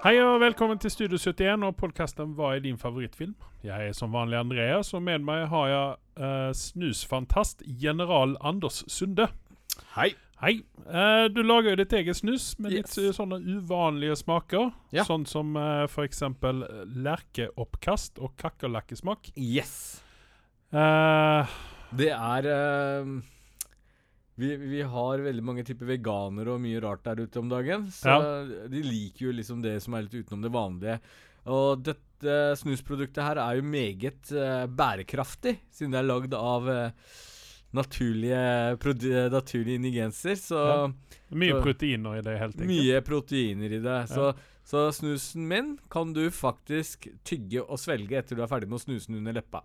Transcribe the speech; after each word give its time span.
Hei 0.00 0.14
og 0.24 0.38
velkommen 0.40 0.78
til 0.80 0.90
Studio 0.92 1.18
71 1.20 1.64
og 1.68 1.74
podkasten 1.76 2.30
Hva 2.38 2.54
er 2.56 2.62
din 2.64 2.78
favorittfilm? 2.80 3.34
Jeg 3.66 3.90
er 3.90 3.96
som 3.96 4.14
vanlig 4.14 4.38
Andreas, 4.40 4.94
og 4.96 5.02
med 5.04 5.20
meg 5.26 5.42
har 5.52 5.66
jeg 5.68 6.24
eh, 6.24 6.52
snusfantast 6.56 7.60
general 7.82 8.32
Anders 8.40 8.80
Sunde. 8.88 9.26
Hei. 9.96 10.14
Hei. 10.40 10.54
Eh, 10.88 11.26
du 11.34 11.42
lager 11.44 11.74
jo 11.74 11.80
ditt 11.82 11.92
eget 11.98 12.16
snus 12.16 12.54
med 12.58 12.78
Yes. 12.78 12.96
eh, 12.96 13.10
sånne 13.12 13.42
uvanlige 13.44 14.16
smaker. 14.22 14.70
Ja. 14.96 15.04
Sånn 15.04 15.26
som 15.28 15.52
uh, 15.60 15.84
f.eks. 15.84 16.22
lerkeoppkast 17.04 18.22
og 18.24 18.32
kakerlakkesmak. 18.40 19.34
Yes. 19.36 20.00
Eh, 20.72 21.58
Det 21.92 22.08
er 22.16 22.48
vi, 24.40 24.50
vi 24.74 24.80
har 24.88 25.22
veldig 25.24 25.44
mange 25.44 25.64
typer 25.68 25.88
veganere 25.92 26.54
og 26.56 26.62
mye 26.64 26.80
rart 26.82 27.04
der 27.06 27.20
ute 27.26 27.40
om 27.42 27.50
dagen. 27.52 27.88
Så 27.92 28.14
de 28.72 28.82
liker 28.86 29.26
jo 29.28 29.34
liksom 29.36 29.60
det 29.64 29.76
som 29.84 29.94
er 29.98 30.06
litt 30.06 30.16
utenom 30.22 30.42
det 30.46 30.52
vanlige. 30.54 30.98
Og 31.50 31.82
dette 31.86 32.36
snusproduktet 32.60 33.22
her 33.24 33.38
er 33.40 33.58
jo 33.60 33.64
meget 33.64 34.32
uh, 34.36 34.66
bærekraftig, 34.68 35.54
siden 35.72 35.94
det 35.94 36.00
er 36.02 36.08
lagd 36.10 36.34
av 36.36 36.66
uh, 36.68 37.14
naturlige, 37.76 38.40
naturlige 39.32 39.74
ingredienser. 39.80 40.34
Så 40.36 40.60
Ja. 40.66 40.92
mye 41.30 41.52
så- 41.56 41.62
proteiner 41.62 42.18
i 42.18 42.22
det, 42.22 42.38
helt 42.38 42.56
enkelt. 42.60 42.68
mye 42.68 43.00
proteiner 43.06 43.72
i 43.72 43.78
det. 43.78 44.08
Så, 44.08 44.34
så 44.64 44.90
snusen 44.92 45.48
min 45.48 45.78
kan 45.90 46.12
du 46.12 46.30
faktisk 46.30 47.08
tygge 47.24 47.62
og 47.62 47.78
svelge 47.78 48.18
etter 48.18 48.36
du 48.36 48.42
er 48.42 48.48
ferdig 48.50 48.68
med 48.68 48.80
å 48.80 48.84
snuse 48.84 49.06
den 49.08 49.16
under 49.22 49.32
leppa. 49.40 49.62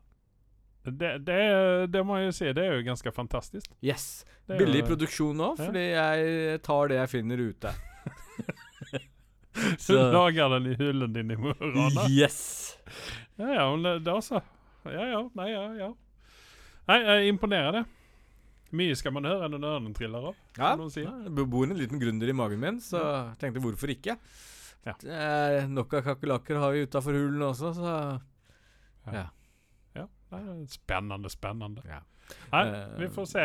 Det, 0.86 1.26
det, 1.26 1.90
det 1.90 2.06
må 2.06 2.20
jeg 2.20 2.28
jo 2.30 2.34
si, 2.38 2.46
det 2.54 2.62
er 2.64 2.76
jo 2.78 2.84
ganske 2.86 3.12
fantastisk. 3.12 3.72
Yes. 3.82 4.24
Billig 4.48 4.82
jo- 4.84 4.88
produksjon 4.92 5.36
nå, 5.40 5.48
Ja. 5.58 5.66
fordi 5.66 5.84
jeg 5.92 6.62
tar 6.62 6.88
det 6.92 6.98
jeg 7.02 7.10
finner 7.10 7.38
ute. 7.50 7.74
Du 9.56 9.76
Så- 9.80 10.12
lager 10.12 10.50
den 10.50 10.66
i 10.74 10.76
hyllen 10.76 11.14
din 11.14 11.32
i 11.32 11.36
morgen? 11.40 12.10
Yes! 12.12 12.78
Ja, 13.38 13.48
ja, 13.54 13.68
det, 14.00 14.08
altså. 14.12 14.42
Ja, 14.86 15.06
ja, 15.14 15.22
nei, 15.34 15.48
ja, 15.52 15.62
ja. 15.80 15.88
Nei, 16.90 16.98
jeg 17.02 17.30
imponerer 17.34 17.72
det. 17.80 17.86
Mye 18.76 18.96
skal 19.00 19.14
man 19.16 19.24
høre 19.24 19.48
når 19.50 19.64
ørnen 19.70 19.94
triller 19.96 20.28
av. 20.30 20.36
Ja, 20.60 20.74
det 20.76 21.46
bor 21.50 21.64
en 21.64 21.78
liten 21.80 22.02
gründer 22.02 22.28
i 22.30 22.36
magen 22.36 22.60
min, 22.60 22.82
så 22.84 23.00
jeg 23.00 23.38
tenkte 23.40 23.64
hvorfor 23.64 23.88
ikke? 23.94 24.18
Ja. 24.86 24.94
Det 25.02 25.16
er 25.16 25.68
nok 25.72 25.94
av 25.98 26.04
kakerlakker 26.04 26.60
har 26.62 26.76
vi 26.76 26.84
utafor 26.86 27.16
hulen 27.16 27.42
også, 27.48 27.72
så 27.80 27.96
Ja. 29.14 29.28
Ja, 29.96 30.08
nei, 30.34 30.66
spennende, 30.68 31.30
spennende. 31.32 31.82
Ja. 31.88 32.02
Nei, 32.52 32.62
Eh, 32.66 33.00
vi 33.00 33.10
får 33.10 33.26
se, 33.26 33.42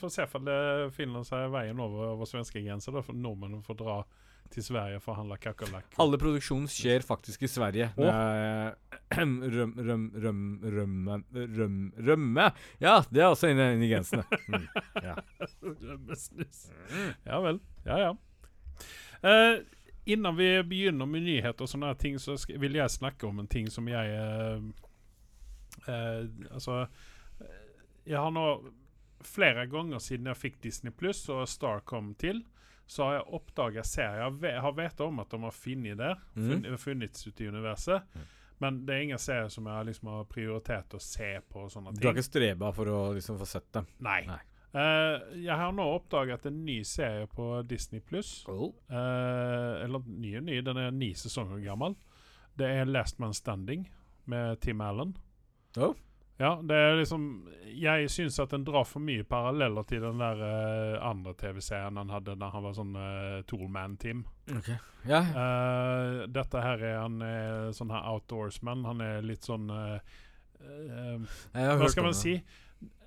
får 0.00 0.12
se 0.14 0.26
om 0.38 0.44
det 0.44 0.58
finner 0.96 1.24
seg 1.26 1.48
veien 1.52 1.80
over, 1.80 2.12
over 2.16 2.28
svenske 2.28 2.62
grenser. 2.62 2.94
Da, 2.94 3.02
for 3.04 3.18
nordmennene 3.18 3.64
får 3.66 3.80
dra 3.80 3.96
til 4.52 4.64
Sverige 4.66 5.00
for 5.00 5.14
å 5.14 5.20
handle 5.22 5.38
kakerlakk. 5.40 5.94
Alle 6.02 6.18
produksjon 6.20 6.66
skjer 6.70 7.04
faktisk 7.06 7.46
i 7.46 7.50
Sverige. 7.50 7.88
Eh, 7.96 8.68
røm, 9.18 9.36
røm, 9.48 10.06
røm, 10.24 10.42
rømme, 10.76 11.18
røm, 11.32 11.78
rømme 11.96 12.48
Ja, 12.82 12.98
det 13.10 13.24
er 13.24 13.30
også 13.30 13.52
inne 13.52 13.72
i 13.78 13.90
grensene. 13.90 14.24
Mm. 14.48 14.66
Ja. 15.04 15.16
Rømmesnus. 15.88 16.66
Ja 17.28 17.40
vel. 17.44 17.62
Ja, 17.86 18.00
ja. 18.08 18.12
Uh, 19.22 19.62
innan 20.04 20.36
vi 20.36 20.48
begynner 20.66 21.06
med 21.06 21.22
nyheter 21.22 21.64
og 21.64 21.70
sånne 21.70 21.94
ting, 21.98 22.18
så 22.20 22.36
vil 22.58 22.76
jeg 22.76 22.90
snakke 22.90 23.28
om 23.28 23.38
en 23.42 23.50
ting 23.50 23.68
som 23.70 23.86
jeg 23.88 24.16
eh, 24.18 24.64
eh, 25.86 26.24
Altså 26.50 26.86
Jeg 28.08 28.18
har 28.18 28.32
nå 28.34 28.46
flere 29.22 29.66
ganger 29.70 30.02
siden 30.02 30.26
jeg 30.32 30.40
fikk 30.40 30.60
Disney 30.64 30.92
Pluss 30.94 31.24
og 31.30 31.44
Star 31.48 31.84
kom 31.86 32.12
til, 32.18 32.42
så 32.86 33.06
har 33.06 33.18
jeg 33.20 33.34
oppdaga 33.38 33.84
serier. 33.86 34.38
Jeg 34.42 34.62
har 34.64 34.76
vet 34.76 35.00
om 35.04 35.20
at 35.22 35.30
de 35.30 35.42
har 35.44 35.54
funnet 35.54 35.98
der, 36.00 36.22
mm. 36.34 36.48
funn- 36.48 36.78
funnits 36.82 37.26
ute 37.26 37.44
i 37.44 37.48
universet. 37.48 38.02
Mm. 38.14 38.30
Men 38.62 38.80
det 38.86 38.94
er 38.94 39.04
ingen 39.06 39.18
serier 39.18 39.48
som 39.50 39.66
jeg 39.66 39.88
liksom 39.88 40.10
har 40.12 40.26
prioritert 40.30 40.94
å 40.94 41.00
se 41.02 41.34
på. 41.48 41.64
og 41.64 41.70
sånne 41.72 41.92
ting. 41.92 42.02
Du 42.02 42.08
har 42.08 42.14
ikke 42.14 42.28
streba 42.28 42.72
for 42.74 42.90
å 42.90 42.98
liksom 43.16 43.38
få 43.40 43.48
sett 43.48 43.70
dem? 43.74 43.88
Nei. 44.06 44.20
Nei. 44.28 44.40
Uh, 44.72 45.18
jeg 45.36 45.56
har 45.58 45.72
nå 45.76 45.84
oppdaget 45.98 46.46
en 46.48 46.62
ny 46.64 46.78
serie 46.88 47.26
på 47.28 47.48
Disney 47.68 48.00
pluss. 48.00 48.44
eller 48.88 50.06
ny 50.06 50.36
og 50.38 50.46
ny, 50.46 50.60
den 50.64 50.80
er 50.80 50.94
ni 50.94 51.12
sesonger 51.18 51.60
gammel. 51.64 51.96
Det 52.56 52.68
er 52.68 52.88
Last 52.88 53.18
Man 53.18 53.34
Standing 53.34 53.86
med 54.30 54.60
Tim 54.60 54.80
Allen. 54.80 55.16
Oh. 55.76 55.94
Ja, 56.40 56.56
det 56.64 56.74
er 56.74 56.96
liksom 56.96 57.24
Jeg 57.76 58.08
syns 58.10 58.38
at 58.40 58.50
den 58.54 58.64
drar 58.64 58.86
for 58.88 59.04
mye 59.04 59.24
paralleller 59.28 59.84
til 59.88 60.02
den 60.02 60.18
der 60.20 60.40
uh, 60.40 61.04
andre 61.10 61.34
TV-serien 61.38 62.00
han 62.00 62.10
hadde 62.10 62.34
da 62.40 62.48
han 62.52 62.64
var 62.64 62.74
sånn 62.76 62.96
uh, 62.96 63.44
Toolman-team. 63.48 64.24
Okay. 64.58 64.76
Ja. 65.08 65.22
Uh, 65.22 66.24
dette 66.30 66.64
her 66.64 66.82
er 66.82 66.98
han 67.02 67.22
er 67.24 67.70
sånn 67.76 67.92
her 67.94 68.08
outdoorsman. 68.12 68.84
Han 68.88 69.04
er 69.04 69.24
litt 69.26 69.48
sånn 69.48 69.70
uh, 69.70 69.96
eh, 70.62 71.18
Hva 71.52 71.88
skal 71.90 72.08
man 72.08 72.14
det. 72.14 72.20
si? 72.20 72.36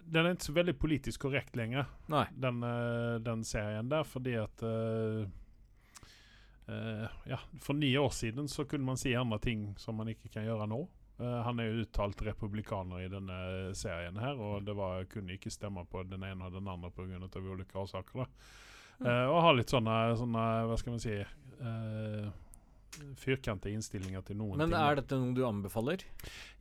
Den 0.05 0.27
er 0.27 0.35
ikke 0.35 0.49
så 0.51 0.53
veldig 0.53 0.75
politisk 0.77 1.23
korrekt 1.25 1.55
lenger, 1.57 1.87
Nei. 2.13 2.27
den, 2.37 2.61
eh, 2.63 3.15
den 3.25 3.43
serien 3.43 3.89
der, 3.89 4.03
fordi 4.05 4.35
at 4.37 4.61
eh, 4.61 5.25
eh, 6.69 7.07
Ja, 7.25 7.39
for 7.61 7.73
ni 7.73 7.95
år 7.97 8.09
siden 8.13 8.47
så 8.47 8.67
kunne 8.69 8.85
man 8.85 8.97
si 9.01 9.15
andre 9.17 9.39
ting 9.39 9.73
som 9.77 9.97
man 9.97 10.07
ikke 10.07 10.29
kan 10.29 10.45
gjøre 10.45 10.67
nå. 10.69 10.83
Eh, 11.19 11.41
han 11.47 11.59
er 11.59 11.69
jo 11.69 11.83
uttalt 11.85 12.21
republikaner 12.27 13.05
i 13.05 13.09
denne 13.11 13.39
serien 13.77 14.17
her, 14.19 14.39
og 14.39 14.65
det 14.67 14.75
var, 14.75 15.05
kunne 15.11 15.37
ikke 15.37 15.53
stemme 15.53 15.85
på 15.87 16.03
den 16.09 16.25
ene 16.27 16.49
og 16.49 16.55
den 16.57 16.67
andre 16.67 16.91
pga. 16.91 17.27
ulike 17.39 17.79
årsaker. 17.79 18.25
da. 18.25 18.29
Uh, 18.95 19.27
og 19.27 19.41
har 19.43 19.55
litt 19.57 19.71
sånne, 19.73 19.93
sånne 20.15 20.41
hva 20.69 20.75
skal 20.79 20.93
man 20.93 21.01
si 21.03 21.15
uh, 21.19 22.27
Firkantede 23.19 23.73
innstillinger 23.75 24.23
til 24.23 24.37
noen 24.39 24.55
Men 24.55 24.71
ting. 24.71 24.77
er 24.79 24.95
dette 25.01 25.17
noe 25.19 25.35
du 25.35 25.41
anbefaler? 25.43 26.05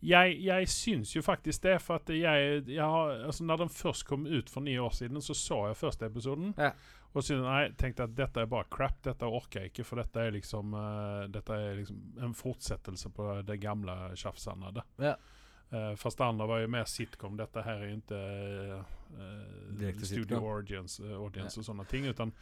Jeg, 0.02 0.32
jeg 0.42 0.70
syns 0.72 1.12
jo 1.14 1.22
faktisk 1.22 1.62
det, 1.62 1.76
for 1.84 2.02
at 2.02 2.10
jeg, 2.10 2.64
jeg 2.66 2.82
har, 2.82 3.12
altså 3.28 3.46
Når 3.46 3.62
den 3.62 3.70
først 3.70 4.06
kom 4.08 4.26
ut 4.26 4.50
for 4.50 4.66
ni 4.66 4.74
år 4.82 4.90
siden, 4.98 5.22
så 5.22 5.36
så 5.38 5.60
jeg 5.68 5.78
første 5.78 6.10
episoden. 6.10 6.50
Ja. 6.58 6.72
Og 7.14 7.22
så 7.22 7.36
nei, 7.38 7.68
tenkte 7.78 8.02
jeg 8.02 8.10
at 8.10 8.16
dette 8.18 8.40
er 8.42 8.46
bare 8.50 8.66
crap, 8.74 8.96
dette 9.06 9.22
orker 9.30 9.60
jeg 9.62 9.70
ikke, 9.70 9.84
for 9.86 10.00
dette 10.02 10.18
er 10.18 10.32
liksom 10.34 10.74
uh, 10.74 11.26
Dette 11.30 11.54
er 11.54 11.76
liksom 11.78 12.00
en 12.26 12.34
fortsettelse 12.34 13.10
på 13.14 13.28
det 13.46 13.60
gamle 13.62 13.94
tjafsandet. 14.18 14.80
Ja. 14.98 15.14
Uh, 15.72 15.94
fast 15.98 16.18
det 16.18 16.26
andre 16.26 16.46
var 16.50 16.60
jo 16.64 16.68
mer 16.74 16.84
sitcom. 16.90 17.36
Dette 17.38 17.62
her 17.62 17.80
er 17.80 17.88
jo 17.88 17.96
ikke 18.00 18.18
uh, 19.14 20.02
Studio 20.02 20.40
audience, 20.56 20.98
uh, 21.02 21.14
audience 21.22 21.58
og 21.62 21.64
sånne 21.68 21.86
ting. 21.90 22.06
Utan, 22.10 22.32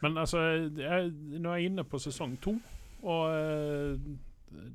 men 0.00 0.16
altså, 0.18 0.38
jeg, 0.78 1.10
nå 1.12 1.50
er 1.50 1.60
jeg 1.64 1.70
inne 1.72 1.84
på 1.84 1.98
sesong 2.00 2.38
to, 2.42 2.54
og 3.02 3.34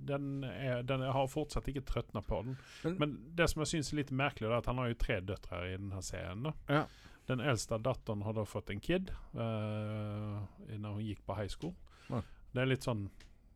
den, 0.08 0.44
er, 0.48 0.84
den 0.88 1.02
jeg 1.04 1.12
har 1.16 1.28
fortsatt 1.32 1.68
ikke 1.72 1.84
trøtna 1.88 2.22
på 2.24 2.42
den. 2.46 2.58
Men- 2.84 2.96
Men 3.00 3.18
det 3.36 3.50
som 3.50 3.62
jeg 3.64 3.68
syns 3.68 3.92
er 3.94 3.98
litt 4.04 4.12
merkelig, 4.12 4.48
er 4.52 4.58
at 4.58 4.66
han 4.66 4.78
har 4.78 4.88
jo 4.88 4.94
tre 5.00 5.20
døtre 5.22 5.64
i 5.74 5.78
denne 5.78 6.02
serien. 6.04 6.44
da 6.44 6.54
Ja. 6.70 6.86
Den 7.26 7.42
eldste 7.42 7.80
datteren 7.82 8.22
har 8.22 8.36
da 8.38 8.46
fått 8.46 8.70
en 8.70 8.82
kid 8.84 9.10
uh, 9.34 10.42
når 10.70 10.92
hun 10.92 11.06
gikk 11.06 11.24
på 11.26 11.38
high 11.38 11.50
school. 11.50 11.74
Ja. 12.10 12.22
Det 12.54 12.62
er 12.62 12.70
litt 12.70 12.86
sånn 12.86 13.08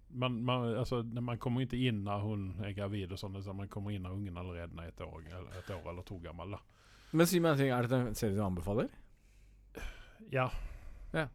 man, 0.09 0.39
man, 0.41 0.63
altså, 0.81 1.03
man 1.03 1.37
kommer 1.37 1.61
ikke 1.61 1.77
inn 1.77 2.01
når 2.07 2.23
hun 2.23 2.45
er 2.65 2.73
gravid, 2.73 3.11
og 3.13 3.19
sånn, 3.21 3.37
så 3.45 3.53
man 3.53 3.69
kommer 3.69 3.93
inn 3.93 4.07
når 4.07 4.15
ungen 4.17 4.39
allerede 4.41 4.81
er 4.81 4.89
et 4.89 5.03
år, 5.05 5.19
eller, 5.27 5.51
et 5.59 5.69
år 5.75 5.91
eller 5.91 6.07
to 6.07 6.17
gammel. 6.23 6.55
da 6.55 7.11
Men 7.11 7.29
si 7.29 7.41
meg 7.43 7.53
en 7.53 7.61
ting, 7.61 7.73
er 7.73 7.85
dette 7.85 7.99
en 8.07 8.17
serie 8.17 8.37
du 8.37 8.41
anbefaler? 8.41 8.89
Ja. 10.33 10.47
Ja. 11.13 11.27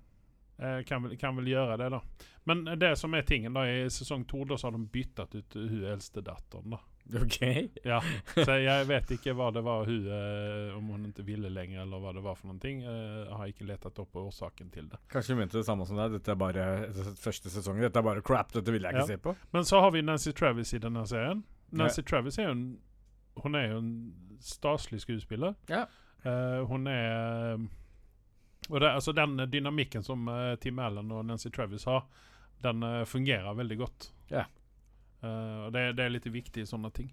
Eh, 0.59 0.81
kan, 0.89 1.06
vel, 1.06 1.15
kan 1.19 1.39
vel 1.39 1.53
gjøre 1.53 1.78
det, 1.78 1.93
da. 1.95 2.03
Men 2.51 2.65
det 2.78 2.97
som 2.99 3.15
er 3.15 3.22
tingen, 3.27 3.55
da 3.55 3.62
i 3.66 3.87
sesong 3.91 4.27
to 4.27 4.43
har 4.51 4.75
de 4.75 4.83
byttet 4.91 5.39
ut 5.39 5.55
hun 5.55 5.87
eldste 5.95 6.22
datteren. 6.27 6.75
da 6.75 6.83
Ok. 7.22 7.37
Ja, 7.84 7.98
Så 8.34 8.54
jeg 8.65 8.87
vet 8.88 9.10
ikke 9.19 9.34
hva 9.37 9.50
det 9.53 9.60
var 9.65 9.84
hun 9.84 10.06
eh, 10.09 10.70
Om 10.76 10.87
hun 10.94 11.03
ikke 11.10 11.25
ville 11.26 11.50
lenger, 11.53 11.82
eller 11.82 12.00
hva 12.00 12.15
det 12.16 12.22
var 12.25 12.39
for 12.39 12.48
noen 12.48 12.60
ting. 12.62 12.80
Eh, 12.80 13.18
jeg 13.27 13.36
har 13.36 13.51
ikke 13.51 13.66
lett 13.68 13.84
opp 13.91 14.16
årsaken 14.16 14.71
til 14.72 14.86
det. 14.89 14.97
Kanskje 15.12 15.34
hun 15.34 15.42
mente 15.42 15.59
det 15.59 15.66
samme 15.68 15.84
som 15.84 15.98
deg. 16.01 16.15
Dette 16.16 16.33
er 16.33 16.41
bare 16.41 16.65
første 17.21 17.53
sesongen. 17.53 17.84
Dette 17.84 18.01
er 18.01 18.06
bare 18.09 18.24
crap. 18.24 18.54
Dette 18.56 18.72
vil 18.72 18.83
jeg 18.83 18.97
ikke 18.97 19.04
Ja. 19.04 19.10
se 19.12 19.18
på. 19.21 19.36
Men 19.53 19.68
så 19.68 19.83
har 19.84 19.92
vi 19.92 20.01
Nancy 20.03 20.33
Travis 20.33 20.72
i 20.72 20.80
denne 20.80 21.04
serien. 21.10 21.45
Nancy 21.77 22.03
Travis 22.03 22.39
er 22.39 22.48
jo 22.48 22.56
en 22.56 22.65
Hun 23.42 23.54
er 23.59 23.68
jo 23.72 23.78
en 23.83 23.92
staselig 24.41 25.00
skuespiller. 25.03 25.54
Ja. 25.68 25.84
Uh, 26.24 26.65
hun 26.71 26.86
er 26.86 27.59
Og 28.71 28.80
det, 28.80 28.89
altså 28.95 29.12
den 29.12 29.36
dynamikken 29.53 30.03
som 30.03 30.24
Tim 30.60 30.78
Allen 30.78 31.10
og 31.12 31.27
Nancy 31.27 31.50
Travis 31.53 31.84
har, 31.84 32.07
den 32.65 32.80
fungerer 33.04 33.53
veldig 33.59 33.77
godt. 33.78 34.07
Ja. 34.30 34.45
Eh, 35.24 35.59
og 35.66 35.72
det, 35.72 35.84
det 35.97 36.04
er 36.04 36.12
litt 36.18 36.28
viktig 36.28 36.62
i 36.65 36.68
sånne 36.68 36.92
ting. 36.92 37.09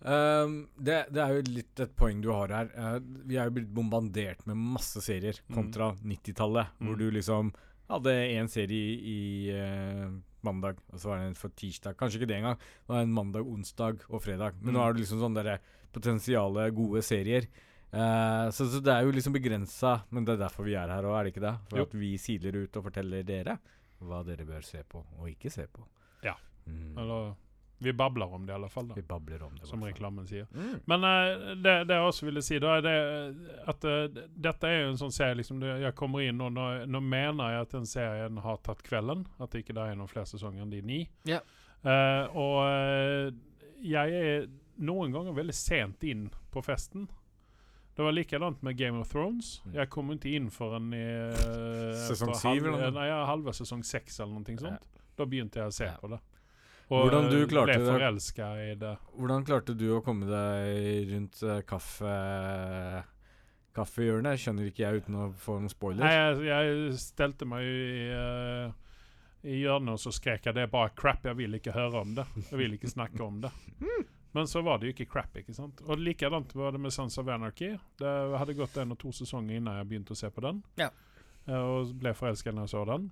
Um, 0.00 0.54
det, 0.80 1.02
det 1.12 1.20
er 1.20 1.34
jo 1.36 1.42
litt 1.52 1.80
et 1.84 1.90
poeng 1.98 2.22
du 2.24 2.30
har 2.32 2.48
her. 2.54 2.70
Uh, 2.72 2.94
vi 3.28 3.36
er 3.36 3.50
jo 3.50 3.56
blitt 3.58 3.72
bombardert 3.76 4.46
med 4.48 4.56
masse 4.56 5.02
serier 5.04 5.36
Mm. 5.48 5.56
kontra 5.58 5.90
90-tallet, 6.00 6.70
hvor 6.80 6.94
Mm. 6.96 6.98
du 7.02 7.10
liksom 7.18 7.50
hadde 7.90 8.14
én 8.32 8.48
serie 8.48 8.94
i, 8.94 8.96
i 9.10 9.50
eh, 9.50 10.08
mandag, 10.46 10.78
og 10.92 11.00
så 11.02 11.08
var 11.10 11.18
det 11.18 11.26
en 11.26 11.34
for 11.34 11.50
tirsdag. 11.58 11.96
Kanskje 11.98 12.20
ikke 12.20 12.28
det 12.30 12.36
engang. 12.38 12.56
Det 12.56 12.88
var 12.94 13.02
en 13.02 13.12
mandag, 13.12 13.44
onsdag 13.50 14.04
og 14.08 14.22
fredag. 14.22 14.54
Men 14.62 14.74
nå 14.74 14.78
Mm. 14.80 14.86
er 14.88 14.92
det 14.94 15.00
liksom 15.02 15.20
sånne 15.20 15.58
potensiale 15.92 16.70
gode 16.72 17.02
serier. 17.02 17.48
Uh, 17.92 18.46
så, 18.54 18.70
så 18.70 18.78
det 18.80 18.92
er 18.94 19.02
jo 19.04 19.10
liksom 19.12 19.34
begrensa, 19.34 20.04
men 20.14 20.24
det 20.24 20.36
er 20.38 20.44
derfor 20.46 20.64
vi 20.64 20.76
er 20.78 20.88
her 20.88 21.02
òg, 21.02 21.18
er 21.18 21.24
det 21.26 21.34
ikke 21.34 21.44
det? 21.48 21.56
For 21.68 21.76
Jo. 21.78 21.82
at 21.82 21.92
vi 21.98 22.16
siler 22.16 22.56
ut 22.62 22.76
og 22.78 22.84
forteller 22.86 23.24
dere 23.26 23.58
hva 24.00 24.22
dere 24.24 24.46
bør 24.46 24.62
se 24.64 24.80
på 24.88 25.02
og 25.18 25.26
ikke 25.28 25.50
se 25.50 25.66
på. 25.66 25.82
Mm. 26.70 26.98
Eller 27.02 27.30
vi 27.80 27.92
babler 27.96 28.34
om 28.36 28.42
det 28.44 28.52
i 28.52 28.54
alle 28.58 28.68
fall, 28.68 28.90
da. 28.90 28.96
Vi 28.98 29.02
babler 29.08 29.42
om 29.46 29.54
det. 29.56 29.66
Som 29.66 29.84
reklamen 29.84 30.26
sier. 30.28 30.48
Mm. 30.52 30.74
Men 30.90 31.04
uh, 31.06 31.54
det, 31.56 31.76
det 31.88 31.96
jeg 31.96 32.08
også 32.10 32.26
ville 32.28 32.42
si, 32.44 32.58
da, 32.60 32.74
er 32.76 32.84
det 32.84 32.96
at 33.72 33.86
uh, 33.88 34.20
dette 34.36 34.68
er 34.68 34.82
jo 34.82 34.90
en 34.90 35.00
sånn 35.00 35.14
serie 35.16 35.38
liksom, 35.38 35.62
det, 35.64 35.78
Jeg 35.86 35.96
kommer 35.96 36.26
inn 36.26 36.42
og 36.44 36.52
nå, 36.52 36.66
nå 36.84 37.00
mener 37.00 37.54
jeg 37.54 37.64
at 37.64 37.78
den 37.78 37.88
serien 37.88 38.42
har 38.44 38.60
tatt 38.66 38.84
kvelden. 38.84 39.24
At 39.40 39.54
det 39.54 39.64
ikke 39.64 39.78
det 39.78 39.86
er 39.86 39.96
noen 39.96 40.12
flere 40.12 40.28
sesonger 40.28 40.66
enn 40.66 40.74
de 40.74 40.82
ni. 40.84 41.00
Yeah. 41.28 41.46
Uh, 41.80 42.36
og 42.36 42.58
eh, 42.68 43.30
jeg 43.80 44.12
er 44.20 44.42
noen 44.84 45.14
ganger 45.14 45.32
veldig 45.36 45.56
sent 45.56 46.04
inn 46.04 46.26
på 46.52 46.60
festen. 46.64 47.06
Det 47.96 48.04
var 48.04 48.12
likadant 48.12 48.62
med 48.62 48.76
Game 48.76 49.00
of 49.00 49.08
Thrones. 49.12 49.62
Mm. 49.64 49.72
Jeg 49.78 49.90
kom 49.92 50.12
ikke 50.14 50.34
inn 50.36 50.50
foran 50.52 50.92
i 50.96 51.00
eh, 51.04 51.96
Sesong 52.06 52.32
syv, 52.36 52.68
halv-? 52.68 52.92
Nei, 52.96 53.06
ja, 53.10 53.22
halve 53.28 53.52
sesong 53.56 53.82
seks 53.84 54.20
eller 54.20 54.38
noe 54.40 54.60
sånt. 54.60 55.00
Da 55.18 55.26
begynte 55.28 55.60
jeg 55.60 55.72
å 55.72 55.74
se 55.74 55.88
Ja. 55.88 55.96
på 56.00 56.08
det. 56.12 56.20
Hvordan 56.90 57.30
du 57.30 57.38
eh, 57.38 57.48
klarte 57.48 57.76
ble 57.76 57.84
det? 57.84 57.94
forelska 57.94 58.50
i 58.64 58.74
det. 58.80 58.92
Hvordan 59.14 59.46
klarte 59.46 59.74
du 59.78 59.86
å 59.94 60.02
komme 60.04 60.26
deg 60.26 61.10
rundt 61.12 61.42
eh, 61.46 61.62
kaffe 61.68 62.14
kaffehjørnet? 63.76 64.40
Skjønner 64.42 64.70
ikke 64.70 64.82
jeg 64.82 65.02
uten 65.04 65.18
å 65.20 65.26
få 65.38 65.60
noen 65.60 65.70
spoiler. 65.72 66.02
Nei, 66.02 66.14
jeg, 66.16 66.46
jeg 66.50 66.94
stelte 66.98 67.46
meg 67.48 67.62
jo 67.62 67.74
i, 67.86 68.06
uh, 68.10 69.44
i 69.46 69.60
hjørnet 69.62 69.94
og 69.94 70.02
så 70.02 70.12
skrek 70.14 70.48
jeg 70.50 70.56
det 70.58 70.66
er 70.66 70.72
bare 70.72 70.90
crap, 70.98 71.28
jeg 71.30 71.38
vil 71.38 71.54
ikke 71.60 71.76
høre 71.76 72.02
om 72.02 72.16
det. 72.18 72.26
Jeg 72.48 72.58
vil 72.58 72.74
ikke 72.74 72.90
snakke 72.90 73.22
om 73.22 73.38
det. 73.46 73.52
Men 74.34 74.46
så 74.46 74.62
var 74.62 74.78
det 74.78 74.90
jo 74.90 74.94
ikke 74.94 75.08
crap. 75.10 75.36
ikke 75.36 75.54
sant? 75.54 75.80
Og 75.86 75.98
likedant 75.98 76.52
var 76.54 76.74
det 76.74 76.82
med 76.82 76.94
Sons 76.94 77.18
of 77.18 77.30
Anarchy. 77.30 77.72
Det 77.98 78.10
hadde 78.38 78.58
gått 78.58 78.76
en 78.78 78.94
og 78.94 79.00
to 79.00 79.10
sesonger 79.14 79.58
innen 79.58 79.80
jeg 79.80 79.88
begynte 79.90 80.14
å 80.14 80.18
se 80.18 80.30
på 80.30 80.44
den. 80.44 80.60
Ja. 80.78 80.90
Eh, 81.46 81.58
og 81.58 81.90
ble 81.98 82.12
forelska 82.14 82.54
når 82.54 82.68
jeg 82.68 82.74
så 82.74 82.84
den. 82.92 83.08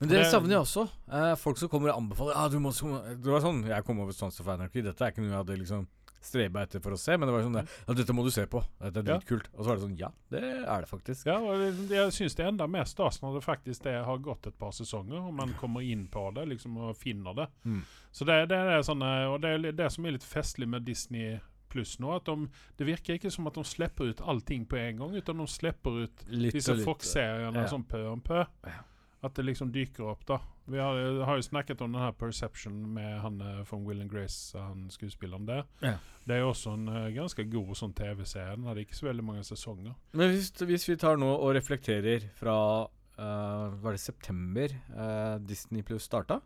Men 0.00 0.08
det, 0.08 0.18
det- 0.24 0.30
savner 0.32 0.56
jeg 0.56 0.64
også. 0.64 0.88
Eh, 1.12 1.34
folk 1.38 1.58
som 1.58 1.68
kommer 1.68 1.92
og 1.92 2.00
anbefaler 2.02 2.36
ah, 2.36 2.48
du 2.50 2.58
må, 2.58 2.72
Det 2.72 3.30
var 3.30 3.40
sånn 3.44 3.64
Jeg 3.68 3.84
kom 3.86 4.00
over 4.02 4.12
Sons 4.12 4.40
of 4.40 4.48
Anarchy. 4.48 4.82
Dette 4.82 5.00
er 5.06 5.12
ikke 5.12 5.22
noe 5.22 5.30
jeg 5.30 5.42
hadde 5.44 5.58
liksom 5.62 5.88
streba 6.20 6.66
etter 6.66 6.82
for 6.84 6.92
å 6.92 6.98
se, 7.00 7.14
men 7.16 7.24
det 7.24 7.32
var 7.32 7.44
sånn 7.46 7.54
det, 7.56 7.62
ja, 7.88 7.94
dette 7.96 8.12
må 8.12 8.20
du 8.26 8.28
se 8.30 8.42
på. 8.44 8.60
Dette 8.78 9.00
er 9.00 9.06
Ja. 9.08 9.14
dritkult. 9.16 9.46
Og 9.54 9.62
så 9.64 9.68
var 9.70 9.76
det 9.78 9.84
sånn 9.86 9.98
Ja, 9.98 10.10
det 10.28 10.42
er 10.42 10.80
det 10.84 10.88
faktisk. 10.90 11.24
Ja, 11.30 11.38
og 11.40 11.62
jeg 11.88 12.12
syns 12.12 12.34
det 12.36 12.44
er 12.44 12.50
enda 12.50 12.66
mer 12.68 12.84
stas 12.84 13.22
når 13.22 13.38
det 13.38 13.44
faktisk 13.46 13.82
det 13.86 13.94
har 14.04 14.18
gått 14.18 14.46
et 14.46 14.58
par 14.58 14.70
sesonger, 14.76 15.16
og 15.16 15.32
man 15.32 15.54
kommer 15.54 15.80
inn 15.80 16.08
på 16.12 16.26
det 16.34 16.44
liksom 16.48 16.76
og 16.76 16.96
finner 17.00 17.34
det. 17.34 17.46
Mm. 17.64 17.80
Så 18.12 18.26
det, 18.28 18.48
det 18.50 18.58
er 18.58 18.82
sånn, 18.84 19.00
eh, 19.00 19.30
og 19.32 19.40
det 19.40 19.54
er 19.64 19.72
det 19.72 19.88
som 19.92 20.04
er 20.04 20.12
litt 20.18 20.22
festlig 20.28 20.68
med 20.68 20.84
Disney 20.84 21.40
pluss 21.70 21.96
nå, 22.02 22.12
at 22.16 22.24
de, 22.26 22.48
det 22.76 22.86
virker 22.86 23.14
ikke 23.16 23.30
som 23.32 23.46
at 23.46 23.54
de 23.54 23.62
slipper 23.64 24.10
ut 24.10 24.20
allting 24.20 24.66
på 24.66 24.76
en 24.76 24.96
gang, 24.98 25.14
utan 25.16 25.38
de 25.38 25.46
slipper 25.46 26.02
ut 26.04 26.24
Litt 26.28 26.52
disse. 26.52 26.74
Fox-seriene 26.84 27.54
ja. 27.64 27.66
sånn 27.70 27.84
pø 27.88 28.04
om 28.12 28.20
pø. 28.20 28.44
Ja. 28.66 28.82
At 29.20 29.36
det 29.36 29.44
liksom 29.44 29.68
dyker 29.72 30.06
opp, 30.14 30.22
da. 30.28 30.38
Vi 30.70 30.78
har, 30.78 30.96
har 31.26 31.36
jo 31.36 31.44
snakket 31.44 31.82
om 31.84 31.92
den 31.92 32.00
her 32.00 32.12
Perception 32.16 32.78
med 32.94 33.18
han 33.20 33.42
from 33.68 33.82
Will 33.84 34.00
and 34.00 34.10
Grace, 34.12 34.54
han 34.56 34.86
skuespilleren 34.92 35.48
der. 35.48 35.66
Ja. 35.84 35.98
Det 36.24 36.36
er 36.36 36.44
jo 36.44 36.52
også 36.52 36.76
en 36.76 36.88
uh, 36.88 37.08
ganske 37.14 37.44
god 37.50 37.74
sånn 37.78 37.92
TV-serie. 37.96 38.54
Den 38.54 38.68
hadde 38.68 38.84
ikke 38.84 38.96
så 38.98 39.08
veldig 39.08 39.24
mange 39.26 39.44
sesonger. 39.46 39.94
Men 40.14 40.32
hvis, 40.34 40.50
hvis 40.68 40.86
vi 40.88 40.96
tar 41.00 41.20
nå 41.20 41.28
og 41.32 41.54
reflekterer 41.56 42.28
fra 42.38 42.56
uh, 42.86 43.76
Var 43.82 43.96
det 43.96 44.02
september 44.02 44.74
uh, 44.94 45.36
Disney 45.42 45.82
Pluss 45.86 46.06
starta? 46.08 46.40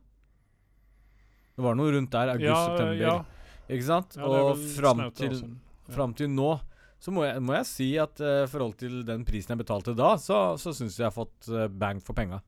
Det 1.55 1.63
var 1.63 1.77
noe 1.79 1.93
rundt 1.95 2.15
der. 2.15 2.33
August-september. 2.35 3.03
ja, 3.03 3.19
Ikke 3.69 3.87
sant? 3.87 4.17
ja, 4.19 4.31
og 4.31 4.63
fram 4.79 5.05
til. 5.15 5.37
Ja. 5.43 5.93
fram 5.95 6.17
til 6.17 6.33
nå 6.33 6.55
så 7.05 7.13
må 7.13 7.27
jeg, 7.27 7.41
må 7.45 7.53
jeg 7.53 7.67
si 7.69 7.87
at 8.01 8.21
i 8.25 8.29
i 8.47 8.49
forhold 8.49 8.79
til 8.81 9.03
den 9.05 9.27
prisen 9.29 9.53
jeg 9.53 9.61
betalte 9.61 9.93
da, 9.93 10.15
så, 10.17 10.57
så 10.57 10.73
syns 10.73 10.95
jeg 10.97 11.03
jeg 11.03 11.11
har 11.11 11.13
fått 11.13 11.51
uh, 11.53 11.67
bang 11.69 12.01
for 12.01 12.17
penga. 12.17 12.39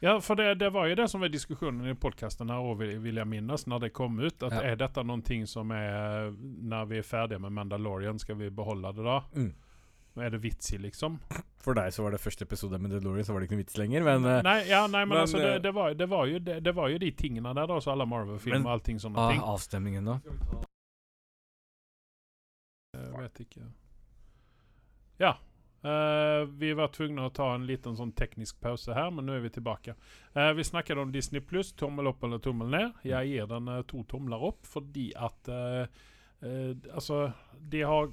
Ja, 0.00 0.20
for 0.24 0.36
det, 0.36 0.54
det 0.54 0.70
var 0.72 0.86
jo 0.88 0.94
det 0.96 1.08
som 1.12 1.20
var 1.20 1.28
diskusjonen 1.28 1.90
i 1.90 1.94
podkasten 1.94 2.48
her 2.48 2.64
òg, 2.64 2.78
vil, 2.80 2.94
vil 3.04 3.20
jeg 3.20 3.28
minnes, 3.28 3.66
når 3.68 3.82
det 3.84 3.90
kom 3.92 4.16
ut. 4.20 4.42
At 4.48 4.54
Ja. 4.56 4.76
Dette 4.80 5.02
noen 5.04 5.20
ting 5.22 5.44
som 5.46 5.72
er 5.76 6.30
Når 6.40 6.86
vi 6.88 6.98
er 6.98 7.04
ferdige 7.04 7.38
med 7.38 7.52
Mandalorian, 7.52 8.18
skal 8.18 8.38
vi 8.40 8.48
beholde 8.50 8.94
det 8.96 9.04
da? 9.04 9.18
Mm. 9.36 9.52
Er 10.20 10.30
det 10.30 10.40
vits 10.42 10.72
i, 10.72 10.78
liksom? 10.78 11.20
For 11.60 11.76
deg 11.76 11.92
så 11.92 12.02
var 12.02 12.16
det 12.16 12.20
første 12.20 12.44
episode 12.48 12.78
med 12.80 12.90
DeLorean, 12.90 13.24
så 13.24 13.32
var 13.32 13.40
det 13.40 13.48
ikke 13.48 13.58
noe 13.58 13.64
vits 13.64 13.76
lenger, 13.78 14.04
men 14.04 14.24
eh, 14.26 14.40
Nei, 14.42 14.56
ja, 14.68 14.80
nei 14.88 15.04
men, 15.04 15.12
men, 15.12 15.20
altså, 15.22 15.38
det, 15.38 15.52
eh, 15.54 15.60
det, 15.62 15.72
var, 15.76 15.94
det, 15.94 16.08
var 16.10 16.26
jo, 16.26 16.40
det, 16.48 16.56
det 16.64 16.74
var 16.76 16.88
jo 16.90 16.98
de 16.98 17.10
tingene 17.16 17.52
der, 17.54 17.68
da, 17.70 17.76
så 17.84 17.92
alle 17.92 18.08
Marvel-filmer 18.10 18.66
og 18.66 18.72
allting 18.74 18.98
sånne 19.02 19.20
ah, 19.20 19.30
ting. 19.30 19.44
avstemningen 19.44 20.10
da? 20.10 20.16
Jeg 22.96 23.12
vet 23.20 23.44
ikke. 23.44 23.68
Ja. 25.20 25.36
Eh, 25.84 26.44
vi 26.60 26.72
var 26.76 26.88
tvungna 26.92 27.26
å 27.26 27.32
ta 27.34 27.54
en 27.54 27.66
liten 27.66 27.96
sånn 27.96 28.12
teknisk 28.12 28.60
pause 28.60 28.94
her, 28.94 29.10
men 29.10 29.26
nå 29.26 29.34
er 29.36 29.40
vi 29.44 29.50
tilbake. 29.54 29.94
Uh, 30.36 30.52
vi 30.56 30.64
snakket 30.64 30.98
om 30.98 31.12
Disney 31.12 31.40
pluss, 31.40 31.72
tommel 31.72 32.06
opp 32.10 32.24
eller 32.24 32.38
tommel 32.38 32.68
ned. 32.70 32.92
Jeg 33.04 33.28
gir 33.32 33.46
den 33.50 33.68
uh, 33.68 33.82
to 33.82 34.02
tomler 34.08 34.42
opp 34.50 34.66
fordi 34.66 35.10
at 35.16 35.50
Altså, 36.40 37.32
de 37.68 37.82
har 37.84 38.06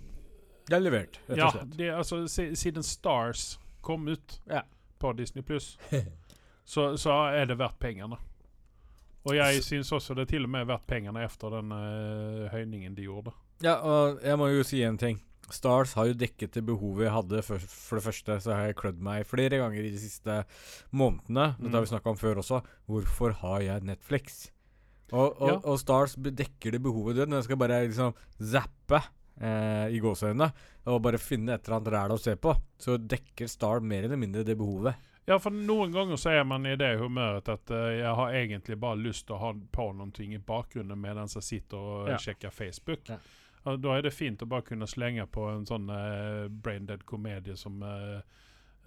Det 0.68 0.76
er 0.76 0.82
levert, 0.84 1.20
rett 1.30 1.40
og 1.46 1.52
slett. 1.54 1.78
de, 1.78 1.86
altså 1.96 2.18
siden 2.28 2.84
Stars 2.84 3.60
kom 3.82 4.08
ut 4.12 4.42
Ja. 4.52 4.66
på 5.00 5.14
Disney 5.16 5.44
pluss, 5.48 5.78
så, 6.66 6.98
så 6.98 7.12
er 7.32 7.46
det 7.48 7.56
verdt 7.58 7.80
pengene. 7.80 8.18
Og 9.24 9.36
jeg 9.36 9.64
syns 9.64 9.92
også 9.96 10.14
det 10.16 10.22
er 10.26 10.32
til 10.34 10.44
og 10.44 10.50
med 10.50 10.68
verdt 10.68 10.84
pengene 10.88 11.24
etter 11.24 11.56
den 11.56 11.72
uh, 11.72 12.50
høyningen 12.52 12.96
de 12.96 13.08
gjorde. 13.08 13.32
Ja, 13.64 13.78
og 13.80 14.20
jeg 14.24 14.38
må 14.38 14.48
jo 14.52 14.64
si 14.68 14.84
en 14.84 14.98
ting. 15.00 15.22
Stars 15.50 15.94
har 15.96 16.08
jo 16.10 16.14
dekket 16.14 16.52
det 16.58 16.66
behovet 16.66 17.06
jeg 17.08 17.14
hadde. 17.16 17.42
For, 17.44 17.58
for 17.60 18.00
det 18.00 18.06
første 18.08 18.40
så 18.44 18.54
har 18.54 18.66
jeg 18.68 18.76
klødd 18.82 19.00
meg 19.00 19.26
flere 19.26 19.60
ganger 19.62 19.80
i 19.86 19.92
de 19.94 20.00
siste 20.02 20.42
månedene. 20.92 21.56
Dette 21.60 21.72
har 21.74 21.82
vi 21.86 21.88
Mm. 21.88 21.94
snakka 21.94 22.10
om 22.10 22.18
før 22.18 22.36
også. 22.44 22.62
Hvorfor 22.88 23.34
har 23.42 23.62
jeg 23.62 23.82
Netflix? 23.84 24.52
Og, 25.12 25.40
og, 25.42 25.48
Ja. 25.48 25.60
og 25.64 25.80
Stars 25.80 26.16
dekker 26.16 26.72
det 26.72 26.82
behovet. 26.84 27.16
ditt. 27.16 27.30
jeg 27.30 27.44
skal 27.44 27.58
bare 27.58 27.88
liksom 27.88 28.14
zappe 28.42 29.02
eh, 29.40 29.88
i 29.94 30.00
gåseøynene 30.00 30.52
og 30.88 31.02
bare 31.02 31.18
finne 31.18 31.54
et 31.54 31.68
eller 31.68 31.78
annet 31.80 31.94
ræl 31.94 32.12
å 32.16 32.20
se 32.20 32.36
på, 32.36 32.56
så 32.80 32.98
dekker 32.98 33.48
Star 33.48 33.80
mer 33.80 34.04
eller 34.04 34.18
mindre 34.18 34.44
det 34.44 34.58
behovet. 34.58 34.96
Ja, 35.28 35.38
for 35.38 35.52
noen 35.52 35.92
ganger 35.92 36.16
så 36.16 36.32
er 36.40 36.44
man 36.46 36.66
i 36.66 36.76
det 36.76 36.98
humøret 37.00 37.48
at 37.50 37.70
uh, 37.70 37.92
jeg 37.92 38.16
har 38.16 38.32
egentlig 38.32 38.80
bare 38.80 38.96
lyst 38.96 39.28
til 39.28 39.36
å 39.36 39.40
ha 39.40 39.54
på 39.54 39.94
noe 39.94 40.12
i 40.24 40.38
bakgrunnen 40.40 40.98
mens 40.98 41.36
jeg 41.36 41.44
sitter 41.44 41.78
og 41.78 42.08
Ja. 42.08 42.18
sjekker 42.18 42.50
Facebook. 42.50 43.08
Ja. 43.10 43.18
Og 43.68 43.82
da 43.84 43.98
er 43.98 44.06
det 44.08 44.14
fint 44.16 44.42
å 44.44 44.48
bare 44.50 44.64
kunne 44.68 44.88
slenge 44.88 45.26
på 45.34 45.44
en 45.52 45.66
sånn 45.68 45.90
uh, 45.92 46.48
braindead 46.64 47.04
komedie 47.10 47.58
som 47.60 47.82
uh, 47.84 48.22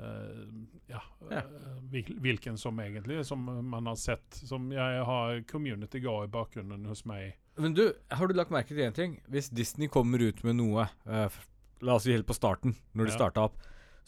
uh, 0.01 0.47
ja, 0.89 1.03
Ja. 1.31 1.43
eh, 1.43 2.15
hvilken 2.25 2.57
som 2.59 2.79
egentlig, 2.81 3.21
som 3.29 3.45
man 3.71 3.87
har 3.91 3.99
sett. 4.01 4.41
Som 4.49 4.71
jeg 4.73 5.05
har 5.05 5.43
Community 5.51 6.01
ga 6.01 6.15
i 6.25 6.31
bakgrunnen 6.33 6.87
hos 6.89 7.05
meg. 7.09 7.35
Men 7.61 7.75
du, 7.77 7.91
har 8.15 8.31
du 8.31 8.35
lagt 8.39 8.53
merke 8.55 8.73
til 8.73 8.85
én 8.87 8.97
ting? 8.97 9.19
Hvis 9.29 9.51
Disney 9.53 9.89
kommer 9.93 10.23
ut 10.25 10.41
med 10.47 10.57
noe, 10.63 10.89
eh, 11.07 11.41
la 11.85 11.99
oss 11.99 12.07
si 12.09 12.15
helt 12.15 12.29
på 12.29 12.37
starten, 12.39 12.77
når 12.95 13.11
de 13.11 13.13
Ja. 13.13 13.19
starta 13.19 13.45
opp, 13.51 13.59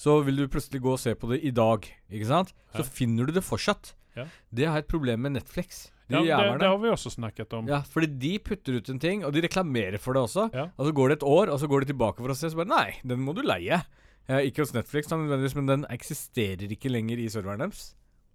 så 0.00 0.22
vil 0.24 0.36
du 0.40 0.48
plutselig 0.48 0.80
gå 0.80 0.92
og 0.94 0.98
se 1.02 1.12
på 1.14 1.28
det 1.34 1.42
i 1.44 1.50
dag, 1.52 1.84
ikke 2.10 2.26
sant? 2.30 2.54
Så 2.72 2.80
Ja. 2.80 2.88
finner 2.88 3.26
du 3.26 3.32
det 3.32 3.44
fortsatt. 3.44 3.92
Ja. 4.16 4.26
Det 4.52 4.66
har 4.66 4.74
jeg 4.80 4.84
et 4.84 4.88
problem 4.88 5.20
med 5.22 5.32
Netflix. 5.36 5.90
Ja, 6.12 6.20
det, 6.42 6.60
det 6.62 6.68
har 6.68 6.78
vi 6.82 6.92
også 6.92 7.12
snakket 7.14 7.56
om. 7.58 7.70
Ja, 7.70 7.80
fordi 7.88 8.10
de 8.22 8.36
putter 8.44 8.78
ut 8.78 8.92
en 8.92 9.00
ting, 9.02 9.24
og 9.26 9.32
de 9.34 9.44
reklamerer 9.46 9.98
for 10.02 10.16
det 10.16 10.26
også. 10.28 10.48
Ja. 10.54 10.68
Og 10.76 10.88
så 10.88 10.94
går 10.98 11.12
det 11.12 11.18
et 11.20 11.26
år, 11.32 11.52
og 11.54 11.58
så 11.62 11.70
går 11.70 11.84
de 11.84 11.92
tilbake 11.94 12.22
for 12.22 12.34
å 12.34 12.38
se, 12.38 12.52
så 12.52 12.60
bare 12.62 12.72
Nei, 12.72 12.86
den 13.06 13.24
må 13.24 13.34
du 13.36 13.42
leie. 13.46 13.82
Eh, 14.28 14.46
ikke 14.48 14.62
hos 14.62 14.74
Netflix, 14.76 15.10
men 15.10 15.66
den 15.70 15.88
eksisterer 15.90 16.70
ikke 16.70 16.92
lenger 16.92 17.20
i 17.22 17.26
serveren 17.32 17.64
deres. 17.64 17.90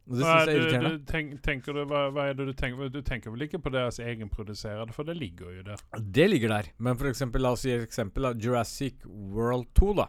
Og 0.07 0.15
det 0.15 0.23
syns 0.23 0.31
jeg 0.31 0.47
er 0.47 0.57
irriterende. 0.61 0.91
du, 0.95 1.07
tenk, 1.07 1.31
tenker 1.43 1.75
du, 1.75 1.81
hva, 1.89 2.05
hva 2.15 2.29
er 2.29 2.37
det 2.37 2.45
du 2.47 2.53
tenker 2.55 2.91
Du 2.91 3.01
tenker 3.03 3.33
vel 3.33 3.43
ikke 3.43 3.59
på 3.59 3.71
deres 3.73 3.99
egenproduserte, 3.99 4.95
for 4.95 5.07
det 5.07 5.17
ligger 5.19 5.57
jo 5.57 5.65
der. 5.67 5.83
Det 5.99 6.29
ligger 6.29 6.53
der. 6.53 6.69
Men 6.79 6.99
for 6.99 7.09
eksempel, 7.11 7.43
la 7.43 7.51
oss 7.57 7.65
si 7.65 7.73
et 7.75 7.83
eksempel 7.83 8.29
av 8.29 8.39
Jurassic 8.39 9.03
World 9.05 9.67
2, 9.75 9.91
da. 9.99 10.07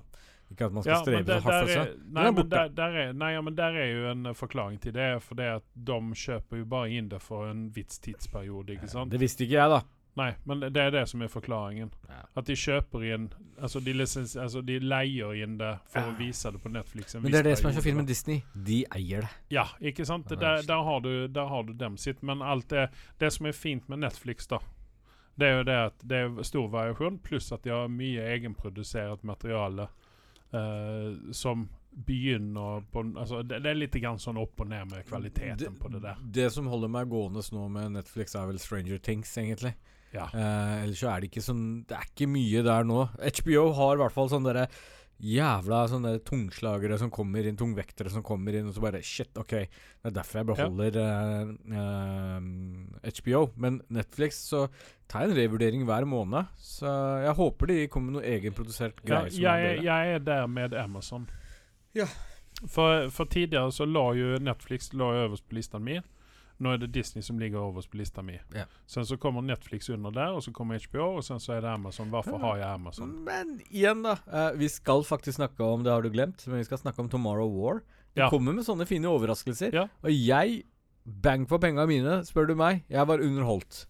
Ikke 0.51 0.65
at 0.65 0.73
man 0.73 0.83
skal 0.83 0.95
Ja, 0.95 1.01
streve 1.03 1.23
der, 1.29 1.41
så 1.41 1.51
hardt 1.51 1.67
for 1.67 1.75
seg. 1.75 1.99
nei, 2.17 2.31
men 2.31 2.49
der, 2.49 2.69
der 2.69 2.97
er, 3.03 3.13
nei, 3.13 3.33
ja, 3.35 3.41
men 3.45 3.55
der 3.59 3.77
er 3.77 3.91
jo 3.93 4.09
en 4.15 4.27
eh, 4.27 4.35
forklaring 4.35 4.81
til 4.81 4.95
det. 4.97 5.11
For 5.23 5.35
det 5.35 5.51
at 5.59 5.65
de 5.75 5.99
kjøper 6.15 6.63
jo 6.63 6.65
bare 6.65 6.91
inn 6.91 7.09
det 7.13 7.21
for 7.23 7.51
en 7.51 7.69
viss 7.75 7.99
tidsperiode, 8.05 8.79
ikke 8.79 8.89
sant? 8.89 9.13
Det 9.13 9.21
visste 9.21 9.45
ikke 9.45 9.59
jeg, 9.59 9.71
da. 9.77 9.83
Nei, 10.19 10.33
men 10.51 10.65
det 10.75 10.81
er 10.83 10.91
det 10.91 11.05
som 11.07 11.23
er 11.23 11.29
forklaringen. 11.31 11.93
Ja. 12.09 12.25
At 12.41 12.49
de 12.49 12.57
kjøper 12.59 13.05
inn 13.07 13.29
Altså, 13.59 13.81
de, 13.83 13.93
lisens, 13.93 14.37
altså, 14.39 14.61
de 14.63 14.79
leier 14.79 15.33
inn 15.43 15.57
det 15.59 15.73
for 15.91 16.07
å 16.07 16.13
vise 16.19 16.51
det 16.55 16.61
på 16.63 16.71
Netflix. 16.71 17.15
en 17.15 17.23
Men 17.23 17.33
det 17.33 17.39
er 17.41 17.47
det 17.49 17.57
som 17.59 17.69
er 17.71 17.75
så 17.75 17.83
fint 17.83 17.97
med 17.99 18.07
Disney. 18.07 18.43
De 18.55 18.85
eier 18.95 19.25
det. 19.27 19.31
Ja, 19.51 19.65
ikke 19.83 20.07
sant? 20.07 20.29
Der, 20.31 20.63
der, 20.63 20.83
har 20.87 21.01
du, 21.03 21.27
der 21.29 21.47
har 21.51 21.63
du 21.67 21.73
dem 21.75 21.97
sitt. 21.99 22.23
Men 22.23 22.43
alt 22.43 22.69
det, 22.71 22.89
det 23.19 23.33
som 23.35 23.47
er 23.47 23.53
fint 23.59 23.89
med 23.89 23.99
Netflix, 23.99 24.47
da, 24.47 24.61
det 25.39 25.47
er 25.47 25.57
jo 25.59 25.65
det 25.67 25.79
at 25.89 26.07
det 26.11 26.21
er 26.25 26.43
stor 26.47 26.69
variasjon, 26.71 27.19
pluss 27.23 27.51
at 27.55 27.63
de 27.67 27.71
har 27.75 27.91
mye 27.91 28.23
egenprodusert 28.35 29.23
materiale 29.27 29.89
eh, 30.53 31.33
som 31.37 31.69
begynner 31.99 32.85
på 32.93 33.03
Altså, 33.17 33.43
det, 33.43 33.61
det 33.65 33.71
er 33.73 33.79
litt 33.79 33.97
grann 33.99 34.21
sånn 34.23 34.39
opp 34.39 34.61
og 34.63 34.69
ned 34.71 34.91
med 34.93 35.07
kvaliteten 35.09 35.79
på 35.81 35.91
det 35.93 36.03
der. 36.05 36.21
Det 36.23 36.49
som 36.55 36.69
holder 36.71 36.93
meg 36.93 37.11
gående 37.11 37.43
nå 37.55 37.69
med 37.75 37.97
Netflix, 37.97 38.37
er 38.39 38.47
vel 38.51 38.61
Stranger 38.63 39.01
Things, 39.03 39.33
egentlig. 39.41 39.75
Ja. 40.15 40.29
Uh, 40.33 40.85
ellers 40.85 41.03
så 41.03 41.11
er 41.13 41.21
det 41.21 41.29
ikke 41.29 41.43
sånn 41.45 41.65
Det 41.85 41.93
er 41.93 42.07
ikke 42.07 42.31
mye 42.33 42.63
der 42.65 42.87
nå. 42.89 43.03
HBO 43.21 43.65
har 43.77 43.99
i 43.99 44.01
hvert 44.01 44.15
fall 44.15 44.31
sånn 44.33 44.47
derre 44.47 44.69
jævla 45.19 45.81
sånne 45.91 46.13
tungslagere 46.27 46.99
som 47.01 47.11
kommer 47.11 47.47
inn, 47.47 47.57
tungvektere 47.59 48.11
som 48.13 48.23
kommer 48.27 48.55
inn, 48.55 48.69
og 48.71 48.77
så 48.77 48.83
bare 48.85 49.01
Shit, 49.03 49.33
OK. 49.41 49.55
Det 49.59 50.11
er 50.11 50.15
derfor 50.15 50.41
jeg 50.41 50.49
beholder 50.53 50.99
ja. 51.01 51.09
uh, 51.43 51.53
uh, 51.75 53.11
HBO. 53.19 53.43
Men 53.59 53.81
Netflix 53.95 54.45
så 54.53 54.67
tar 55.11 55.27
jeg 55.27 55.33
en 55.33 55.41
revurdering 55.41 55.85
hver 55.89 56.07
måned. 56.09 56.53
Så 56.63 56.93
jeg 57.25 57.35
håper 57.41 57.73
de 57.73 57.79
kommer 57.91 58.13
med 58.13 58.21
noe 58.21 58.37
egenprodusert 58.37 59.03
Ja, 59.03 59.09
greie. 59.11 59.35
som 59.35 59.49
er 59.51 59.65
jeg, 59.65 59.85
jeg 59.89 60.15
er 60.15 60.27
der 60.31 60.47
med 60.47 60.77
Amazon. 60.79 61.27
Ja. 61.99 62.07
For, 62.67 63.09
for 63.15 63.31
tidligere 63.31 63.73
så 63.75 63.87
la 63.87 64.07
jo 64.19 64.39
Netflix 64.43 64.93
la 64.95 65.13
øverst 65.25 65.49
på 65.49 65.59
listan 65.59 65.85
min. 65.87 66.07
Nå 66.59 66.73
er 66.75 66.81
det 66.83 66.89
Disney 66.95 67.23
som 67.23 67.39
ligger 67.39 67.61
øverst 67.69 67.91
på 67.93 68.01
lista 68.01 68.23
mi. 68.23 68.35
Ja. 68.55 68.65
Sen 68.91 69.05
så 69.07 69.17
kommer 69.21 69.45
Netflix 69.47 69.87
under 69.95 70.11
der, 70.11 70.33
og 70.35 70.43
så 70.43 70.51
kommer 70.53 70.81
HBO, 70.83 71.17
og 71.21 71.25
sen 71.25 71.39
så 71.39 71.53
er 71.55 71.61
det 71.63 71.71
Amazon. 71.71 72.09
Hvorfor 72.11 72.39
har 72.43 72.57
jeg 72.59 72.67
Amazon? 72.73 73.13
Men 73.25 73.61
igjen, 73.71 74.03
da. 74.03 74.17
Uh, 74.27 74.59
vi 74.59 74.69
skal 74.69 75.05
faktisk 75.07 75.37
snakke 75.39 75.63
om 75.65 75.85
Det 75.87 75.93
har 75.93 76.03
du 76.03 76.11
glemt, 76.11 76.43
men 76.51 76.59
vi 76.59 76.65
skal 76.67 76.79
snakke 76.83 76.99
om 77.05 77.09
Tomorrow 77.09 77.49
War. 77.61 77.83
De 78.15 78.25
Ja. 78.25 78.31
kommer 78.31 78.53
med 78.57 78.65
sånne 78.67 78.87
fine 78.87 79.07
overraskelser. 79.07 79.71
Ja. 79.73 79.87
Og 80.03 80.11
jeg 80.11 80.65
Bang 81.09 81.47
for 81.49 81.59
penga 81.59 81.87
mine, 81.87 82.19
spør 82.27 82.49
du 82.51 82.55
meg. 82.59 82.83
Jeg 82.91 83.07
var 83.09 83.23
underholdt. 83.25 83.87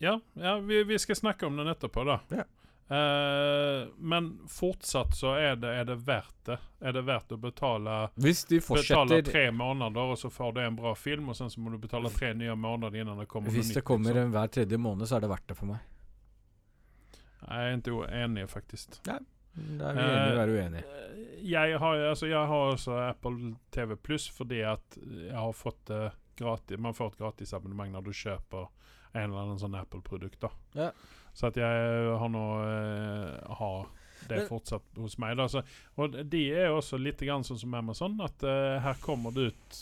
Ja, 0.00 0.18
ja 0.38 0.58
vi, 0.60 0.82
vi 0.86 0.98
skal 1.02 1.16
snakke 1.16 1.46
om 1.48 1.56
den 1.56 1.66
etterpå, 1.72 2.04
da. 2.06 2.18
Ja. 2.30 2.44
Eh, 2.88 3.88
men 3.96 4.26
fortsatt 4.48 5.14
så 5.16 5.32
er 5.40 5.56
det, 5.56 5.70
er 5.72 5.84
det 5.88 5.96
verdt 6.04 6.34
det. 6.44 6.58
Er 6.84 6.92
det 6.92 7.02
verdt 7.06 7.32
å 7.32 7.38
betale 7.40 7.94
Hvis 8.20 8.42
de 8.50 8.58
Betale 8.60 9.22
tre 9.24 9.46
måneder, 9.56 10.10
og 10.12 10.18
så 10.20 10.28
får 10.30 10.52
du 10.52 10.60
en 10.60 10.76
bra 10.76 10.92
film, 10.94 11.30
og 11.32 11.38
sen 11.38 11.50
så 11.50 11.60
må 11.64 11.72
du 11.72 11.78
betale 11.80 12.10
tre 12.12 12.34
nye 12.36 12.54
måneder 12.54 13.00
innan 13.00 13.22
det 13.22 13.26
kommer 13.30 13.50
Hvis 13.54 13.72
det 13.72 13.80
nytt, 13.80 13.88
kommer 13.88 14.12
liksom. 14.12 14.26
en 14.28 14.34
hver 14.36 14.52
tredje 14.58 14.78
måned, 14.78 15.08
så 15.08 15.16
er 15.16 15.24
det 15.24 15.32
verdt 15.32 15.48
det 15.48 15.56
for 15.62 15.72
meg. 15.72 15.80
Jeg 17.44 17.70
er 17.72 17.78
ikke 17.78 18.10
enig, 18.24 18.44
faktisk. 18.52 19.00
Da 19.04 19.16
er 19.16 19.96
vi 19.96 20.04
enige 20.04 20.28
uh, 20.34 20.38
være 20.42 20.54
uenige. 20.58 20.84
Eh, 20.84 21.40
Jeg 21.44 21.78
har, 21.78 21.96
altså, 22.10 22.26
jeg 22.26 22.46
har 22.52 22.70
også 22.74 22.94
Apple 23.08 23.54
TV 23.70 23.96
Pluss 23.96 24.28
fordi 24.32 24.62
at 24.64 24.96
jeg 25.04 25.36
har 25.36 25.52
fått 25.52 25.82
det 25.88 26.10
gratis. 26.36 26.78
Man 26.80 26.96
får 26.96 27.12
et 27.12 27.18
gratis 27.20 27.52
abonnement 27.54 27.92
når 27.92 28.02
du 28.08 28.12
kjøper 28.12 28.66
en 29.14 29.28
eller 29.28 29.42
annen 29.44 29.60
sånn 29.60 29.76
Apple-produkt. 29.78 30.40
da. 30.42 30.50
Ja. 30.74 30.88
Så 31.34 31.48
at 31.50 31.58
jeg 31.58 32.16
har 32.20 32.30
nå 32.30 32.44
uh, 32.62 33.58
har 33.58 33.88
det 34.28 34.44
fortsatt 34.48 34.96
hos 35.02 35.18
meg. 35.18 35.36
da. 35.36 35.48
Så, 35.50 35.64
og 36.00 36.14
de 36.30 36.42
er 36.54 36.70
også 36.72 36.96
litt 37.00 37.20
grann 37.26 37.44
sånn 37.44 37.58
som 37.60 37.74
Amazon, 37.76 38.14
at 38.24 38.44
uh, 38.46 38.78
her 38.84 38.98
kommer 39.02 39.34
det 39.34 39.50
ut 39.50 39.80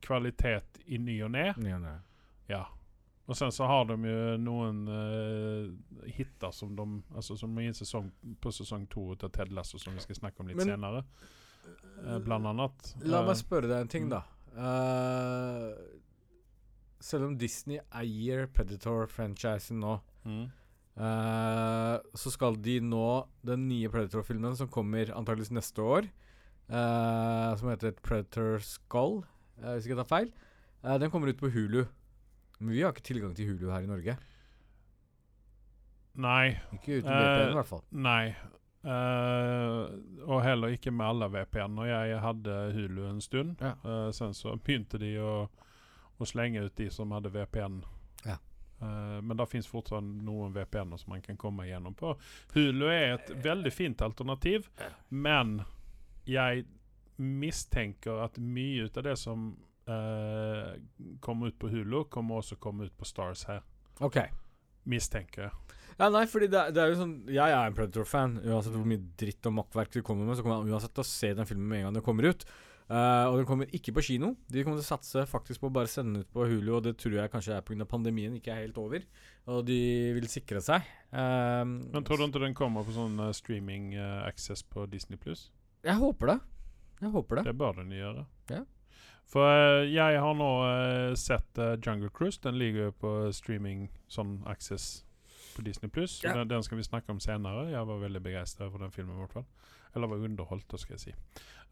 kvalitet 0.00 0.80
i 0.88 0.98
ny 0.98 1.20
og 1.26 1.34
ne. 1.36 1.50
Ja. 1.68 1.96
Ja. 2.50 2.62
Og 3.30 3.36
sen 3.38 3.52
så 3.54 3.68
har 3.70 3.84
de 3.86 3.94
jo 3.94 4.22
noen 4.42 4.80
uh, 4.90 6.08
hitter 6.10 6.50
som 6.50 6.72
de 6.74 6.86
Altså 7.14 7.36
som 7.38 7.52
i 7.62 7.68
sesong, 7.76 8.08
på 8.42 8.50
sesong 8.50 8.88
to 8.90 9.12
av 9.14 9.28
Ted 9.30 9.52
Lasso, 9.54 9.78
som 9.78 9.94
vi 9.94 10.02
skal 10.02 10.18
snakke 10.18 10.42
om 10.42 10.50
litt 10.50 10.58
Men- 10.58 10.72
senere. 10.74 11.04
Uh, 12.00 12.16
blant 12.24 12.48
annet. 12.48 12.94
La 13.04 13.20
Eh, 13.20 13.26
meg 13.28 13.36
spørre 13.36 13.68
deg 13.68 13.84
en 13.84 13.88
ting, 13.92 14.08
da. 14.08 14.22
Eh, 14.56 15.74
selv 17.00 17.26
om 17.28 17.36
Disney 17.38 17.78
eier 17.94 18.48
Predator-franchisen 18.50 19.78
nå, 19.78 20.00
mm. 20.24 20.46
Eh, 20.96 21.96
så 22.14 22.32
skal 22.32 22.58
de 22.62 22.78
nå 22.82 23.08
den 23.46 23.68
nye 23.70 23.90
Predator-filmen 23.92 24.56
som 24.58 24.70
kommer 24.72 25.12
antakeligvis 25.14 25.54
neste 25.54 25.84
år, 25.84 26.08
uh, 26.70 27.56
som 27.58 27.70
heter 27.70 27.96
Predator 28.02 28.58
Skull, 28.64 29.20
uh, 29.60 29.72
hvis 29.74 29.86
ikke 29.86 29.96
jeg 29.96 30.02
tar 30.02 30.10
feil, 30.10 30.30
den 30.80 31.10
kommer 31.12 31.28
ut 31.28 31.40
på 31.40 31.50
Hulu. 31.52 31.82
Men 32.60 32.72
vi 32.72 32.80
har 32.80 32.94
ikke 32.94 33.04
tilgang 33.04 33.34
til 33.36 33.50
Hulu 33.50 33.66
her 33.68 33.84
i 33.84 33.88
Norge. 33.88 34.14
Nei. 36.20 36.54
Ikke 36.72 37.00
uten 37.00 37.12
VPN, 37.12 37.50
i 37.52 37.58
hvert 37.58 37.68
fall. 37.68 37.82
Nei. 37.92 38.32
Og 40.24 40.40
heller 40.40 40.72
ikke 40.72 40.92
med 40.92 41.04
alle 41.04 41.28
VPN-er. 41.34 41.90
Jeg 42.08 42.22
hadde 42.24 42.56
Hulu 42.72 43.02
en 43.10 43.20
stund. 43.20 43.60
Ja. 43.60 43.74
Sen 44.16 44.32
så 44.36 44.56
begynte 44.56 45.00
de 45.00 45.12
å, 45.20 45.34
å 46.16 46.28
slenge 46.28 46.64
ut 46.64 46.76
de 46.80 46.88
som 46.92 47.12
hadde 47.12 47.32
VPN. 47.36 47.82
Ja. 48.24 48.38
Eh, 48.80 49.20
men 49.22 49.36
det 49.36 49.48
fins 49.50 49.68
fortsatt 49.68 50.04
noen 50.04 50.54
VPN-er 50.56 51.00
som 51.00 51.12
man 51.14 51.24
kan 51.24 51.38
komme 51.40 51.68
gjennom 51.68 51.96
på. 51.98 52.14
Hulu 52.54 52.86
er 52.88 53.16
et 53.18 53.32
veldig 53.44 53.72
fint 53.74 54.04
alternativ, 54.04 54.70
men 55.08 55.60
jeg 56.28 56.64
mistenker 57.20 58.22
at 58.24 58.38
mye 58.40 58.88
av 58.88 59.04
det 59.04 59.16
som 59.20 59.50
uh, 59.90 60.70
kommer 61.20 61.50
ut 61.50 61.58
på 61.60 61.68
Hulu, 61.68 62.04
kommer 62.08 62.40
også 62.40 62.56
komme 62.56 62.88
ut 62.88 62.96
på 62.96 63.08
Stars 63.08 63.44
her. 63.50 63.60
Okay. 64.00 64.32
Mistenker 64.88 65.48
jeg. 65.48 65.76
Ja, 66.00 66.08
nei, 66.08 66.24
fordi 66.30 66.48
det, 66.48 66.62
det 66.72 66.80
er 66.80 66.94
jo 66.94 67.00
sånn 67.02 67.10
Jeg 67.28 67.52
er 67.52 67.66
en 67.66 67.74
Predator-fan. 67.76 68.38
Uansett 68.40 68.72
hvor 68.72 68.88
mye 68.88 69.02
dritt 69.20 69.44
og 69.50 69.58
makkverk 69.58 69.92
de 69.92 70.02
kommer 70.06 70.24
med, 70.24 70.38
så 70.38 70.44
kommer 70.46 70.64
jeg 70.64 70.72
uansett 70.72 70.94
til 70.96 71.04
å 71.04 71.10
se 71.10 71.32
den 71.36 71.48
filmen 71.50 71.68
med 71.68 71.82
en 71.82 71.88
gang 71.88 71.98
den 71.98 72.06
kommer 72.06 72.30
ut. 72.30 72.46
Eh, 72.90 73.24
og 73.30 73.36
den 73.38 73.46
kommer 73.46 73.70
ikke 73.76 73.92
på 73.94 74.02
kino. 74.02 74.32
De 74.50 74.64
kommer 74.66 74.80
til 74.80 74.88
å 74.88 74.90
satse 74.96 75.22
faktisk 75.30 75.62
på 75.62 75.68
å 75.70 75.74
bare 75.76 75.90
sende 75.90 76.16
den 76.16 76.24
ut 76.24 76.32
på 76.34 76.46
Hulu, 76.50 76.72
og 76.74 76.82
det 76.88 76.96
tror 76.98 77.20
jeg 77.20 77.30
kanskje 77.30 77.54
er 77.54 77.62
pga. 77.62 77.86
pandemien 77.86 78.34
ikke 78.34 78.50
er 78.50 78.64
helt 78.64 78.80
over. 78.82 79.04
Og 79.46 79.62
de 79.68 79.78
vil 80.16 80.26
sikre 80.28 80.62
seg. 80.64 80.88
Eh, 81.12 81.62
Men 81.64 82.04
tror 82.04 82.18
du 82.18 82.26
ikke 82.26 82.42
den 82.42 82.56
kommer 82.58 82.82
på 82.82 82.96
sånn 82.96 83.14
eh, 83.20 83.32
streaming 83.36 83.94
uh, 83.94 84.26
access 84.26 84.64
på 84.66 84.88
Disney 84.90 85.18
Pluss? 85.18 85.50
Jeg 85.86 85.94
håper 86.02 86.34
det. 86.34 86.38
Jeg 87.00 87.14
håper 87.14 87.36
det. 87.38 87.44
Det 87.46 87.56
bør 87.56 87.78
den 87.78 87.94
gjøre. 87.94 88.26
Ja. 88.50 88.64
For 89.30 89.46
uh, 89.46 89.86
jeg 89.86 90.18
har 90.18 90.34
nå 90.34 90.50
sett 91.14 91.62
Jungle 91.86 92.10
Cruise. 92.10 92.42
Den 92.42 92.58
ligger 92.58 92.90
jo 92.90 92.96
på 92.98 93.14
streaming 93.32 93.86
sånn 94.10 94.40
access 94.50 95.04
på 95.54 95.62
Disney 95.62 95.94
Pluss. 95.94 96.18
Ja. 96.24 96.34
Den, 96.34 96.50
den 96.50 96.66
skal 96.66 96.82
vi 96.82 96.90
snakke 96.90 97.14
om 97.14 97.22
senere. 97.22 97.68
Jeg 97.70 97.86
var 97.86 98.02
veldig 98.02 98.22
begeistret 98.26 98.74
for 98.74 98.82
den 98.82 98.90
filmen. 98.90 99.14
i 99.14 99.22
hvert 99.22 99.38
fall. 99.38 99.46
Eller 99.94 100.10
var 100.10 100.26
underholdt, 100.26 100.74
skal 100.78 100.98
jeg 100.98 101.02
si. 101.06 101.14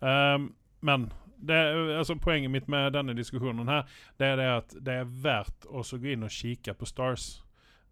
Ehm, 0.06 0.50
men 0.80 1.08
det, 1.38 1.58
altså, 1.98 2.16
poenget 2.18 2.50
mitt 2.50 2.68
med 2.68 2.92
denne 2.92 3.14
diskusjonen 3.14 3.68
her, 3.70 3.84
det 4.18 4.32
er 4.32 4.40
det 4.40 4.48
at 4.56 4.74
det 4.84 4.96
er 5.02 5.52
også 5.68 5.98
å 5.98 6.02
gå 6.02 6.14
inn 6.14 6.26
og 6.26 6.34
kikke 6.34 6.74
på 6.74 6.88
Stars. 6.88 7.28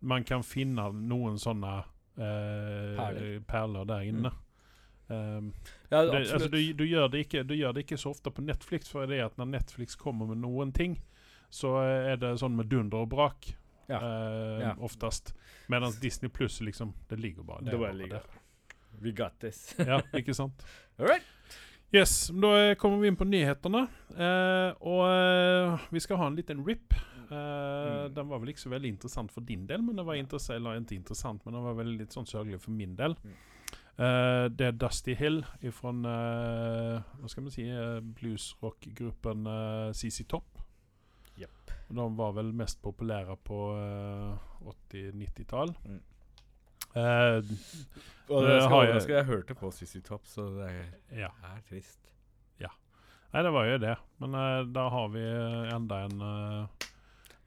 Man 0.00 0.25
kan 0.26 0.43
finne 0.45 0.88
noen 0.93 1.38
sånne 1.40 1.76
eh, 2.19 2.97
Perler. 2.99 3.38
perler 3.49 3.87
der 3.88 4.09
inne. 4.11 4.33
Mm. 4.33 4.43
Um, 5.09 5.52
Ja, 5.88 6.00
det, 6.02 6.25
altså, 6.33 6.49
du, 6.50 6.59
du, 6.75 6.83
gjør 6.85 7.07
det 7.09 7.26
ikke, 7.26 7.45
du 7.47 7.55
gjør 7.55 7.76
det 7.76 7.85
ikke 7.87 7.99
så 8.00 8.11
ofte 8.11 8.31
på 8.35 8.43
Netflix, 8.43 8.90
for 8.90 9.07
det 9.07 9.21
er 9.21 9.28
at 9.28 9.37
når 9.38 9.52
Netflix 9.52 9.95
kommer 9.95 10.26
med 10.26 10.43
noen 10.43 10.73
ting, 10.75 10.99
så 11.50 11.76
er 11.87 12.19
det 12.19 12.33
sånn 12.43 12.57
med 12.59 12.66
dunder 12.73 13.05
og 13.07 13.12
brak. 13.14 13.52
Ja. 13.87 14.00
eh, 14.02 14.64
Ja. 14.64 14.73
Oftest. 14.83 15.31
Mens 15.71 16.00
Disney 16.02 16.28
Pluss 16.31 16.61
liksom 16.61 16.93
Det 17.07 17.21
ligger 17.21 17.43
bare 17.47 17.62
Det 17.62 17.73
er 17.73 17.78
bare 17.78 17.93
bare 17.93 17.99
ligger 18.00 18.16
der. 18.19 18.43
We 18.99 19.12
got 19.12 19.38
this. 19.40 19.75
Ja, 19.78 20.00
ikke 20.19 20.35
sant? 20.35 20.64
All 20.99 21.07
right. 21.07 21.23
Yes, 21.95 22.28
da 22.35 22.49
eh, 22.59 22.75
kommer 22.75 22.99
vi 22.99 23.11
inn 23.11 23.19
på 23.19 23.26
nyhetene. 23.28 23.85
Eh, 24.16 24.71
og 24.83 25.02
eh, 25.07 25.85
vi 25.95 26.02
skal 26.02 26.19
ha 26.21 26.31
en 26.31 26.38
liten 26.38 26.64
rip. 26.66 26.95
Eh, 26.95 27.02
Mm. 27.26 28.12
Den 28.14 28.28
var 28.31 28.38
vel 28.38 28.52
ikke 28.52 28.62
så 28.62 28.71
veldig 28.71 28.90
interessant 28.93 29.33
for 29.35 29.43
din 29.43 29.64
del, 29.66 29.83
men 29.83 29.97
den 29.99 30.07
var 30.07 30.14
interessant, 30.14 30.61
eller 30.61 30.78
ikke 30.78 30.95
interessant, 30.95 31.40
men 31.43 31.57
den 31.57 31.64
var 31.64 31.75
veldig 31.75 31.97
litt 31.99 32.14
sånn 32.14 32.28
sørgelig 32.28 32.61
for 32.62 32.71
min 32.71 32.93
del. 32.95 33.16
Mm. 33.19 33.33
Eh, 33.97 34.45
det 34.55 34.69
er 34.69 34.76
Dusty 34.78 35.16
Hill 35.19 35.40
fra 35.75 35.90
Hva 35.97 37.31
skal 37.33 37.43
man 37.43 37.50
si 37.50 37.66
bluesrock-gruppen 38.21 39.50
CC 39.90 40.23
Topp. 40.31 40.62
Yep. 41.40 41.75
De 41.88 42.07
var 42.21 42.37
vel 42.38 42.52
mest 42.57 42.78
populære 42.83 43.37
på 43.43 43.59
uh, 43.75 44.71
80-90-tall. 44.93 45.75
Mm. 45.85 46.00
Eh, 46.97 47.43
Og 48.29 48.43
Det 48.43 48.49
det 48.49 48.62
skal 48.62 48.71
har 48.73 48.83
jeg- 48.83 48.91
overraske, 48.91 49.12
jeg 49.21 49.25
hørte 49.29 49.55
på 49.55 49.71
Sissy 49.73 50.00
Top, 50.03 50.25
så 50.26 50.49
det 50.57 50.71
er, 50.71 50.87
ja. 51.26 51.29
er 51.45 51.61
trist. 51.69 51.99
Nei, 53.35 53.43
det 53.43 53.50
var 53.53 53.67
jo 53.67 53.79
det. 53.83 53.97
Men 54.23 54.35
uh, 54.35 54.62
da 54.73 54.88
har 54.88 55.09
vi 55.12 55.21
eh, 55.21 55.75
enda 55.75 55.97
en 56.07 56.23
uh, 56.23 56.87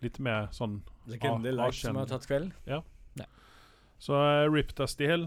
litt 0.03 0.19
mer 0.21 0.49
sånn 0.53 0.83
Legende 1.07 1.49
Ah, 1.49 1.55
Light 1.63 1.73
som 1.79 1.95
har 1.97 2.05
tatt 2.05 2.27
kvelden. 2.29 2.51
Ja 2.67 2.81
Så 3.97 4.13
uh, 4.13 4.45
Rip 4.53 4.75
Dusty 4.77 5.07
Hill. 5.09 5.23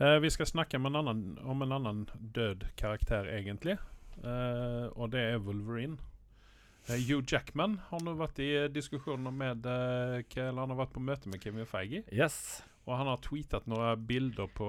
Eh, 0.00 0.16
vi 0.24 0.30
skal 0.30 0.46
snakke 0.48 0.78
med 0.80 0.90
en 0.90 0.96
annen, 0.96 1.38
om 1.44 1.62
en 1.62 1.72
annen 1.76 2.02
død 2.34 2.64
karakter, 2.76 3.28
egentlig. 3.28 3.76
Eh, 4.24 4.86
og 4.96 5.10
det 5.12 5.20
er 5.34 5.38
Wolverine. 5.44 5.98
Eh, 6.88 6.96
Hugh 7.06 7.22
Jackman 7.28 7.78
har 7.90 8.00
nå 8.02 8.14
vært 8.18 8.40
i 8.42 8.48
eh, 8.64 8.68
diskusjoner 8.72 9.34
med 9.34 9.66
eh, 9.68 10.22
Eller 10.40 10.60
han 10.62 10.72
har 10.72 10.78
vært 10.80 10.94
på 10.96 11.02
møte 11.04 11.30
med 11.30 11.42
Kevin 11.42 11.68
Feige. 11.68 12.02
Yes. 12.12 12.62
Og 12.88 12.96
han 12.96 13.06
har 13.10 13.20
tweetet 13.22 13.66
noen 13.70 14.04
bilder 14.08 14.48
på 14.56 14.66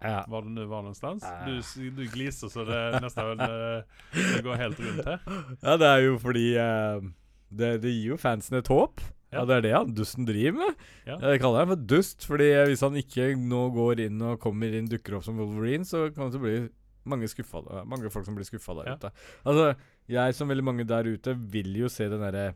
Ja. 0.00 0.22
hva 0.30 0.40
det 0.46 0.52
nå 0.54 0.64
var 0.70 0.84
någonstans. 0.86 1.26
Ja. 1.26 1.44
Du, 1.44 1.90
du 1.98 2.04
gliser 2.08 2.48
så 2.48 2.64
det 2.64 2.82
nesten 3.02 3.40
det 3.42 4.42
går 4.46 4.60
helt 4.62 4.80
rundt 4.80 5.08
her. 5.10 5.24
ja, 5.66 5.74
det 5.82 5.88
er 5.90 6.04
jo 6.06 6.14
fordi 6.22 6.44
uh, 6.56 7.02
det, 7.50 7.72
det 7.82 7.92
gir 7.92 8.14
jo 8.14 8.20
fansen 8.22 8.56
et 8.62 8.70
håp. 8.70 9.02
Ja. 9.30 9.42
Ja. 9.42 9.44
Det 9.46 9.56
er 9.58 9.66
det 9.66 9.74
han 9.76 9.92
dusten 9.94 10.24
driver 10.26 10.56
med. 10.62 10.80
Ja. 11.06 11.18
Jeg 11.34 11.42
kaller 11.42 11.62
ham 11.66 11.74
for 11.74 11.82
dust, 11.92 12.24
fordi 12.26 12.48
hvis 12.70 12.80
han 12.86 12.96
ikke 12.98 13.28
nå 13.38 13.66
går 13.76 14.06
inn 14.06 14.22
og 14.26 14.40
kommer 14.42 14.72
inn, 14.74 14.88
dukker 14.90 15.18
opp 15.18 15.26
som 15.26 15.38
Wolverine, 15.38 15.86
så 15.86 16.06
kan 16.14 16.32
det 16.32 16.40
bli 16.42 16.56
mange, 17.04 17.28
skuffa, 17.28 17.58
eh, 17.70 17.84
mange 17.88 18.10
folk 18.10 18.24
som 18.26 18.34
blir 18.36 18.44
skuffa 18.48 18.74
der 18.80 18.90
Ja. 18.90 18.96
ute. 18.96 19.10
Altså, 19.46 19.74
jeg 20.08 20.34
som 20.34 20.48
veldig 20.48 20.64
mange 20.64 20.84
der 20.86 21.04
ute 21.04 21.34
vil 21.50 21.72
jo 21.76 21.88
se 21.88 22.08
den 22.08 22.20
derre 22.20 22.54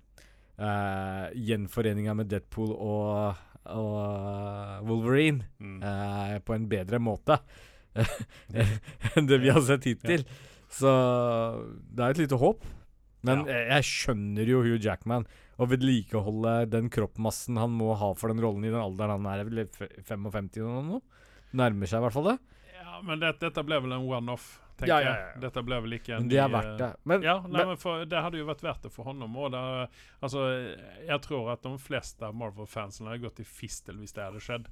uh, 0.59 1.31
gjenforeninga 1.35 2.15
med 2.15 2.29
Deadpool 2.29 2.73
og 2.77 3.37
og 3.65 3.95
eh, 3.97 4.81
Wolverine 4.85 5.47
Mm. 5.59 5.79
uh, 5.83 6.39
på 6.45 6.53
en 6.55 6.67
bedre 6.69 6.99
måte 7.01 7.39
enn 9.17 9.27
det 9.27 9.39
vi 9.41 9.49
har 9.55 9.63
sett 9.65 9.85
hittil. 9.89 10.25
Så 10.69 10.91
det 11.95 12.03
er 12.05 12.11
et 12.11 12.21
lite 12.25 12.37
håp. 12.41 12.65
Men 13.25 13.47
Ja. 13.47 13.55
jeg, 13.55 13.69
jeg 13.71 13.83
skjønner 13.89 14.47
jo 14.51 14.63
Hugh 14.67 14.81
Jackman. 14.85 15.25
Å 15.57 15.69
vedlikeholde 15.71 16.69
den 16.69 16.91
kroppmassen 16.91 17.57
han 17.57 17.71
må 17.71 17.95
ha 17.97 18.13
for 18.19 18.29
den 18.29 18.43
rollen 18.43 18.65
i 18.67 18.73
den 18.75 18.83
alderen 18.83 19.15
han 19.23 19.27
er, 19.31 19.45
er 19.45 19.49
vel 19.49 19.63
f- 19.65 20.05
55 20.11 20.51
eller 20.61 20.83
noe? 20.83 21.01
Nærmer 21.55 21.87
seg 21.87 22.03
i 22.03 22.05
hvert 22.05 22.13
fall 22.17 22.29
det. 22.33 22.39
Ja, 22.95 23.01
men 23.03 23.19
det, 23.21 23.33
dette 23.43 23.63
ble 23.67 23.81
vel 23.83 23.93
en 23.97 24.05
one-off, 24.07 24.61
tenker 24.79 24.93
Ja, 24.93 25.01
ja, 25.03 25.09
ja. 25.11 25.27
jeg. 25.33 25.41
Dette 25.43 25.63
ble 25.67 25.81
vel 25.83 25.97
ikke 25.97 26.15
en 26.15 26.23
Men 26.25 26.31
det 26.31 26.39
er 26.39 26.53
verdt 26.53 26.79
det. 26.79 26.91
Men, 27.03 27.23
Ja, 27.27 27.35
nei, 27.43 27.51
men 27.59 27.73
men 27.73 27.81
for, 27.83 28.05
det 28.07 28.21
hadde 28.23 28.39
jo 28.39 28.47
vært 28.47 28.63
verdt 28.63 28.87
det 28.87 28.93
for 28.95 29.09
honom. 29.11 29.35
Det, 29.51 29.63
altså, 30.23 30.45
jeg 31.09 31.21
tror 31.27 31.51
at 31.57 31.63
de 31.67 31.73
fleste 31.83 32.31
Marvel-fansene 32.33 33.11
hadde 33.11 33.25
gått 33.27 33.43
i 33.43 33.49
fistel 33.49 33.99
hvis 33.99 34.15
det 34.15 34.23
hadde 34.29 34.43
skjedd. 34.45 34.69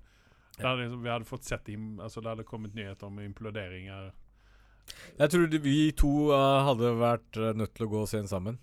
Det 0.56 0.66
hadde, 0.68 0.84
liksom- 0.84 1.02
vi 1.02 1.10
hadde 1.10 1.24
fått 1.24 1.44
sett 1.48 1.68
altså, 1.68 2.20
Det 2.20 2.28
hadde 2.28 2.44
kommet 2.44 2.74
nyheter 2.74 3.06
om 3.06 3.18
imploderinger. 3.18 4.12
jeg 5.18 5.30
tror 5.30 5.46
vi 5.58 5.92
to 5.92 6.30
uh, 6.30 6.62
hadde 6.66 6.94
vært 6.98 7.36
eh, 7.38 7.52
nødt 7.54 7.74
til 7.74 7.86
å 7.86 7.90
gå 7.90 8.00
og 8.02 8.08
se 8.08 8.18
den 8.18 8.28
sammen. 8.28 8.58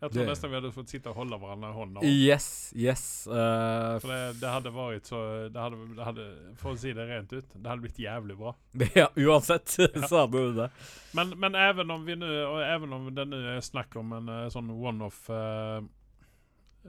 Jeg 0.00 0.10
tror 0.10 0.22
Det- 0.22 0.28
nesten 0.30 0.50
vi 0.50 0.56
hadde 0.56 0.72
fått 0.72 0.88
sitte 0.88 1.10
og 1.10 1.16
holde 1.16 1.36
hverandre 1.38 1.70
i 1.70 1.76
hånda. 1.76 2.02
Yes, 2.08 2.72
yes. 2.74 3.26
Uh, 3.28 3.98
For 4.00 4.08
det, 4.08 4.40
det 4.40 4.48
hadde 4.48 4.70
vært 4.72 5.04
så 5.10 5.18
det 5.52 5.60
hadde, 5.60 5.76
det 5.96 6.04
hadde, 6.04 6.24
For 6.56 6.72
å 6.72 6.78
si 6.80 6.92
det 6.96 7.04
rent 7.08 7.32
ut, 7.32 7.44
det 7.52 7.68
hadde 7.68 7.82
blitt 7.84 8.00
jævlig 8.00 8.36
bra. 8.38 8.54
ja, 8.96 9.08
uansett 9.16 9.68
så 10.08 10.22
hadde 10.22 10.44
det 10.46 10.54
det. 10.62 10.70
Men, 11.12 11.34
men 11.38 11.54
även 11.54 11.90
om 11.90 12.04
vi 12.04 12.16
nu, 12.16 12.44
och 12.44 12.62
även 12.64 12.92
om 12.92 13.14
det 13.14 13.24
nu 13.24 13.56
är 13.56 13.60
snack 13.60 13.96
om 13.96 14.12
en 14.12 14.28
uh, 14.28 14.48
sån 14.48 14.70
one-off 14.70 15.30
eh, 15.30 15.82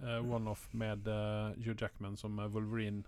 eh, 0.03 0.31
one-off 0.31 0.67
med 0.73 1.07
eh, 1.07 1.51
Hugh 1.65 1.75
Jackman 1.81 2.17
som 2.17 2.39
eh, 2.39 2.45
Wolverine. 2.47 3.03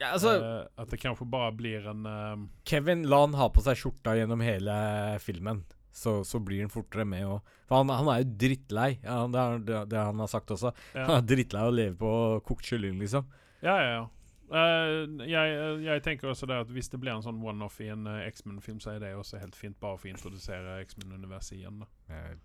Ja, 0.00 0.14
eh, 0.14 0.66
att 0.74 0.90
det 0.90 0.96
kanske 0.96 1.24
bara 1.24 1.52
blir 1.52 1.86
en 1.86 2.06
eh, 2.06 2.36
Kevin, 2.64 3.08
la 3.08 3.20
han 3.20 3.34
ha 3.34 3.48
på 3.50 3.62
seg 3.62 3.76
skjorta 3.78 4.16
gjennom 4.16 4.40
hele 4.40 5.18
filmen. 5.22 5.64
Så, 5.98 6.12
så 6.26 6.38
blir 6.42 6.62
han 6.62 6.70
fortere 6.72 7.06
med 7.08 7.26
å 7.26 7.40
For 7.66 7.80
han, 7.80 7.90
han 7.90 8.10
er 8.12 8.22
jo 8.22 8.36
drittlei. 8.44 8.92
Ja, 9.02 9.24
det 9.30 9.40
er 9.42 9.64
det, 9.66 9.80
det 9.94 10.04
han 10.10 10.22
har 10.22 10.30
sagt 10.30 10.52
også. 10.54 10.70
Han 10.94 11.16
er 11.16 11.26
drittlei 11.26 11.64
av 11.64 11.72
å 11.72 11.74
leve 11.74 11.98
på 11.98 12.12
kokt 12.46 12.70
kylling, 12.70 13.00
liksom. 13.02 13.26
ja, 13.64 13.74
ja, 13.74 13.90
ja. 13.96 14.06
Uh, 14.48 15.04
jeg, 15.28 15.56
jeg 15.84 16.02
tenker 16.06 16.30
også 16.30 16.46
det 16.48 16.56
at 16.62 16.70
hvis 16.72 16.88
det 16.88 17.00
blir 17.02 17.12
en 17.12 17.24
sånn 17.24 17.42
one-off 17.44 17.82
i 17.84 17.90
en 17.92 18.06
uh, 18.08 18.22
X-Men-film, 18.30 18.78
så 18.80 18.94
er 18.94 19.02
det 19.02 19.10
også 19.18 19.42
helt 19.42 19.58
fint 19.58 19.76
bare 19.82 19.98
for 20.00 20.08
å 20.08 20.14
introdusere 20.14 20.78
X-Men-universet 20.86 21.58
igjen. 21.58 21.82
Da. 21.82 21.90
Jeg, 22.14 22.38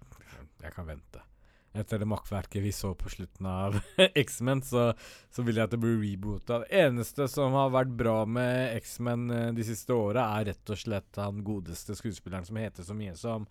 jeg 0.65 0.75
kan 0.75 0.89
vente. 0.89 1.23
Etter 1.73 1.97
det 2.03 2.05
makkverket 2.05 2.61
vi 2.61 2.69
så 2.75 2.91
på 2.93 3.09
slutten 3.09 3.47
av 3.49 3.79
X-Men, 4.23 4.61
så, 4.61 4.91
så 5.33 5.41
vil 5.45 5.57
jeg 5.57 5.65
at 5.65 5.71
det 5.73 5.79
blir 5.81 5.95
reboota. 6.03 6.59
Det 6.61 6.69
eneste 6.83 7.25
som 7.31 7.55
har 7.57 7.71
vært 7.73 7.95
bra 7.97 8.19
med 8.29 8.75
X-Men 8.77 9.23
eh, 9.33 9.47
de 9.57 9.65
siste 9.65 9.95
åra, 9.97 10.27
er 10.37 10.51
rett 10.51 10.69
og 10.75 10.77
slett 10.77 11.17
han 11.17 11.41
godeste 11.47 11.95
skuespilleren 11.97 12.45
som 12.45 12.59
heter 12.61 12.85
så 12.85 12.93
mye 12.97 13.15
som 13.17 13.47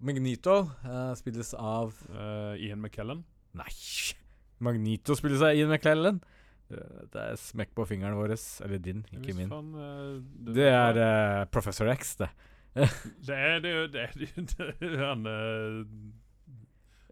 Magneto. 0.00 0.62
Uh, 0.84 1.12
spilles 1.18 1.52
av 1.60 1.92
uh, 2.14 2.56
Ian 2.56 2.80
McKellen. 2.80 3.20
Nei! 3.58 3.72
Magneto 4.64 5.16
spilles 5.16 5.42
av 5.44 5.52
Ian 5.56 5.70
McKellen. 5.72 6.22
Eh, 6.70 7.04
Det 7.12 7.20
er 7.20 7.36
smekk 7.40 7.72
på 7.76 7.84
fingeren 7.88 8.16
vår. 8.16 8.32
Eller 8.64 8.80
din, 8.84 9.04
ikke 9.16 9.34
min. 9.36 9.48
fan, 9.52 9.70
eh, 9.76 10.16
Det 10.56 10.68
er 10.70 11.00
eh, 11.04 11.44
Professor 11.52 11.88
X, 11.92 12.16
det. 12.20 12.30
Det 13.28 13.36
er 13.36 13.60
det, 13.64 13.70
jo- 13.74 13.86
det, 13.92 14.08
det 14.56 14.66
jo 14.80 14.90
han 15.04 15.24
eh, 15.26 15.80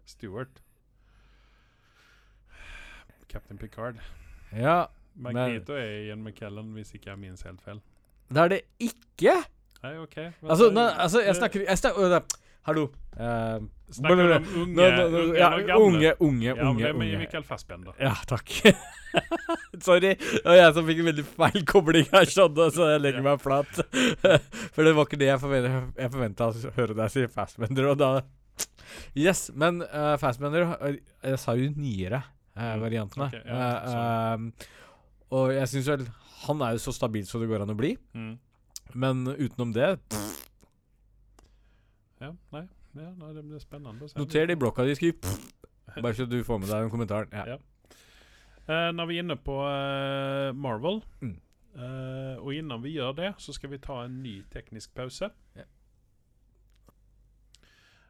Stewart. 0.09 0.61
Captain 3.29 3.57
Picard. 3.61 3.99
Ja, 4.57 4.87
Magneto 5.19 5.75
er 5.77 6.07
Ian 6.07 6.23
McKellen, 6.25 6.71
hvis 6.73 6.93
ikke 6.97 7.11
jeg 7.11 7.19
minnes 7.21 7.41
helt 7.45 7.61
feil. 7.61 7.81
det 8.29 8.41
er 8.43 8.53
det 8.55 8.61
ikke! 8.79 9.35
Nei, 9.83 9.91
OK. 10.01 10.15
Men 10.17 10.49
Altså, 10.51 10.69
nå, 10.75 10.81
altså 11.05 11.21
jeg 11.21 11.35
snakker, 11.35 11.61
jeg 11.67 11.77
snakker 11.77 12.15
øh, 12.15 12.21
Hallo. 12.67 12.87
Uh, 13.15 13.61
Snakker 13.91 14.15
du 14.15 14.33
om 14.33 14.47
unge, 14.61 14.73
nå- 14.75 14.87
nå- 15.09 15.19
unge 15.21 15.37
ja, 15.37 15.47
unge, 15.55 15.77
unge, 15.77 16.13
unge, 16.19 16.45
ja, 16.45 16.55
men 16.55 16.67
unge. 16.67 16.87
er 16.87 16.93
med. 16.93 17.13
Michael 17.17 17.43
Fassbender. 17.43 17.93
Ja, 17.99 18.11
takk. 18.27 18.49
Sorry. 19.85 19.99
Det 20.19 20.43
var 20.45 20.57
jeg 20.59 20.73
som 20.75 20.85
fikk 20.89 20.99
en 21.01 21.09
veldig 21.09 21.25
feil 21.25 21.65
kobling 21.65 22.09
her, 22.11 22.27
skjønne, 22.29 22.67
så 22.75 22.89
jeg 22.91 23.01
legger 23.05 23.25
meg 23.25 23.41
flat. 23.41 23.79
For 24.75 24.85
det 24.85 24.93
var 24.97 25.07
ikke 25.07 25.21
det 25.21 25.31
jeg 25.31 25.41
forventa. 25.41 26.49
Å 26.51 26.75
høre 26.77 26.97
deg 26.99 27.13
si 27.15 27.25
Fastbender, 27.33 27.89
og 27.93 27.97
da 28.01 28.11
Yes, 29.17 29.49
men 29.55 29.81
uh, 29.81 30.15
Fastbender 30.21 30.75
øh, 30.81 30.97
Jeg 31.23 31.39
sa 31.39 31.53
jo 31.57 31.69
nyere 31.77 32.19
uh, 32.57 32.75
variantene. 32.81 33.27
Okay, 33.29 33.41
ja, 33.45 33.69
Eh, 33.79 34.33
um, 34.35 34.51
og 35.31 35.51
jeg 35.53 35.67
syns 35.69 35.87
vel 35.91 36.03
Han 36.47 36.61
er 36.65 36.71
jo 36.75 36.81
så 36.83 36.93
stabil 36.95 37.25
som 37.29 37.41
det 37.41 37.49
går 37.51 37.61
an 37.65 37.73
å 37.73 37.77
bli, 37.77 37.95
Mm. 38.15 38.37
men 38.95 39.25
utenom 39.37 39.73
det 39.75 39.91
Ja, 42.19 42.33
nei, 42.51 42.63
ja, 42.99 43.09
nei, 43.15 43.33
det 43.37 43.43
blir 43.47 43.61
spennende. 43.63 44.09
Noter 44.19 44.47
det 44.49 44.55
i 44.57 44.59
blokka 44.59 44.83
di, 44.87 44.95
skriv 44.97 45.19
Bare 46.01 46.13
så 46.17 46.25
du 46.29 46.39
får 46.45 46.59
med 46.61 46.69
deg 46.69 46.83
den 46.85 46.91
kommentaren. 46.93 47.31
Ja. 47.33 47.55
Ja. 47.55 47.59
Uh, 48.69 48.89
når 48.93 49.07
vi 49.09 49.15
er 49.17 49.23
inne 49.23 49.35
på 49.41 49.55
uh, 49.65 50.51
Marvel, 50.53 50.99
Mm. 51.25 51.37
uh, 51.75 52.35
og 52.43 52.51
innan 52.53 52.83
vi 52.83 52.91
gjør 52.97 53.15
det, 53.17 53.31
så 53.41 53.53
skal 53.55 53.71
vi 53.71 53.79
ta 53.81 54.03
en 54.05 54.19
ny 54.23 54.35
teknisk 54.53 54.93
pause. 54.95 55.31
Ja. 55.57 55.65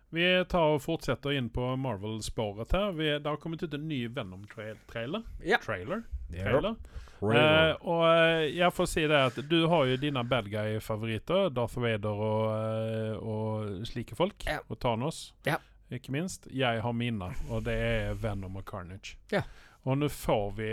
Vi 0.09 0.25
tar 0.49 0.75
og 0.75 0.81
fortsetter 0.81 1.35
inn 1.37 1.49
på 1.53 1.67
Marvel-sporet 1.77 2.71
her. 2.73 2.91
Vi, 2.97 3.09
det 3.19 3.29
har 3.29 3.37
kommet 3.41 3.61
ut 3.63 3.73
en 3.77 3.87
ny 3.87 4.07
Venom-trailer. 4.09 5.25
Ja. 5.45 5.59
Trailer. 5.61 6.01
trailer. 6.31 6.75
trailer. 6.79 6.79
Uh, 7.19 7.73
og 7.83 8.03
uh, 8.07 8.45
jeg 8.47 8.73
får 8.73 8.87
si 8.89 9.03
det 9.11 9.19
at 9.27 9.39
du 9.51 9.57
har 9.69 9.89
jo 9.89 9.97
dine 10.01 10.23
bad 10.25 10.47
guy-favoritter. 10.49 11.49
Darth 11.53 11.77
Vader 11.83 12.23
og, 12.29 12.45
uh, 12.49 13.17
og 13.19 13.89
slike 13.89 14.17
folk. 14.17 14.47
Ja. 14.47 14.61
Og 14.69 14.79
Thanos, 14.81 15.33
Ja. 15.45 15.59
ikke 15.91 16.15
minst. 16.15 16.47
Jeg 16.49 16.81
har 16.81 16.95
mine, 16.95 17.33
og 17.49 17.67
det 17.67 17.75
er 17.75 18.17
Venom 18.17 18.57
og 18.57 18.65
Carnage. 18.65 19.17
Ja. 19.31 19.43
Og 19.85 19.99
nå 20.01 20.09
får 20.09 20.49
vi 20.57 20.71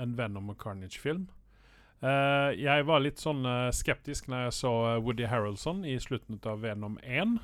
en 0.00 0.18
Venom 0.18 0.50
og 0.50 0.58
Carnage-film. 0.58 1.28
Eh, 2.02 2.50
jeg 2.58 2.82
var 2.88 3.02
litt 3.04 3.20
sånn 3.22 3.44
eh, 3.46 3.68
skeptisk 3.70 4.26
når 4.30 4.48
jeg 4.48 4.54
så 4.56 4.70
eh, 4.88 5.00
Woody 5.04 5.28
Harrelson 5.30 5.84
i 5.86 5.94
slutten 6.02 6.40
av 6.50 6.64
Venom 6.64 6.96
1. 7.06 7.36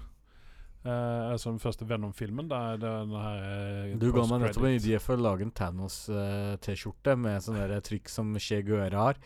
Eh, 0.87 1.31
altså 1.33 1.51
den 1.51 1.59
første 1.63 1.89
Venom-filmen. 1.89 2.49
Der 2.51 2.79
den 2.81 3.15
her 3.17 3.41
eh, 3.43 3.97
Du 3.99 4.11
ga 4.15 4.27
meg 4.31 4.45
nettopp 4.45 4.69
en 4.69 4.77
idé 4.77 5.01
for 5.03 5.19
å 5.19 5.25
lage 5.25 5.47
en 5.47 5.55
Thanos-T-skjorte 5.55 7.17
med 7.19 7.43
sånn 7.45 7.59
trykk 7.89 8.13
som 8.13 8.31
Che 8.43 8.61
Guerra 8.67 9.09
har. 9.09 9.21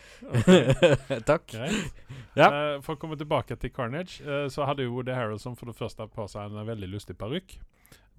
Takk. 1.30 1.52
Greit. 1.52 2.00
Ja. 2.38 2.48
Uh, 2.48 2.78
for 2.84 2.96
å 2.96 3.00
komme 3.00 3.18
tilbake 3.20 3.58
til 3.60 3.72
Carnage, 3.74 4.22
eh, 4.24 4.46
så 4.52 4.64
hadde 4.68 4.86
jo 4.86 4.96
Woody 4.96 5.12
Harrelson 5.12 5.58
for 5.58 5.68
det 5.68 5.76
første 5.76 6.08
på 6.08 6.26
seg 6.30 6.48
en 6.48 6.68
veldig 6.68 6.88
lustig 6.94 7.18
parykk. 7.20 7.58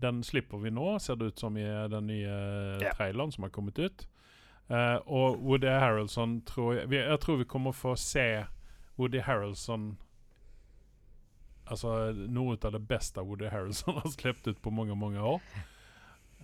Den 0.04 0.24
slipper 0.24 0.58
vi 0.58 0.72
nå, 0.74 1.00
ser 1.00 1.15
det 1.15 1.32
ut 1.32 1.39
som 1.39 1.58
i 1.58 1.65
eh, 1.65 1.86
den 1.91 2.10
nye 2.12 2.34
yeah. 2.82 2.93
traileren 2.98 3.32
som 3.34 3.48
har 3.48 3.54
kommet 3.56 3.80
ut. 3.80 4.08
Eh, 4.69 4.98
og 5.06 5.41
Woody 5.43 5.67
Harrelson 5.67 6.41
tror 6.48 6.78
jeg, 6.78 6.91
jeg 6.96 7.19
tror 7.24 7.41
vi 7.41 7.50
kommer 7.50 7.76
få 7.76 7.96
se 8.00 8.46
Woody 9.00 9.24
Harrelson 9.26 9.96
Altså 11.71 12.12
noe 12.13 12.58
av 12.60 12.73
det 12.76 12.82
beste 12.89 13.21
Woody 13.23 13.47
Harrelson 13.49 13.95
har 14.02 14.10
sluppet 14.12 14.47
ut 14.56 14.62
på 14.62 14.71
mange, 14.73 14.95
mange 14.99 15.21
år. 15.23 15.39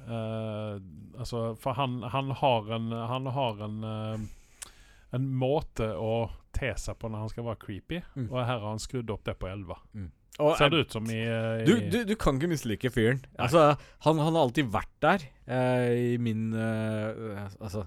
Uh, 0.08 0.80
altså, 1.20 1.42
for 1.60 1.76
han, 1.76 1.98
han 2.08 2.30
har 2.40 2.70
en 2.72 2.86
Han 3.12 3.26
har 3.36 3.58
en 3.66 3.82
uh, 3.84 4.22
En 5.12 5.26
måte 5.36 5.90
å 6.00 6.30
te 6.56 6.70
seg 6.80 6.96
på 7.02 7.10
når 7.12 7.26
han 7.26 7.30
skal 7.34 7.46
være 7.50 7.60
creepy, 7.66 8.00
Mm. 8.16 8.30
og 8.32 8.38
her 8.40 8.60
har 8.62 8.64
han 8.70 8.80
skrudd 8.82 9.10
opp 9.14 9.24
det 9.28 9.36
på 9.42 9.48
11. 9.52 9.76
Og 10.40 10.56
Ser 10.58 10.66
er- 10.66 10.70
det 10.72 10.80
ut 10.86 10.92
som 10.96 11.10
i, 11.12 11.18
eh, 11.20 11.66
du, 11.68 11.72
i 11.76 11.90
du, 11.92 11.98
du 12.06 12.16
kan 12.16 12.38
ikke 12.40 12.50
mislike 12.54 12.90
fyren. 12.94 13.20
Altså, 13.38 13.76
han, 14.06 14.20
han 14.24 14.34
har 14.38 14.46
alltid 14.48 14.70
vært 14.72 14.94
der 15.04 15.26
uh, 15.50 15.90
i 15.94 16.16
min 16.22 16.54
uh, 16.56 17.50
Altså, 17.60 17.84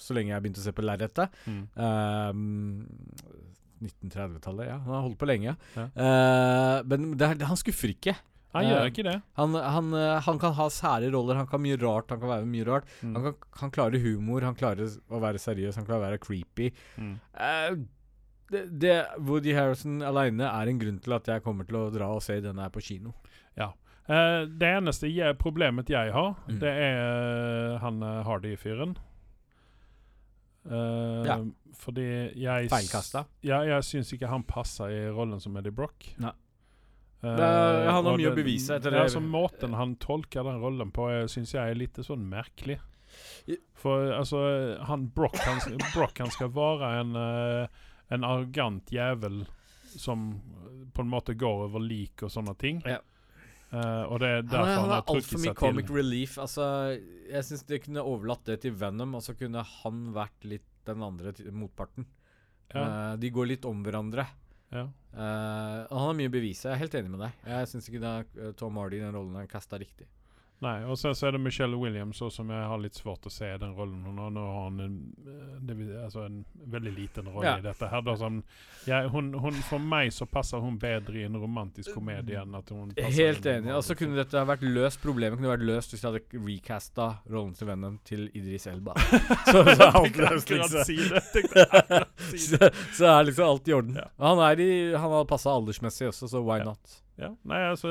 så 0.00 0.14
lenge 0.16 0.32
jeg 0.34 0.42
begynte 0.44 0.62
å 0.62 0.66
se 0.68 0.72
på 0.76 0.84
lerretet. 0.86 1.34
mm. 1.48 1.62
Um, 1.76 2.86
1930-tallet, 3.80 4.66
ja. 4.68 4.78
Han 4.84 4.94
har 4.94 5.04
holdt 5.06 5.18
på 5.20 5.28
lenge. 5.30 5.56
Ja. 5.76 5.86
Uh, 5.96 6.88
men 6.90 7.14
det, 7.18 7.30
han 7.48 7.60
skuffer 7.60 7.94
ikke. 7.94 8.16
Han 8.52 8.64
Eh, 8.66 8.70
gjør 8.72 8.88
ikke 8.90 9.04
det. 9.06 9.14
Han, 9.38 9.54
han, 9.54 9.92
eh, 9.94 10.16
han 10.26 10.38
kan 10.42 10.52
ha 10.58 10.64
sære 10.74 11.12
roller, 11.14 11.36
han 11.38 11.46
kan 11.46 11.62
mye 11.62 11.76
rart, 11.78 12.10
han 12.10 12.18
kan 12.18 12.32
være 12.32 12.48
mye 12.50 12.66
rart. 12.66 12.88
Mm. 13.00 13.12
Han, 13.14 13.22
kan, 13.28 13.36
han 13.60 13.70
klarer 13.76 14.02
humor, 14.02 14.42
han 14.42 14.58
klarer 14.58 14.90
å 15.08 15.20
være 15.22 15.38
seriøs, 15.38 15.78
han 15.78 15.86
klarer 15.86 16.02
å 16.02 16.06
være 16.08 16.18
creepy. 16.24 16.72
Mm. 16.98 17.12
Uh, 17.38 17.84
det, 18.50 18.64
det, 18.82 18.96
Woody 19.22 19.54
Harrison 19.54 20.00
aleine 20.02 20.48
er 20.50 20.66
en 20.72 20.80
grunn 20.82 20.98
til 20.98 21.14
at 21.14 21.30
jeg 21.30 21.44
kommer 21.46 21.68
til 21.68 21.78
å 21.78 21.90
dra 21.94 22.10
og 22.16 22.24
se 22.26 22.40
denne 22.42 22.66
her 22.66 22.74
på 22.74 22.82
kino. 22.82 23.14
Eh, 24.10 24.42
det 24.58 24.66
eneste 24.80 25.06
jeg, 25.06 25.36
problemet 25.38 25.90
jeg 25.92 26.10
har, 26.10 26.32
Mm. 26.48 26.58
det 26.58 26.70
er 26.82 27.74
uh, 27.76 27.78
han 27.78 28.02
eh, 28.02 28.22
Hardy-fyren. 28.26 28.96
Eh, 30.70 31.26
Ja. 31.26 31.38
Fordi 31.80 32.04
jeg 32.36 32.68
Feilkasta. 32.70 33.24
Ja, 33.46 33.62
jeg 33.64 33.84
syns 33.86 34.12
ikke 34.12 34.28
han 34.28 34.42
passer 34.44 34.90
i 34.92 35.00
rollen 35.10 35.40
som 35.40 35.56
Eddie 35.56 35.72
Brock. 35.72 36.10
Nei. 36.20 36.32
Uh, 37.22 37.36
Det 37.36 37.46
han 37.92 38.04
har 38.06 38.16
mye 38.16 38.30
å 38.30 38.36
bevise 38.36 38.76
etter 38.76 38.90
det. 38.94 39.00
Altså, 39.00 39.20
Måten 39.20 39.74
han 39.76 39.94
tolker 40.00 40.44
den 40.44 40.60
rollen 40.60 40.90
på, 40.92 41.08
syns 41.28 41.52
jeg 41.52 41.70
er 41.72 41.76
litt 41.76 41.96
sånn 42.04 42.22
merkelig. 42.28 42.78
For 43.74 44.12
altså, 44.12 44.40
han 44.86 45.08
Brock 45.14 45.36
han, 45.44 45.58
Brock, 45.94 46.18
han 46.22 46.30
skal 46.30 46.52
være 46.54 46.92
en, 47.00 47.16
uh, 47.16 47.66
en 48.12 48.24
arrogant 48.24 48.92
jævel 48.92 49.42
som 49.90 50.40
på 50.94 51.02
en 51.02 51.10
måte 51.10 51.34
går 51.34 51.66
over 51.66 51.82
lik 51.82 52.22
og 52.22 52.30
sånne 52.30 52.54
ting. 52.60 52.80
Ja. 52.86 53.00
Uh, 53.70 54.02
og 54.10 54.16
det 54.18 54.28
er 54.34 54.40
derfor 54.42 54.66
Han, 54.66 54.70
han, 54.70 54.80
han 54.82 54.92
har 54.96 55.04
trukket 55.06 55.30
seg 55.30 55.44
til. 55.46 55.56
comic 55.58 55.90
relief. 55.94 56.36
Altså, 56.42 56.64
jeg 57.30 57.46
syns 57.46 57.66
de 57.68 57.78
kunne 57.84 58.06
overlatt 58.12 58.44
det 58.50 58.60
til 58.64 58.74
Venom, 58.78 59.14
og 59.18 59.22
så 59.22 59.36
kunne 59.38 59.62
han 59.62 60.04
vært 60.16 60.46
litt 60.50 60.66
den 60.88 61.04
andre 61.06 61.34
motparten. 61.54 62.08
Ja. 62.74 62.82
Uh, 62.82 63.12
de 63.20 63.30
går 63.34 63.52
litt 63.52 63.68
om 63.68 63.84
hverandre. 63.86 64.26
Ja. 64.70 64.86
Uh, 65.14 65.86
han 65.90 66.06
har 66.06 66.16
mye 66.18 66.32
bevis. 66.32 66.64
Jeg 66.66 66.74
er 66.74 66.82
helt 66.82 66.96
enig 66.98 67.12
med 67.14 67.22
deg. 67.26 67.44
Jeg 67.52 67.70
syns 67.70 67.90
ikke 67.90 68.02
det 68.02 68.54
Tom 68.58 68.78
Hardy 68.78 68.98
i 68.98 69.04
den 69.04 69.14
rollen 69.14 69.38
er 69.38 69.50
kasta 69.50 69.78
riktig. 69.78 70.10
Nei, 70.60 70.82
og 70.84 70.98
sen 71.00 71.14
så 71.16 71.26
er 71.30 71.32
det 71.32 71.40
Michelle 71.40 71.76
Williams 71.80 72.18
også, 72.20 72.42
som 72.42 72.50
jeg 72.52 72.64
har 72.68 72.80
litt 72.82 72.96
svårt 72.98 73.24
å 73.24 73.30
se 73.32 73.48
i 73.48 73.60
den 73.62 73.70
rollen 73.72 74.02
hun 74.04 74.18
har. 74.20 74.32
Nå 74.34 74.42
har 74.44 74.66
hun 74.66 74.82
en, 74.84 74.98
eh, 75.24 75.54
det 75.64 75.76
altså 76.02 76.26
en 76.26 76.42
veldig 76.74 76.92
liten 76.98 77.30
rolle 77.32 77.46
Ja. 77.46 77.54
i 77.58 77.64
dette. 77.64 77.88
her. 77.88 78.02
Da, 78.04 78.16
som, 78.20 78.42
ja, 78.86 79.08
hun, 79.08 79.32
hun, 79.40 79.56
for 79.64 79.80
meg 79.80 80.12
så 80.12 80.28
passer 80.28 80.60
hun 80.60 80.76
bedre 80.78 81.16
i 81.16 81.24
en 81.24 81.38
romantisk 81.40 81.94
komedie 81.96 82.36
enn 82.42 82.54
at 82.58 82.68
hun 82.68 82.92
passer 82.92 83.24
Helt 83.24 83.46
enig. 83.46 83.72
Og 83.72 83.84
så 83.88 83.96
kunne 83.96 84.20
dette 84.20 84.36
ha 84.36 84.44
vært 84.44 84.66
løst 84.68 85.00
Problemet 85.00 85.40
kunne 85.40 85.54
vært 85.54 85.64
løst 85.64 85.94
hvis 85.94 86.04
de 86.04 86.10
hadde 86.10 86.44
recasta 86.44 87.08
rollen 87.30 87.54
til 87.56 87.66
Venom 87.70 87.98
til 88.04 88.28
Idris 88.36 88.66
Elba. 88.68 88.92
så, 89.52 89.64
så 89.64 89.88
så, 92.36 92.70
så 92.92 93.06
er 93.06 93.24
liksom 93.30 93.48
alt 93.48 93.68
i 93.68 93.72
orden. 93.72 93.96
Ja. 93.96 94.10
Han 94.20 94.44
er 94.44 94.60
i 94.60 94.70
Han 94.92 95.10
har 95.10 95.24
passa 95.24 95.56
aldersmessig 95.56 96.10
også, 96.12 96.28
så 96.28 96.44
why 96.44 96.60
not? 96.64 97.00
Ja, 97.20 97.28
nei, 97.44 97.58
altså 97.68 97.90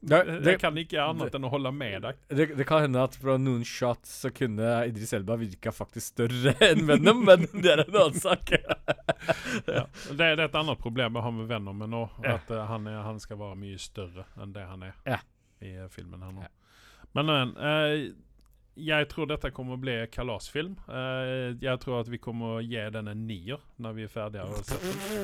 Det, 0.00 0.18
Jeg 0.46 0.58
kan 0.62 0.78
ikke 0.80 1.02
annet 1.04 1.34
enn 1.36 1.44
å 1.44 1.50
holde 1.52 1.68
med 1.76 2.00
deg. 2.06 2.20
det, 2.32 2.46
det 2.56 2.64
kan 2.68 2.80
hende 2.86 3.02
at 3.04 3.16
fra 3.20 3.34
noen 3.36 3.60
shots 3.68 4.14
så 4.24 4.30
kunne 4.32 4.70
Idris 4.88 5.12
Elba 5.16 5.36
virka 5.40 5.72
faktisk 5.74 6.14
større 6.14 6.54
enn 6.70 6.86
Venom, 6.88 7.20
men 7.28 7.44
det 7.60 7.74
er 7.74 7.82
en 7.84 7.92
annen 8.00 8.20
sak. 8.20 8.54
Ja. 9.68 9.84
Det, 10.08 10.16
det 10.18 10.26
er 10.26 10.42
et 10.48 10.56
annet 10.58 10.80
problem 10.82 11.14
jeg 11.16 11.24
har 11.24 11.32
med 11.32 11.46
Venom 11.48 11.78
nå. 11.88 12.02
Ja. 12.24 12.34
At 12.38 12.50
eh, 12.52 12.64
han, 12.68 12.86
er, 12.90 12.98
han 13.06 13.20
skal 13.22 13.38
være 13.40 13.56
mye 13.60 13.78
større 13.80 14.26
enn 14.40 14.52
det 14.56 14.64
han 14.68 14.82
er 14.88 14.96
Ja. 15.08 15.20
i 15.64 15.70
eh, 15.80 15.88
filmen 15.92 16.20
her 16.24 16.32
nå. 16.34 16.44
Ja. 16.44 16.50
Men, 17.16 17.30
men 17.30 17.54
eh, 17.56 17.94
jeg 18.76 19.06
tror 19.10 19.28
dette 19.30 19.50
kommer 19.54 19.76
å 19.76 19.80
bli 19.80 19.92
kalasfilm. 20.10 20.72
Uh, 20.88 21.54
jeg 21.62 21.78
tror 21.82 22.00
at 22.00 22.08
vi 22.10 22.18
kommer 22.22 22.56
å 22.56 22.62
gi 22.64 22.80
den 22.94 23.06
en 23.12 23.20
nier 23.28 23.60
når 23.78 23.92
vi 23.98 24.06
er 24.06 24.10
ferdige. 24.10 24.46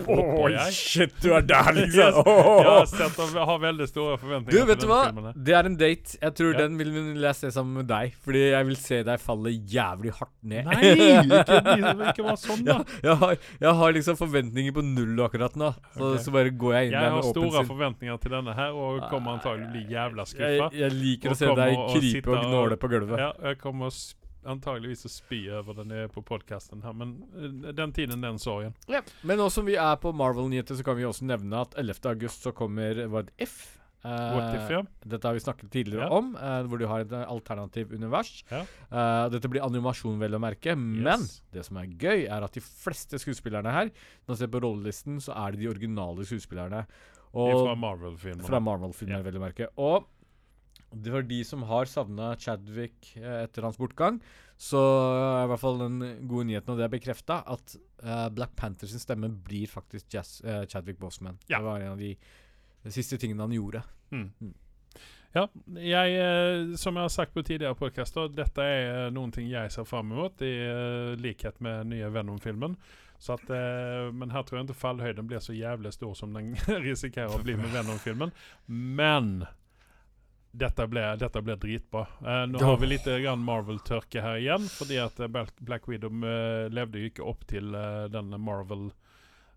Håper 0.06 0.52
jeg. 0.54 0.74
shit, 0.76 1.16
du 1.22 1.32
er 1.34 1.42
der, 1.46 1.70
liksom! 1.78 2.20
Jeg 2.20 2.66
har, 2.68 2.86
sett, 2.90 3.18
jeg 3.34 3.46
har 3.50 3.60
veldig 3.62 3.88
store 3.90 4.18
forventninger. 4.22 4.54
Du, 4.60 4.68
vet 4.70 4.82
du 4.84 4.86
hva? 4.90 5.00
denne 5.08 5.16
filmen. 5.16 5.28
her. 5.32 5.42
Det 5.48 5.56
er 5.58 5.70
en 5.70 5.78
date. 5.80 6.18
Jeg 6.22 6.36
tror 6.38 6.50
Ja. 6.54 6.58
den 6.64 6.78
vil 6.78 6.92
jeg 7.24 7.38
se 7.40 7.50
sammen 7.54 7.80
med 7.80 7.88
deg. 7.90 8.14
Fordi 8.24 8.42
jeg 8.50 8.68
vil 8.70 8.78
se 8.80 9.00
deg 9.06 9.22
falle 9.22 9.52
jævlig 9.54 10.14
hardt 10.20 10.36
ned. 10.42 10.70
Nei! 10.70 10.92
Ikke, 11.30 11.58
ikke 12.12 12.26
være 12.26 12.36
sånn, 12.44 12.64
da. 12.66 12.78
Ja, 13.00 13.10
jeg, 13.10 13.16
har, 13.20 13.36
jeg 13.62 13.74
har 13.80 13.94
liksom 13.96 14.16
forventninger 14.18 14.74
på 14.76 14.82
null 14.84 15.20
akkurat 15.24 15.54
nå. 15.58 15.72
Så, 15.94 16.00
okay. 16.12 16.22
så 16.24 16.34
bare 16.34 16.54
går 16.54 16.74
jeg 16.76 16.90
inn 16.90 16.94
Jeg 16.94 17.00
der 17.02 17.10
har 17.10 17.18
med 17.18 17.28
åpen 17.30 17.50
store 17.50 17.64
forventninger 17.68 18.20
til 18.22 18.34
denne 18.36 18.54
her, 18.56 18.76
og 18.76 19.02
kommer 19.10 19.36
antagelig 19.38 19.68
bli 19.74 19.84
jævla 19.94 20.26
skuffa. 20.28 20.70
jeg 20.76 20.94
liker 20.96 21.34
å 21.34 21.38
se 21.38 21.50
deg 21.60 21.76
krype 21.94 22.30
og 22.30 22.36
og- 22.36 22.46
gnåle 22.50 22.78
på 22.80 22.90
gulvet. 22.92 23.18
Ja, 23.22 23.30
jeg 23.42 23.60
kommer 23.62 23.92
antageligvis 24.48 25.04
å 25.04 25.10
spy 25.12 25.40
over 25.52 25.76
den 25.82 25.92
er 25.92 26.08
på 26.12 26.22
podkasten 26.24 26.84
her, 26.84 26.94
men 26.96 27.18
eh, 27.36 27.74
den 27.76 27.92
tiden, 27.96 28.24
den 28.24 28.40
sorgen. 28.40 28.76
Men 28.88 29.40
nå 29.40 29.50
som 29.52 29.68
vi 29.68 29.76
er 29.80 29.98
på 30.00 30.14
Marvel-nyheter, 30.16 30.78
så 30.78 30.86
kan 30.86 30.96
vi 30.98 31.08
også 31.08 31.28
nevne 31.28 31.60
at 31.66 31.76
11. 31.80 32.00
august 32.14 32.46
så 32.46 32.54
kommer 32.56 33.04
What 33.12 33.34
If. 33.38 33.76
Uh, 34.00 34.08
What 34.32 34.54
if, 34.56 34.70
ja? 34.72 34.78
Dette 35.12 35.28
har 35.28 35.36
vi 35.36 35.42
snakket 35.44 35.68
tidligere 35.74 36.06
yeah. 36.06 36.14
om, 36.16 36.30
uh, 36.32 36.62
hvor 36.64 36.80
du 36.80 36.86
har 36.88 37.02
et 37.04 37.10
eh, 37.12 37.24
alternativ 37.28 37.90
univers. 37.92 38.30
Yeah. 38.48 38.70
Uh, 38.88 39.26
dette 39.28 39.50
blir 39.52 39.66
animasjon, 39.66 40.16
vel 40.22 40.38
å 40.38 40.40
merke. 40.40 40.72
Men 40.72 41.26
Yes. 41.26 41.42
det 41.52 41.66
som 41.68 41.76
er 41.82 41.90
gøy, 42.00 42.24
er 42.24 42.46
at 42.46 42.56
de 42.56 42.62
fleste 42.64 43.20
skuespillerne 43.20 43.74
her 43.74 43.90
Når 43.90 44.32
man 44.32 44.38
ser 44.40 44.48
på 44.54 44.62
rollelisten, 44.64 45.20
så 45.20 45.36
er 45.36 45.52
det 45.52 45.60
de 45.60 45.68
originale 45.68 46.24
skuespillerne. 46.24 46.86
Og 47.36 47.52
Fra 47.60 47.76
Marvel-filmer. 47.76 48.60
Marvel-filmer, 48.70 49.26
vel 49.26 49.36
å 49.36 49.44
merke. 49.44 49.68
Og 49.76 50.08
det 50.90 51.12
var 51.14 51.22
de 51.22 51.40
som 51.46 51.62
har 51.68 51.86
savna 51.86 52.32
Chadwick 52.36 53.12
eh, 53.16 53.42
etter 53.44 53.66
hans 53.66 53.78
bortgang. 53.78 54.20
Så 54.60 54.80
er 54.80 55.46
i 55.46 55.50
hvert 55.52 55.62
fall 55.62 55.78
den 55.80 56.00
gode 56.28 56.48
nyheten, 56.50 56.72
og 56.72 56.80
det 56.80 56.86
er 56.86 56.92
bekrefta, 56.92 57.40
at 57.48 57.76
eh, 58.02 58.26
Black 58.36 58.56
Panthers 58.58 58.92
stemme 59.00 59.30
blir 59.30 59.70
faktisk 59.70 60.10
Jazz, 60.12 60.40
eh, 60.44 60.66
Chadwick 60.68 60.98
Boseman. 61.00 61.38
Ja. 61.48 61.58
Det 61.60 61.64
var 61.68 61.80
en 61.80 61.94
av 61.94 62.02
de, 62.02 62.10
de 62.84 62.92
siste 62.92 63.16
tingene 63.20 63.46
han 63.46 63.56
gjorde. 63.56 63.84
Mm. 64.10 64.26
Mm. 64.40 64.56
Ja, 65.30 65.44
jeg, 65.78 66.16
eh, 66.18 66.72
som 66.80 66.98
jeg 66.98 67.06
har 67.06 67.12
sagt 67.14 67.36
på 67.36 67.44
tidligere 67.46 67.78
podkaster, 67.78 68.32
dette 68.34 68.66
er 68.66 68.88
eh, 69.06 69.12
noen 69.14 69.30
ting 69.32 69.46
jeg 69.48 69.70
ser 69.70 69.86
fram 69.86 70.10
mot, 70.10 70.42
i 70.42 70.56
eh, 70.66 71.14
likhet 71.22 71.62
med 71.62 71.92
nye 71.92 72.10
Venom-filmen. 72.10 72.74
Så 73.20 73.36
at, 73.36 73.46
eh, 73.52 74.08
men 74.16 74.32
her 74.34 74.42
tror 74.42 74.58
jeg 74.58 74.66
ikke 74.66 74.80
fallhøyden 74.80 75.28
blir 75.30 75.42
så 75.44 75.54
jævlig 75.54 75.92
stor 75.94 76.16
som 76.18 76.34
den 76.34 76.56
risikerer 76.88 77.36
å 77.36 77.42
bli 77.44 77.54
med 77.60 77.70
Venom-filmen. 77.74 78.34
Men 78.66 79.44
dette 80.50 80.86
ble, 80.90 81.02
dette 81.16 81.42
ble, 81.42 81.54
dritbra. 81.56 82.06
Eh, 82.20 82.46
nå 82.50 82.62
har 82.64 82.80
vi 82.80 82.88
litt 82.90 83.06
Marvel-tørke 83.38 84.22
her 84.24 84.40
igjen, 84.40 84.66
fordi 84.70 84.98
at 84.98 85.20
eh, 85.20 85.30
Black, 85.30 85.54
Black 85.60 85.88
Widow 85.88 86.10
eh, 86.26 86.66
levde 86.72 86.98
jo 86.98 87.10
ikke 87.10 87.26
opp 87.26 87.46
til 87.50 87.70
denne 87.70 88.34
den 88.34 88.42
Marvel 88.42 88.88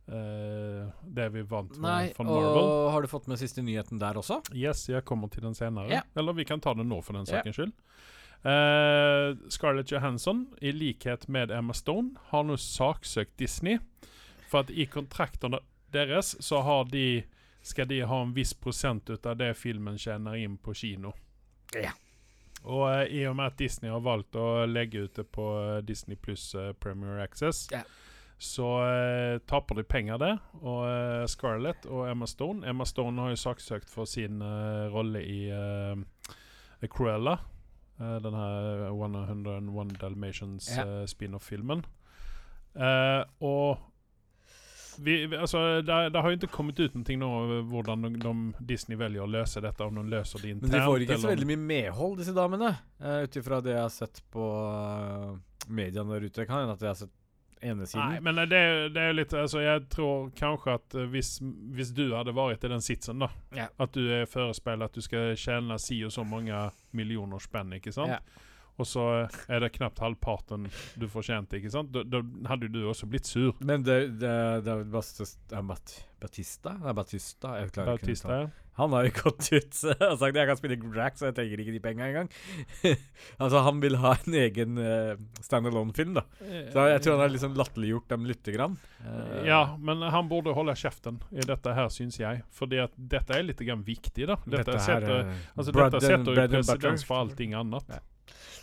eh, 0.08 0.86
Det 1.02 1.30
vi 1.34 1.42
vant 1.50 1.74
med 1.78 1.88
Nei, 1.88 2.14
Marvel. 2.20 2.62
og 2.62 2.92
har 2.94 3.02
du 3.02 3.10
fått 3.10 3.28
med 3.32 3.42
siste 3.42 3.66
nyheten 3.66 4.02
der 4.02 4.20
også? 4.22 4.44
Yes, 4.54 4.86
jeg 4.90 5.06
kommer 5.06 5.34
til 5.34 5.46
den 5.48 5.58
senere. 5.58 5.90
Yeah. 5.90 6.06
Eller 6.16 6.38
vi 6.38 6.46
kan 6.46 6.62
ta 6.62 6.76
den 6.78 6.92
nå, 6.92 7.02
for 7.02 7.18
den 7.18 7.26
saken 7.30 7.50
yeah. 7.50 7.58
skyld. 7.58 7.74
Eh, 8.44 9.50
Scarlett 9.50 9.92
Johansson, 9.92 10.46
i 10.62 10.72
likhet 10.72 11.28
med 11.28 11.52
Emma 11.52 11.74
Stone, 11.74 12.20
har 12.30 12.44
nå 12.46 12.58
saksøkt 12.60 13.38
Disney. 13.40 13.80
For 14.52 14.62
at 14.62 14.70
i 14.70 14.86
kontraktene 14.86 15.64
deres 15.94 16.36
så 16.44 16.62
har 16.62 16.86
de 16.92 17.24
skal 17.64 17.88
de 17.88 18.02
ha 18.04 18.22
en 18.22 18.34
viss 18.36 18.52
prosent 18.54 19.10
av 19.24 19.38
det 19.40 19.54
filmen 19.56 19.96
tjener 19.98 20.36
inn 20.44 20.58
på 20.60 20.74
kino. 20.76 21.14
Ja. 21.74 21.94
Og 22.64 22.84
uh, 22.88 23.04
i 23.12 23.26
og 23.28 23.36
med 23.40 23.50
at 23.54 23.58
Disney 23.60 23.90
har 23.92 24.04
valgt 24.04 24.36
å 24.40 24.66
legge 24.70 25.06
ut 25.08 25.16
det 25.18 25.26
på 25.36 25.46
eh, 25.60 25.82
Disney 25.84 26.16
pluss 26.16 26.54
uh, 26.56 26.70
Premier 26.80 27.20
Access, 27.24 27.66
Ja. 27.74 27.82
så 28.40 28.68
uh, 28.84 29.40
taper 29.48 29.76
de 29.82 29.84
penger 29.88 30.20
der. 30.22 30.38
Og 30.62 30.84
eh, 30.88 31.26
Scarlett 31.32 31.86
og 31.88 32.06
Emma 32.12 32.28
Stone 32.28 32.64
Emma 32.68 32.86
Stone 32.88 33.20
har 33.24 33.34
jo 33.34 33.40
saksøkt 33.42 33.90
for 33.92 34.08
sin 34.08 34.40
eh, 34.44 34.86
rolle 34.94 35.24
i 35.24 35.42
eh, 35.52 36.88
Cruella. 36.92 37.38
eh, 38.00 38.18
den 38.24 38.34
her 38.36 38.88
101 38.92 39.98
Dalmatians 40.02 40.72
Ja. 40.78 40.84
eh, 40.88 41.06
spin-off-filmen. 41.08 41.84
Eh, 42.76 43.24
og 43.46 43.78
vi, 45.00 45.16
altså, 45.38 45.82
det, 45.82 45.98
det 46.14 46.22
har 46.22 46.30
jo 46.34 46.38
ikke 46.38 46.52
kommet 46.54 46.80
ut 46.80 46.96
noe 46.96 47.18
nå 47.22 47.62
hvordan 47.72 48.06
de, 48.08 48.12
de, 48.22 48.34
Disney 48.74 48.98
velger 49.00 49.24
å 49.26 49.30
løse 49.30 49.62
dette. 49.64 49.88
Om 49.88 50.02
de 50.02 50.06
løser 50.14 50.44
det 50.44 50.54
internt. 50.54 50.70
Men 50.72 50.80
de 50.80 50.86
får 50.86 51.06
ikke 51.06 51.18
så 51.18 51.18
eller 51.18 51.26
om- 51.26 51.34
veldig 51.36 51.50
mye 51.54 51.64
medhold, 51.74 52.16
disse 52.22 52.36
damene. 52.38 52.72
Uh, 53.02 53.24
Ut 53.24 53.36
ifra 53.42 53.62
det 53.66 53.76
jeg 53.76 53.82
har 53.82 53.94
sett 53.94 54.24
på 54.34 54.48
uh, 54.68 55.34
mediene 55.68 56.14
der 56.16 56.30
ute. 56.30 56.46
Kan 56.46 56.64
hende 56.64 56.78
at 56.78 56.86
jeg 56.86 56.92
har 56.94 57.02
sett 57.06 57.14
ene 57.64 57.86
siden. 57.88 58.10
Nei, 58.10 58.20
men 58.20 58.36
det, 58.50 58.60
er- 58.60 58.90
det 58.94 59.04
er 59.10 59.14
litt 59.16 59.34
altså, 59.40 59.62
Jeg 59.64 59.86
tror 59.94 60.30
kanskje 60.36 60.74
at 60.78 60.96
eh, 61.00 61.06
hvis, 61.14 61.38
hvis 61.76 61.94
du 61.96 62.10
hadde 62.12 62.34
vært 62.36 62.66
i 62.68 62.72
den 62.74 62.84
sitsen, 62.84 63.24
da 63.24 63.30
yeah. 63.56 63.70
At 63.80 63.94
du 63.96 64.02
er 64.12 64.26
forespeilet 64.30 64.92
at 64.92 64.98
du 64.98 65.04
skal 65.06 65.32
tjene 65.40 65.78
si 65.82 66.02
og 66.04 66.12
så 66.12 66.26
mange 66.28 66.66
millioner 66.92 67.40
spenn, 67.44 67.72
ikke 67.80 67.94
sant? 67.96 68.18
Ja. 68.18 68.50
Og 68.82 68.88
så 68.90 69.04
er 69.48 69.62
det 69.62 69.72
knapt 69.76 70.00
halvparten 70.02 70.66
du 70.98 71.06
fortjente, 71.12 71.60
ikke 71.60 71.70
sant? 71.74 71.92
Da, 71.94 72.02
da 72.10 72.24
hadde 72.50 72.72
du 72.74 72.82
også 72.90 73.06
blitt 73.10 73.30
sur. 73.30 73.54
Men 73.62 73.84
det, 73.86 74.00
det, 74.24 74.34
det 74.66 74.74
er 74.74 74.84
Bastis- 74.90 75.38
er 75.54 75.62
Batista? 76.24 76.74
Batista. 76.96 77.58
Jeg 77.62 77.74
klarer 77.76 78.00
ikke 78.00 78.16
uttale. 78.16 78.42
ja. 78.48 78.52
Han 78.74 78.90
har 78.96 79.04
jo 79.06 79.12
gått 79.14 79.52
ut 79.54 79.76
og 80.10 80.16
sagt 80.18 80.38
jeg 80.40 80.48
kan 80.50 80.58
spille 80.58 80.78
Grack, 80.82 81.20
så 81.20 81.28
jeg 81.28 81.36
trenger 81.38 81.62
ikke 81.62 81.74
de 81.76 81.82
penga 81.84 82.08
engang. 82.08 82.30
altså, 83.44 83.60
han 83.68 83.82
vil 83.84 84.00
ha 84.02 84.16
en 84.16 84.38
egen 84.40 84.80
uh, 84.82 85.12
standalone-film, 85.46 86.16
da. 86.18 86.24
Så 86.74 86.86
jeg 86.90 87.04
tror 87.06 87.14
han 87.20 87.22
har 87.28 87.34
liksom 87.36 87.54
latterliggjort 87.60 88.08
dem 88.16 88.26
lite 88.32 88.56
grann. 88.56 88.80
Uh, 89.04 89.44
Ja, 89.46 89.60
men 89.78 90.02
han 90.02 90.32
borde 90.32 90.56
holde 90.58 90.74
kjeften 90.80 91.20
i 91.38 91.46
dette 91.46 91.76
her, 91.78 91.92
syns 91.94 92.18
jeg. 92.18 92.42
Fordi 92.58 92.82
at 92.88 92.98
dette 92.98 93.38
er 93.38 93.46
litt 93.46 93.62
grann 93.62 93.86
viktig, 93.86 94.26
da. 94.32 94.40
Dette, 94.42 94.64
dette 94.64 94.82
setter, 94.82 95.20
er 95.22 95.38
altså, 95.54 95.76
dette 95.78 96.02
setter 96.08 96.34
jo 96.42 96.48
presedens 96.58 97.06
for 97.06 97.22
allting 97.28 97.54
annet. 97.62 97.94
Ja. 97.94 98.02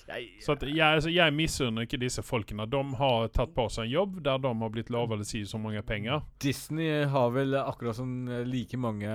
Jeg- 0.09 0.43
Så 0.43 0.53
at 0.57 0.63
jeg, 0.63 0.79
altså, 0.81 1.11
jeg 1.13 1.33
misunner 1.35 1.87
ikke 1.87 2.01
disse 2.01 2.23
folkene. 2.23 2.67
De 2.71 2.83
har 2.99 3.29
tatt 3.29 3.55
på 3.55 3.69
seg 3.71 3.85
en 3.87 3.91
jobb 3.91 4.23
der 4.23 4.39
de 4.39 4.55
har 4.65 4.71
blitt 4.75 4.91
lovet 4.91 5.27
si 5.27 5.43
så 5.45 5.59
mange 5.61 5.83
penger. 5.87 6.23
Disney 6.41 7.05
har 7.07 7.31
vel 7.31 7.55
akkurat 7.55 7.97
som 7.97 8.29
eh, 8.29 8.45
like 8.45 8.77
mange 8.81 9.07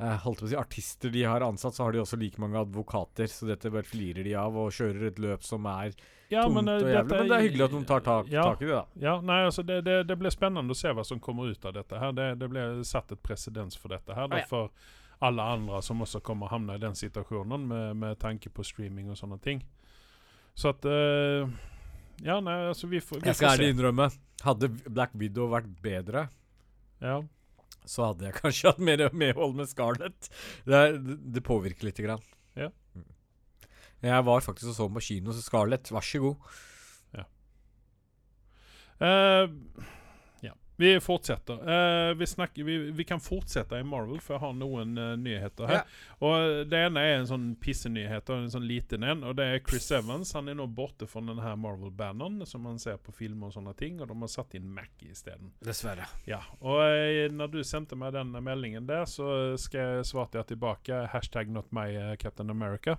eh, 0.00 0.16
holdt 0.24 0.40
på 0.42 0.46
å 0.46 0.50
si 0.52 0.56
artister 0.58 1.10
de 1.10 1.24
har 1.26 1.40
ansatt, 1.46 1.74
så 1.74 1.84
har 1.88 1.92
de 1.92 2.02
også 2.04 2.18
like 2.20 2.38
mange 2.38 2.58
advokater. 2.60 3.26
Så 3.26 3.48
dette 3.48 3.70
bare 3.72 3.82
flirer 3.86 4.24
de 4.24 4.34
av 4.38 4.56
og 4.56 4.70
kjører 4.74 5.08
et 5.10 5.18
løp 5.18 5.42
som 5.46 5.66
er 5.66 5.92
Ja, 6.28 6.42
tungt 6.44 6.68
eh, 6.68 6.74
og 6.76 6.92
jævlig. 6.92 7.08
Men 7.16 7.28
det 7.32 7.36
er 7.38 7.46
hyggelig 7.48 7.64
at 7.64 7.70
de 7.72 7.84
tar 7.88 8.00
tak, 8.04 8.28
ja, 8.30 8.42
tak 8.44 8.62
i 8.62 8.66
det, 8.68 8.74
da. 8.76 8.84
Ja, 9.00 9.16
nei, 9.24 9.40
altså 9.48 9.64
det, 9.64 9.80
det, 9.86 10.06
det 10.10 10.18
blir 10.20 10.30
spennende 10.34 10.74
å 10.76 10.76
se 10.76 10.92
hva 10.92 11.04
som 11.06 11.18
kommer 11.24 11.48
ut 11.50 11.64
av 11.64 11.72
dette. 11.78 11.98
her 11.98 12.12
Det, 12.12 12.28
det 12.42 12.48
blir 12.52 12.82
satt 12.84 13.10
et 13.16 13.22
presedens 13.24 13.78
for 13.80 13.88
dette 13.88 14.12
her. 14.14 14.28
Ah, 14.30 14.42
ja. 14.44 14.68
Alle 15.24 15.42
andre 15.42 15.80
som 15.82 16.04
også 16.04 16.20
kommer 16.24 16.50
havne 16.52 16.76
i 16.78 16.82
den 16.82 16.94
situasjonen 16.98 17.64
med, 17.66 17.96
med 17.98 18.18
tanke 18.22 18.50
på 18.54 18.64
streaming 18.66 19.10
og 19.10 19.18
sånne 19.18 19.40
ting. 19.42 19.64
Så 20.58 20.74
at 20.74 20.86
Uh, 20.86 21.50
Ja, 22.18 22.40
nei, 22.42 22.56
altså 22.66 22.88
vi 22.90 22.98
får, 22.98 23.20
vi 23.22 23.30
Jeg 23.30 23.38
skal 23.38 23.52
ærlig 23.54 23.74
innrømme, 23.76 24.08
hadde 24.42 24.68
Black 24.90 25.12
Widow 25.14 25.50
vært 25.52 25.68
bedre, 25.82 26.24
Ja. 26.98 27.20
så 27.86 28.08
hadde 28.08 28.26
jeg 28.26 28.34
kanskje 28.42 28.72
hatt 28.72 28.80
mer 28.82 29.04
medhold 29.14 29.54
med 29.54 29.70
Scarlett. 29.70 30.30
Det, 30.66 30.80
det, 31.34 31.44
påvirker 31.46 31.86
lite 31.86 32.02
grann. 32.02 32.24
Ja. 32.58 32.72
Mm. 32.94 33.06
Jeg 34.02 34.24
var 34.26 34.42
faktisk 34.42 34.72
og 34.72 34.74
så 34.74 34.88
den 34.88 34.98
på 34.98 35.04
kino, 35.10 35.32
så 35.32 35.44
Scarlett, 35.46 35.92
vær 35.94 36.08
så 36.08 36.24
god. 36.26 36.50
Ja. 37.14 37.28
ja. 38.98 39.46
Vi 40.80 40.92
fortsetter. 41.02 41.58
Uh, 41.58 42.14
vi, 42.14 42.26
snakker, 42.26 42.64
vi, 42.64 42.78
vi 42.94 43.04
kan 43.04 43.20
fortsette 43.20 43.78
i 43.78 43.82
Marvel, 43.82 44.20
for 44.22 44.36
jeg 44.36 44.44
har 44.44 44.52
noen 44.54 44.94
uh, 44.94 45.16
nyheter 45.18 45.66
her. 45.66 45.96
Og 46.22 46.68
Det 46.70 46.82
ene 46.86 47.02
er 47.02 47.16
en 47.16 47.26
sånn 47.26 47.48
pissenyhet, 47.58 48.30
en 48.30 48.50
sånn 48.52 48.66
liten 48.68 49.02
en. 49.02 49.24
Og 49.26 49.34
det 49.38 49.48
er 49.48 49.64
Chris 49.66 49.90
Evans. 49.94 50.30
Han 50.38 50.50
er 50.50 50.58
nå 50.58 50.68
borte 50.70 51.08
fra 51.10 51.24
den 51.26 51.42
her 51.42 51.58
Marvel-banneren 51.58 52.46
som 52.46 52.62
man 52.62 52.78
ser 52.78 53.00
på 53.02 53.14
film 53.14 53.42
og 53.48 53.56
sånne 53.56 53.74
ting, 53.78 53.98
og 53.98 54.06
de 54.12 54.18
har 54.22 54.30
satt 54.30 54.54
inn 54.54 54.70
Mackie 54.70 55.10
isteden. 55.16 55.50
Dessverre. 55.66 56.06
Ja, 56.30 56.44
og 56.62 56.78
uh, 56.78 57.26
når 57.34 57.56
du 57.56 57.60
sendte 57.66 57.98
meg 57.98 58.14
den 58.14 58.30
meldingen 58.38 58.86
der, 58.86 59.02
så 59.10 59.58
skal 59.58 59.98
jeg 59.98 60.08
svarte 60.12 60.38
jeg 60.38 60.52
tilbake 60.54 61.08
hashtag 61.12 61.50
not 61.50 61.72
my 61.74 61.88
eh, 61.96 62.16
Captain 62.16 62.50
America. 62.50 62.96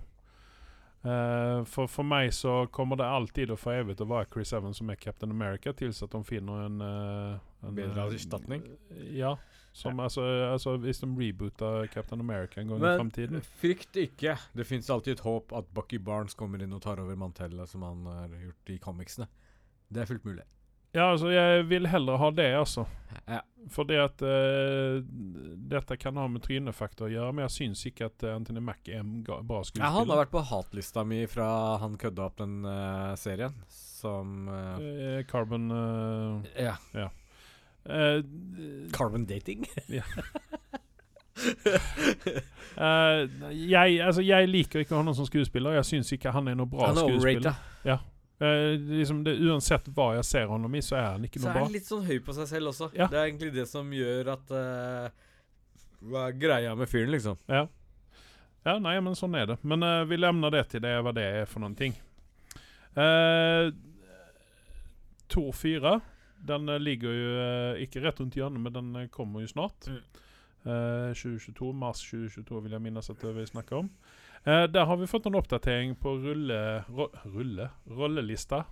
Eh, 1.00 1.64
for 1.64 1.88
for 1.88 2.04
meg 2.04 2.28
så 2.36 2.66
kommer 2.68 2.98
det 3.00 3.06
alltid 3.08 3.50
og 3.54 3.58
for 3.62 3.72
evig 3.72 3.96
å 4.04 4.08
være 4.08 4.28
Chris 4.34 4.52
Evans 4.52 4.76
som 4.82 4.90
er 4.92 4.98
Captain 5.00 5.32
America, 5.32 5.72
til 5.72 5.94
at 5.96 6.12
de 6.12 6.20
finner 6.28 6.66
en, 6.66 6.82
uh, 6.84 7.38
en 7.64 7.74
Bedre 7.78 8.10
erstatning? 8.12 8.66
Uh, 8.90 9.00
Ja. 9.16 9.36
Som, 9.72 10.00
Altså, 10.00 10.22
altså 10.50 10.76
Hvis 10.82 10.98
de 10.98 11.06
rebooter 11.06 11.86
Captain 11.94 12.20
America 12.20 12.60
en 12.60 12.68
gang 12.68 12.78
i 12.78 12.82
Men 12.82 12.98
framtiden. 12.98 13.40
frykt 13.40 13.96
ikke. 13.96 14.36
Det 14.52 14.66
fins 14.66 14.90
alltid 14.90 15.12
et 15.12 15.20
håp 15.20 15.52
at 15.52 15.64
Bucky 15.72 15.98
Barnes 15.98 16.34
kommer 16.34 16.60
inn 16.60 16.72
og 16.72 16.82
tar 16.82 16.98
over 16.98 17.14
mantellet 17.14 17.68
som 17.68 17.82
han 17.82 18.04
har 18.04 18.28
gjort 18.28 18.74
i 18.74 18.78
comicsene. 18.78 19.28
Det 19.88 20.02
er 20.02 20.06
fullt 20.10 20.24
mulig. 20.24 20.42
Ja, 20.92 21.10
altså, 21.12 21.28
jeg 21.30 21.68
vil 21.70 21.86
heller 21.86 22.16
ha 22.18 22.30
det, 22.34 22.48
altså. 22.58 22.84
Ja. 23.28 23.40
Fordi 23.70 23.94
at 24.00 24.22
uh, 24.24 24.98
dette 25.70 25.96
kan 26.00 26.16
ha 26.18 26.24
med 26.32 26.42
trynefaktor 26.42 27.06
å 27.06 27.10
gjøre, 27.12 27.32
men 27.36 27.44
jeg 27.46 27.54
syns 27.58 27.84
ikke 27.86 28.08
at 28.08 28.24
eh, 28.26 28.34
Anthony 28.34 28.62
Mack 28.64 28.88
er 28.88 29.02
en 29.04 29.20
bra 29.26 29.36
bra 29.46 29.60
Ja, 29.60 29.68
skuespiller. 29.68 29.94
han 29.98 30.10
har 30.10 30.20
vært 30.24 30.32
på 30.32 30.42
hatlista 30.48 31.04
mi 31.06 31.20
fra 31.30 31.46
han 31.82 31.94
kødda 32.00 32.24
opp 32.26 32.38
den 32.40 32.56
uh, 32.66 33.12
serien, 33.20 33.54
som 33.70 34.48
uh, 34.48 35.20
Carbon 35.30 35.68
Ja. 36.56 36.74
eh, 37.84 38.22
Carbon 38.96 39.26
dating? 39.30 39.66
eh, 42.76 43.28
jeg, 43.70 44.00
altså, 44.02 44.22
jeg 44.24 44.48
liker 44.50 44.82
ikke 44.84 44.96
han 44.98 45.14
som 45.14 45.28
skuespiller. 45.28 45.76
Jeg 45.78 45.88
syns 45.88 46.12
ikke 46.16 46.32
han 46.34 46.48
er 46.50 46.58
noe 46.58 46.70
bra 46.70 46.90
han 46.90 46.98
er 46.98 47.06
skuespiller. 47.06 47.54
overrata. 47.84 47.98
Eh, 48.40 48.78
liksom 48.80 49.24
det, 49.24 49.34
uansett 49.44 49.88
hva 49.92 50.14
jeg 50.16 50.24
ser 50.24 50.46
ham 50.48 50.74
i, 50.74 50.80
så 50.84 50.96
er 50.96 51.08
han 51.14 51.26
ikke 51.26 51.42
Så 51.42 51.46
noe 51.46 51.58
er 51.58 51.66
han 51.66 51.74
litt 51.74 51.88
sånn 51.88 52.06
høy 52.06 52.16
på 52.24 52.36
seg 52.38 52.48
selv 52.48 52.72
også. 52.72 52.88
Ja. 52.96 53.10
Det 53.12 53.18
er 53.18 53.26
egentlig 53.28 53.52
det 53.56 53.66
som 53.68 53.90
gjør 53.92 54.32
at 54.32 54.54
uh, 54.54 55.10
Hva 56.08 56.28
er 56.30 56.38
greia 56.40 56.72
med 56.78 56.88
fyren, 56.88 57.12
liksom? 57.12 57.36
Ja. 57.50 57.66
ja, 58.64 58.78
nei, 58.80 58.96
men 59.04 59.18
sånn 59.18 59.36
er 59.36 59.52
det. 59.52 59.58
Men 59.60 59.84
uh, 59.84 60.06
vi 60.08 60.16
levner 60.20 60.56
det 60.56 60.64
til 60.72 60.84
det 60.84 60.94
hva 61.04 61.12
det 61.16 61.26
er 61.42 61.50
for 61.50 61.60
noen 61.64 61.76
ting. 61.76 61.98
Uh, 62.96 63.68
Tor 65.30 65.52
4 65.54 66.00
den 66.40 66.72
ligger 66.80 67.12
jo 67.12 67.32
ikke 67.84 68.00
rett 68.00 68.18
rundt 68.22 68.34
hjørnet, 68.38 68.62
men 68.64 68.72
den 68.72 69.08
kommer 69.12 69.44
jo 69.44 69.50
snart. 69.50 69.90
Mm. 69.92 70.00
Eh, 70.60 71.14
2022, 71.16 71.72
Mars 71.72 72.02
2022 72.04 72.62
vil 72.64 72.74
jeg 72.76 72.84
minnes 72.84 73.10
at 73.10 73.22
vi 73.24 73.46
snakker 73.48 73.80
om. 73.80 73.88
Eh, 74.44 74.64
der 74.72 74.84
har 74.88 74.96
vi 74.96 75.06
fått 75.06 75.26
en 75.26 75.34
oppdatering 75.36 75.94
på 76.00 76.14
rulle, 76.22 76.60
ro, 76.88 77.08
rulle 77.24 77.70
rollelista. 77.86 78.64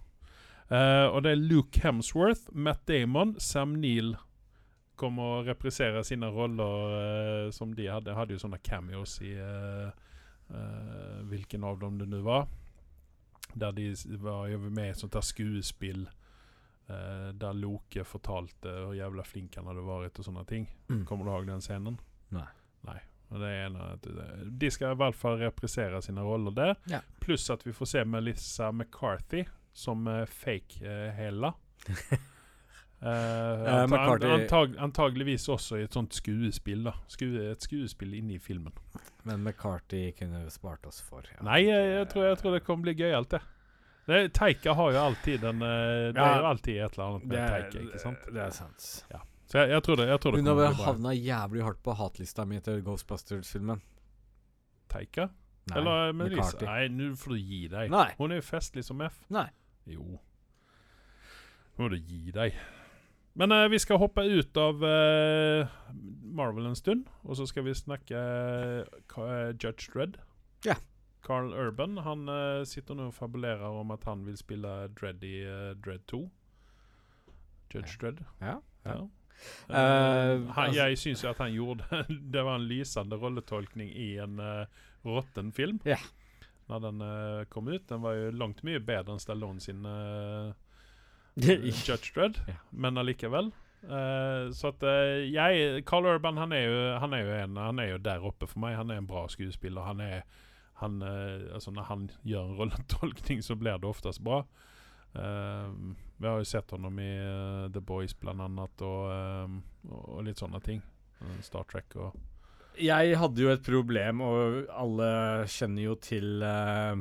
Eh, 0.68 1.06
og 1.08 1.22
det 1.24 1.32
er 1.32 1.42
Luke 1.42 1.80
Hemsworth, 1.84 2.48
Matt 2.52 2.86
Damon, 2.88 3.34
Sam 3.40 3.76
Neill 3.80 4.14
kommer 4.98 5.38
å 5.38 5.42
reprisere 5.46 6.02
sine 6.04 6.28
roller 6.34 6.94
eh, 6.98 7.50
som 7.54 7.74
de 7.76 7.86
hadde. 7.88 8.16
Hadde 8.16 8.34
jo 8.34 8.42
sånne 8.42 8.58
cameos 8.64 9.18
i 9.22 9.34
eh, 9.38 9.90
eh, 10.50 11.20
hvilken 11.30 11.64
av 11.68 11.78
dem 11.84 12.00
det 12.00 12.08
nå 12.10 12.22
var. 12.26 12.48
Der 13.54 13.72
de 13.72 13.92
var 14.20 14.48
jo 14.50 14.58
med 14.68 14.88
i 14.90 14.92
et 14.92 15.00
sånt 15.00 15.14
der 15.16 15.24
skuespill 15.24 16.02
eh, 16.08 17.28
der 17.32 17.56
Loke 17.56 18.04
fortalte 18.04 18.74
hvor 18.82 18.96
jævla 18.98 19.24
flink 19.24 19.56
han 19.60 19.70
hadde 19.70 19.86
vært 19.86 20.18
og 20.20 20.28
sånne 20.28 20.44
ting. 20.48 20.66
Kommer 21.08 21.24
du 21.28 21.32
ihåg 21.32 21.48
den 21.52 21.64
scenen? 21.64 22.00
Nei. 22.34 22.48
Nei. 22.88 22.98
Er 23.30 23.98
de, 24.58 24.70
skal 24.70 24.92
i 24.94 24.98
hvert 25.02 25.14
fall 25.14 25.36
reprisere 25.42 26.00
sine 26.02 26.22
roller 26.24 26.50
der. 26.56 26.74
Ja. 26.88 27.00
Pluss 27.20 27.50
at 27.50 27.66
vi 27.66 27.72
får 27.76 27.86
se 27.86 28.04
Melissa 28.04 28.70
McCarthy 28.72 29.44
som 29.72 30.06
uh, 30.08 30.24
fake 30.26 30.80
uh, 30.82 31.10
Hela. 31.16 31.52
Eh, 33.00 33.06
anta- 33.06 33.86
McCarthy- 33.86 34.26
antag, 34.34 34.72
antageligvis 34.82 35.44
også 35.48 35.76
i 35.78 35.84
et 35.86 35.92
sånt 35.94 36.16
skuespill. 36.18 36.80
da 36.88 36.92
Sku, 37.06 37.28
Et 37.52 37.62
skuespill 37.62 38.14
inne 38.18 38.34
i 38.34 38.38
filmen. 38.42 38.72
Men 39.22 39.44
McCarthy 39.44 40.10
kunne 40.18 40.40
jo 40.42 40.50
spart 40.50 40.86
oss 40.90 40.98
for. 41.06 41.22
ja. 41.30 41.38
Nei, 41.46 41.60
jeg, 41.68 41.92
jeg, 41.92 42.08
tror, 42.10 42.24
jeg 42.26 42.38
tror 42.40 42.56
det 42.56 42.64
kommer 42.66 42.88
bli 42.88 42.94
gøyalt, 42.98 43.30
det. 43.36 43.40
det. 44.10 44.32
Teika 44.34 44.74
har 44.74 44.90
jo 44.96 44.98
alltid 44.98 45.44
en 45.44 45.62
eh, 45.62 46.10
Det 46.10 46.16
Ja. 46.18 46.26
er 46.26 46.40
jo 46.42 46.46
alltid 46.50 46.74
et 46.82 46.98
eller 46.98 47.04
annet 47.06 47.26
med 47.30 47.38
er, 47.38 47.68
ikke 47.86 48.02
sant? 48.02 48.26
det 48.34 48.42
er 48.42 48.50
sant. 48.50 48.88
Så 49.48 49.62
jeg, 49.62 49.70
jeg 49.72 49.84
tror 49.84 49.96
det, 49.96 50.06
jeg 50.10 50.20
tror 50.20 50.34
det 50.36 50.40
Hun 50.44 50.60
har 50.60 50.80
havna 50.84 51.12
jævlig 51.16 51.62
hardt 51.64 51.82
på 51.84 51.94
hatlista 51.96 52.44
mi 52.44 52.58
etter 52.60 52.82
Ghostbusters-filmen. 52.84 53.80
Teika? 54.92 55.30
Nei, 55.68 55.78
Eller 55.80 56.12
Melissa? 56.12 56.42
McCarthy. 56.42 56.66
Nei, 56.68 56.88
nå 56.92 57.14
får 57.16 57.34
du 57.34 57.38
gi 57.52 57.62
deg. 57.72 57.92
Nei. 57.92 58.08
Hun 58.18 58.32
er 58.32 58.42
jo 58.42 58.44
festlig 58.48 58.84
som 58.84 59.00
F. 59.04 59.22
Nei. 59.32 59.46
Jo. 59.88 60.04
Nå 61.76 61.86
må 61.86 61.88
du 61.92 61.96
gi 61.96 62.34
deg. 62.34 62.56
Men 63.38 63.54
uh, 63.54 63.64
vi 63.70 63.78
skal 63.80 64.00
hoppe 64.02 64.24
ut 64.26 64.60
av 64.60 64.84
uh, 64.84 65.74
Marvel 66.38 66.68
en 66.68 66.76
stund, 66.76 67.06
og 67.24 67.38
så 67.38 67.46
skal 67.48 67.64
vi 67.68 67.76
snakke 67.76 68.18
uh, 68.18 68.84
eh, 68.84 69.50
Judge 69.56 69.92
Dredd. 69.92 70.18
Ja. 70.66 70.76
Carl 71.28 71.52
Urban 71.54 71.98
han 71.98 72.28
eh, 72.28 72.64
sitter 72.64 72.96
nå 72.96 73.10
og 73.10 73.14
fabulerer 73.14 73.80
om 73.80 73.90
at 73.92 74.06
han 74.08 74.24
vil 74.26 74.38
spille 74.38 74.70
Dredd 74.96 75.24
i 75.26 75.34
eh, 75.44 75.74
Dredd 75.84 76.06
2. 76.10 76.22
Judge 77.74 77.98
Dredd. 78.00 78.22
Ja. 78.40 78.58
Ja. 78.86 79.02
Eh, 79.68 79.74
Eh, 79.78 80.40
han, 80.54 80.64
altså- 80.64 80.76
jeg 80.78 80.98
syns 80.98 81.24
jo 81.24 81.30
at 81.30 81.38
han 81.38 81.52
gjorde 81.52 82.04
Det 82.32 82.44
var 82.44 82.56
en 82.56 82.68
lysende 82.68 83.16
rolletolkning 83.16 83.90
i 83.90 84.16
en 84.18 84.40
uh, 84.40 84.64
råtten 85.04 85.52
film. 85.52 85.80
Ja. 85.84 85.98
Når 86.68 86.82
den 86.84 87.02
uh, 87.02 87.44
kom 87.48 87.68
ut. 87.68 87.88
Den 87.88 88.02
var 88.02 88.16
jo 88.18 88.30
langt 88.30 88.64
mye 88.64 88.80
bedre 88.80 89.14
enn 89.14 89.22
Stallone 89.22 89.60
sin 89.60 89.86
uh, 89.86 90.52
Judge 91.38 92.12
Dredd, 92.14 92.40
yeah. 92.48 92.60
men 92.72 92.98
allikevel. 92.98 93.52
Uh, 93.84 94.50
så 94.52 94.72
at 94.72 94.82
uh, 94.82 95.22
jeg 95.22 95.84
Carl 95.86 96.08
Urban 96.10 96.36
han 96.36 96.52
er, 96.52 96.64
jo, 96.66 96.80
han, 96.98 97.14
er 97.14 97.22
jo 97.22 97.36
en, 97.44 97.56
han 97.62 97.78
er 97.78 97.92
jo 97.92 97.98
der 98.02 98.26
oppe 98.26 98.48
for 98.50 98.58
meg. 98.64 98.76
Han 98.76 98.90
er 98.90 98.98
en 98.98 99.06
bra 99.06 99.28
skuespiller. 99.30 99.86
Han 99.86 100.02
er 100.02 100.22
han, 100.78 101.02
uh, 101.02 101.54
altså 101.54 101.70
Når 101.74 101.82
han 101.82 102.10
gjør 102.26 102.44
en 102.44 102.58
rolletolkning, 102.58 103.42
så 103.44 103.56
blir 103.58 103.78
det 103.78 103.88
oftest 103.88 104.22
bra. 104.24 104.44
Eh, 105.16 105.70
vi 106.18 106.26
har 106.26 106.40
jo 106.40 106.46
sett 106.48 106.70
honom 106.74 106.98
i 106.98 107.10
uh, 107.22 107.68
The 107.72 107.80
Boys 107.80 108.14
blant 108.18 108.42
annet, 108.42 108.82
og, 108.82 109.12
um, 109.46 109.60
og, 109.92 110.24
litt 110.26 110.40
sånne 110.40 110.60
ting. 110.64 110.82
Eh, 111.22 111.38
Star 111.42 111.66
Trek 111.66 111.94
og 111.98 112.18
Jeg 112.78 113.14
hadde 113.18 113.42
jo 113.42 113.52
et 113.52 113.62
problem, 113.66 114.22
og 114.26 114.66
alle 114.70 115.10
kjenner 115.50 115.84
jo 115.84 115.94
til 116.02 116.42
uh, 116.42 116.98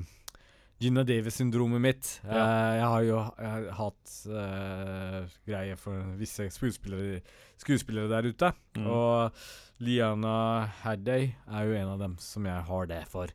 Gina 0.82 1.02
Davis-syndromet 1.06 1.82
mitt. 1.82 2.12
Ja. 2.24 2.30
Uh, 2.30 2.74
jeg 2.78 2.90
har 2.94 3.08
jo 3.08 3.18
jeg 3.18 3.54
har 3.54 3.68
hatt 3.80 4.14
uh, 4.30 5.38
greie 5.50 5.78
for 5.82 6.14
visse 6.20 6.50
skuespillere, 6.54 7.24
skuespillere 7.62 8.12
der 8.14 8.30
ute. 8.30 8.52
Mm. 8.78 8.86
Og 8.86 9.42
Liana 9.82 10.38
Hadday 10.84 11.32
er 11.46 11.70
jo 11.70 11.78
en 11.78 11.96
av 11.96 12.06
dem 12.06 12.18
som 12.22 12.46
jeg 12.46 12.70
har 12.70 12.94
det 12.94 13.02
for. 13.10 13.34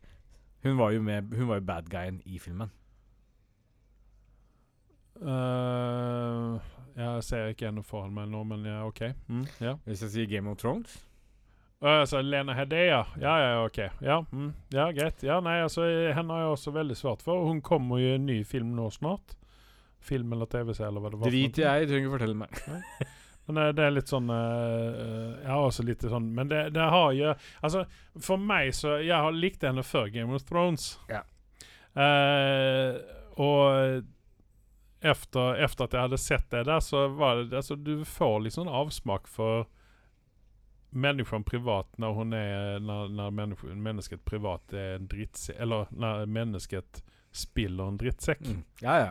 Hun 0.63 0.79
var 0.79 0.95
jo 0.95 1.03
med 1.03 1.35
Hun 1.35 1.49
var 1.51 1.59
jo 1.59 1.67
bad 1.67 1.91
guyen 1.91 2.23
i 2.27 2.39
filmen. 2.39 2.71
Eh, 5.23 6.71
Jeg 6.99 7.23
ser 7.25 7.53
ikke 7.55 7.71
ennå 7.71 7.83
foran 7.87 8.13
meg 8.13 8.29
nå, 8.29 8.43
men 8.45 8.67
ja, 8.69 8.83
OK. 8.85 9.01
Mm, 9.29 9.47
ja. 9.65 9.77
Hvis 9.87 10.03
jeg 10.05 10.13
sier 10.13 10.27
Game 10.29 10.51
of 10.51 10.59
Thrones. 10.61 10.99
Uh, 11.83 12.03
altså 12.05 12.21
Lena 12.23 12.55
Hedaya? 12.55 13.01
Ja, 13.19 13.33
ja, 13.43 13.55
ok. 13.65 13.79
Ja, 14.05 14.21
mm, 14.31 14.51
ja, 14.71 14.85
greit. 14.95 15.23
Ja, 15.27 15.41
nei, 15.43 15.57
altså, 15.65 15.83
eh, 15.89 16.13
henne 16.15 16.37
har 16.37 16.45
jeg 16.45 16.53
også 16.59 16.75
veldig 16.77 16.99
svart 16.99 17.25
for. 17.25 17.47
Hun 17.49 17.63
kommer 17.65 17.99
jo 17.99 18.13
i 18.13 18.19
en 18.19 18.29
ny 18.29 18.43
film 18.47 18.75
nå 18.77 18.91
snart. 18.95 19.35
Film 20.03 20.35
eller 20.37 20.47
TV-serie, 20.53 20.91
eller 20.93 21.03
hva 21.03 21.11
det 21.15 21.19
var. 21.23 21.33
Drit 21.33 21.59
i 21.59 21.65
jeg, 21.65 21.89
trenger 21.91 22.07
ikke 22.07 22.15
fortelle 22.19 22.39
meg. 22.39 22.63
Men 23.49 23.59
det, 23.59 23.67
det 23.81 23.85
er 23.89 23.95
litt 23.97 24.11
sånn 24.11 24.29
eh, 24.31 25.01
eh, 25.03 25.31
Jeg 25.41 25.51
har 25.51 25.65
også 25.67 25.83
litt 25.83 26.05
sånn 26.07 26.29
Men 26.31 26.47
det, 26.47 26.61
det 26.77 26.85
har 26.95 27.09
jo 27.17 27.33
Altså, 27.67 27.81
for 28.23 28.39
meg 28.39 28.69
så 28.79 28.93
Jeg 29.03 29.19
har 29.19 29.35
likt 29.35 29.65
henne 29.67 29.83
før 29.83 30.07
Game 30.15 30.31
of 30.37 30.45
Thrones. 30.47 30.93
Ja. 31.11 31.25
Uh, 31.93 33.03
og 33.43 34.07
efter, 35.03 35.55
efter 35.65 35.85
at 35.85 35.93
jeg 35.97 36.01
hadde 36.07 36.19
sett 36.19 36.51
det 36.51 36.65
der, 36.69 36.81
så 36.81 37.09
var 37.09 37.37
det 37.43 37.57
Altså, 37.57 37.75
du 37.77 38.05
får 38.05 38.41
liksom 38.41 38.69
avsmak 38.69 39.29
for 39.29 39.67
människan 40.91 41.45
privat 41.45 41.99
när 41.99 42.07
hon 42.09 42.33
är 42.33 42.79
när, 42.81 43.09
när 43.09 43.31
människ, 43.31 43.63
mennesket 43.65 44.25
privat 44.25 44.73
är 44.73 44.95
en 44.95 45.07
dritt 45.09 45.51
eller 45.59 45.87
när 45.91 46.27
mennesket 46.27 47.05
spiller 47.33 47.85
en 47.89 47.97
drittsekk. 47.97 48.41
Mm. 48.47 48.63
Ja, 48.81 48.99
ja. 48.99 49.11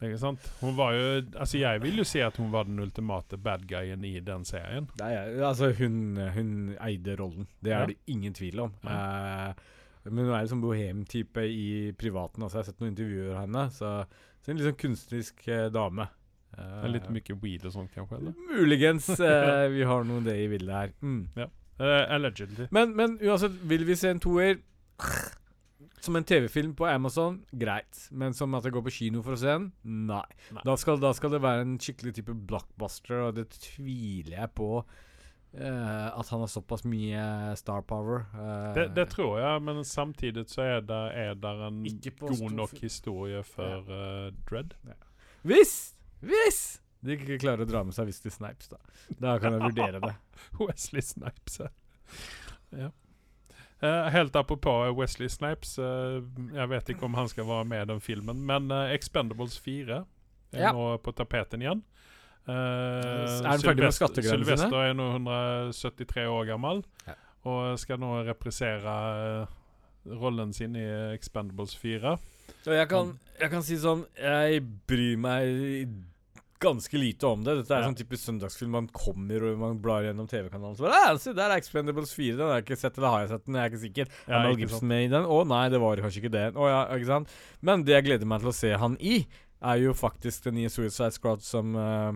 Ikke 0.00 0.18
sant? 0.18 0.46
Hun 0.60 0.76
var 0.76 0.92
jo 0.96 1.22
Altså, 1.38 1.58
jeg 1.60 1.82
vil 1.82 1.98
jo 2.00 2.04
si 2.08 2.22
at 2.24 2.36
hun 2.40 2.48
var 2.52 2.64
den 2.64 2.78
ultimate 2.80 3.36
bad 3.36 3.66
guyen 3.68 4.04
i 4.04 4.14
den 4.24 4.44
serien. 4.48 4.86
Nei, 4.98 5.10
altså, 5.44 5.68
hun, 5.76 6.16
hun 6.34 6.54
eide 6.80 7.16
rollen. 7.20 7.46
Det 7.60 7.72
er 7.72 7.80
Ja. 7.80 7.86
det 7.86 7.96
ingen 8.06 8.34
tvil 8.34 8.60
om. 8.60 8.72
Eh, 8.82 9.52
men 10.04 10.24
hun 10.24 10.32
er 10.34 10.40
liksom 10.42 10.62
bohem-type 10.64 11.44
i 11.44 11.92
privaten. 11.92 12.42
Altså, 12.42 12.58
jeg 12.58 12.64
har 12.64 12.70
sett 12.72 12.80
noen 12.80 12.94
intervjuer 12.94 13.34
av 13.34 13.40
henne. 13.44 13.66
Så, 13.70 13.92
så 14.40 14.52
en 14.52 14.58
litt 14.58 14.68
sånn 14.68 14.80
kunstnerisk 14.80 15.46
eh, 15.48 15.68
dame. 15.72 16.08
Er 16.60 16.90
litt 16.92 17.06
mye 17.12 17.36
weed 17.40 17.64
og 17.68 17.72
sånt, 17.72 17.92
kanskje? 17.94 18.18
eller? 18.18 18.34
Muligens 18.50 19.06
Uh, 19.14 19.68
vi 19.74 19.84
har 19.86 20.04
noe 20.04 20.22
det 20.24 20.36
i 20.42 20.48
bildet 20.50 20.74
her. 20.74 20.94
Mm. 21.00 21.48
Eh, 21.80 22.14
allegedly. 22.14 22.66
Men, 22.74 22.92
men 22.96 23.16
uansett, 23.24 23.54
vil 23.70 23.86
vi 23.88 23.96
se 23.96 24.10
en 24.12 24.20
toer 24.20 24.58
som 26.04 26.16
en 26.16 26.26
TV-film 26.26 26.74
på 26.76 26.88
Amazon, 26.88 27.40
greit. 27.52 28.02
Men 28.10 28.36
som 28.36 28.54
at 28.58 28.66
jeg 28.66 28.74
går 28.76 28.84
på 28.88 28.96
kino 28.98 29.22
for 29.24 29.36
å 29.36 29.40
se 29.40 29.52
den, 29.52 29.70
nei. 29.84 30.24
Nei. 30.52 30.64
Da, 30.66 30.76
skal, 30.80 31.00
da 31.00 31.14
skal 31.16 31.36
det 31.36 31.42
være 31.44 31.64
en 31.64 31.78
skikkelig 31.80 32.18
type 32.18 32.36
blockbuster, 32.50 33.22
og 33.28 33.38
det 33.38 33.48
tviler 33.54 34.36
jeg 34.42 34.52
på 34.60 34.70
eh, 35.54 36.06
at 36.18 36.28
han 36.28 36.40
har 36.40 36.46
såpass 36.50 36.84
mye 36.84 37.56
star 37.56 37.82
power. 37.82 38.24
Uh, 38.34 38.74
Det, 38.74 38.88
det 38.94 39.08
tror 39.10 39.38
jeg, 39.40 39.62
men 39.62 39.84
samtidig 39.84 40.44
så 40.50 40.62
er 40.62 40.80
det, 40.80 41.00
er 41.14 41.34
det 41.34 41.54
en 41.66 41.82
god 42.20 42.50
nok 42.52 42.74
historie 42.82 43.42
for 43.42 43.90
eh, 43.90 44.30
Dread. 44.50 44.74
Hvis! 45.42 45.94
Hvis! 46.20 46.80
De 47.00 47.14
ikke 47.16 47.38
klarer 47.40 47.64
å 47.64 47.68
dra 47.70 47.80
med 47.84 47.96
seg 47.96 48.10
Wesley 48.10 48.30
Snipes, 48.34 48.68
da. 48.68 48.76
Da 49.16 49.38
kan 49.40 49.54
jeg 49.56 49.62
vurdere 49.70 50.00
det. 50.04 50.14
Wesley 50.60 51.00
Snipes. 51.00 51.60
ja. 51.64 51.70
ja. 52.76 52.90
Helt 54.12 54.36
apropos 54.36 54.90
Wesley 54.98 55.28
Snipes. 55.32 55.78
jeg 55.78 56.68
vet 56.68 56.90
ikke 56.92 57.06
om 57.08 57.14
han 57.16 57.30
skal 57.32 57.46
være 57.48 57.64
med 57.64 57.86
i 57.86 57.88
den 57.94 58.02
filmen, 58.04 58.42
men 58.44 58.68
Expendables 58.92 59.56
4 59.64 60.02
er 60.52 60.60
Ja. 60.60 60.72
nå 60.76 60.98
på 61.00 61.12
tapeten 61.16 61.62
igjen. 61.64 61.80
Eh, 62.48 62.54
Er 62.54 63.46
han 63.46 63.60
ferdig 63.62 63.84
med 63.84 63.92
Sylvester- 63.94 64.22
sine? 64.22 64.44
Sylvester 64.44 64.76
er 64.90 64.94
nå 64.94 65.08
173 65.14 66.26
år 66.26 66.46
gammel 66.48 66.82
Ja. 67.06 67.14
og 67.44 67.78
skal 67.78 67.98
nå 67.98 68.24
reprisere 68.26 68.94
eh, 69.44 69.46
rollen 70.16 70.52
sin 70.54 70.74
i 70.76 70.86
Expendables 71.14 71.74
4. 71.76 72.16
Og 72.66 72.72
jeg 72.74 72.88
kan, 72.88 73.18
jeg 73.40 73.50
kan 73.50 73.62
si 73.62 73.76
sånn 73.76 74.06
Jeg 74.18 74.62
bryr 74.88 75.16
meg 75.18 75.88
ganske 76.60 76.92
lite 76.98 77.24
om 77.24 77.42
det. 77.42 77.54
Dette 77.62 77.70
er 77.72 77.80
Ja. 77.82 77.88
sånn 77.88 77.96
typisk 77.96 78.20
søndagsfilm 78.28 78.68
man 78.70 78.88
kommer 78.88 79.40
og 79.52 79.58
man 79.58 79.78
blar 79.80 80.02
gjennom 80.02 80.28
TV-kanalen. 80.28 80.76
Så 80.76 80.80
bare, 80.84 80.92
«Ah, 81.08 81.16
se, 81.16 81.32
der 81.32 81.48
er 81.50 81.56
Expendables 81.56 82.12
4. 82.12 82.36
Den 82.36 82.48
har 82.48 82.60
jeg 82.60 82.64
ikke 82.66 82.76
sett, 82.78 82.98
eller 82.98 83.08
har 83.08 83.20
jeg 83.20 83.28
sett 83.30 83.46
den? 83.46 83.54
Jeg 83.54 83.64
er 83.64 83.70
ikke 83.70 83.86
sikker. 83.86 84.06
Ja, 84.28 84.34
er 84.42 84.48
Mel 84.48 84.56
Gibson 84.58 84.88
med 84.88 85.04
i 85.04 85.08
den? 85.08 85.24
Å 85.24 85.46
nei, 85.46 85.68
det 85.70 85.80
var 85.80 85.96
kanskje 85.96 86.20
ikke 86.22 86.30
det. 86.32 86.54
Å 86.54 86.68
ja, 86.68 86.96
ikke 86.98 87.06
sant? 87.06 87.28
Men 87.62 87.82
det 87.84 87.94
jeg 87.94 88.04
gleder 88.04 88.26
meg 88.26 88.40
til 88.40 88.50
å 88.50 88.54
se 88.54 88.72
han 88.76 88.96
i, 89.00 89.26
er 89.62 89.76
jo 89.82 89.92
faktisk 89.96 90.44
den 90.48 90.54
nye 90.60 90.70
Suicide 90.72 91.12
Squad 91.12 91.42
som 91.44 91.74
uh, 91.76 92.14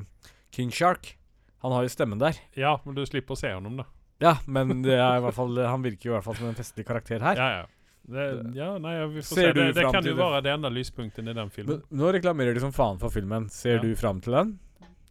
King 0.54 0.70
Shark. 0.72 1.16
Han 1.64 1.72
har 1.72 1.84
jo 1.86 1.92
stemmen 1.92 2.20
der. 2.20 2.36
Ja, 2.56 2.74
men 2.84 2.94
du 2.96 3.04
slipper 3.08 3.36
å 3.36 3.40
se 3.40 3.48
gjennom 3.52 3.78
det. 3.80 3.86
Ja, 4.22 4.36
men 4.46 4.82
det 4.84 4.94
er 4.96 5.18
i 5.18 5.22
hvert 5.24 5.34
fall 5.36 5.56
han 5.58 5.82
virker 5.84 6.08
jo 6.08 6.12
i 6.12 6.16
hvert 6.18 6.26
fall 6.28 6.36
som 6.38 6.48
en 6.50 6.56
festlig 6.58 6.84
karakter 6.86 7.20
her. 7.24 7.40
Ja, 7.40 7.48
ja. 7.62 7.64
Det, 8.04 8.24
ja, 8.52 8.66
nei, 8.76 8.98
vi 9.14 9.22
får 9.24 9.30
Ser 9.30 9.46
se. 9.48 9.52
Det, 9.56 9.64
det 9.78 9.84
kan 9.88 10.04
jo 10.04 10.12
være 10.18 10.42
det 10.44 10.50
enda 10.52 10.68
lyspunkten 10.68 11.28
i 11.28 11.34
den 11.36 11.48
filmen. 11.52 11.80
Men 11.88 12.00
nå 12.02 12.10
reklamerer 12.12 12.52
de 12.56 12.60
som 12.60 12.72
faen 12.76 12.98
for 13.00 13.08
filmen. 13.12 13.46
Ser 13.52 13.78
Ja. 13.78 13.82
du 13.82 13.94
fram 13.96 14.20
til 14.20 14.36
den? 14.36 14.50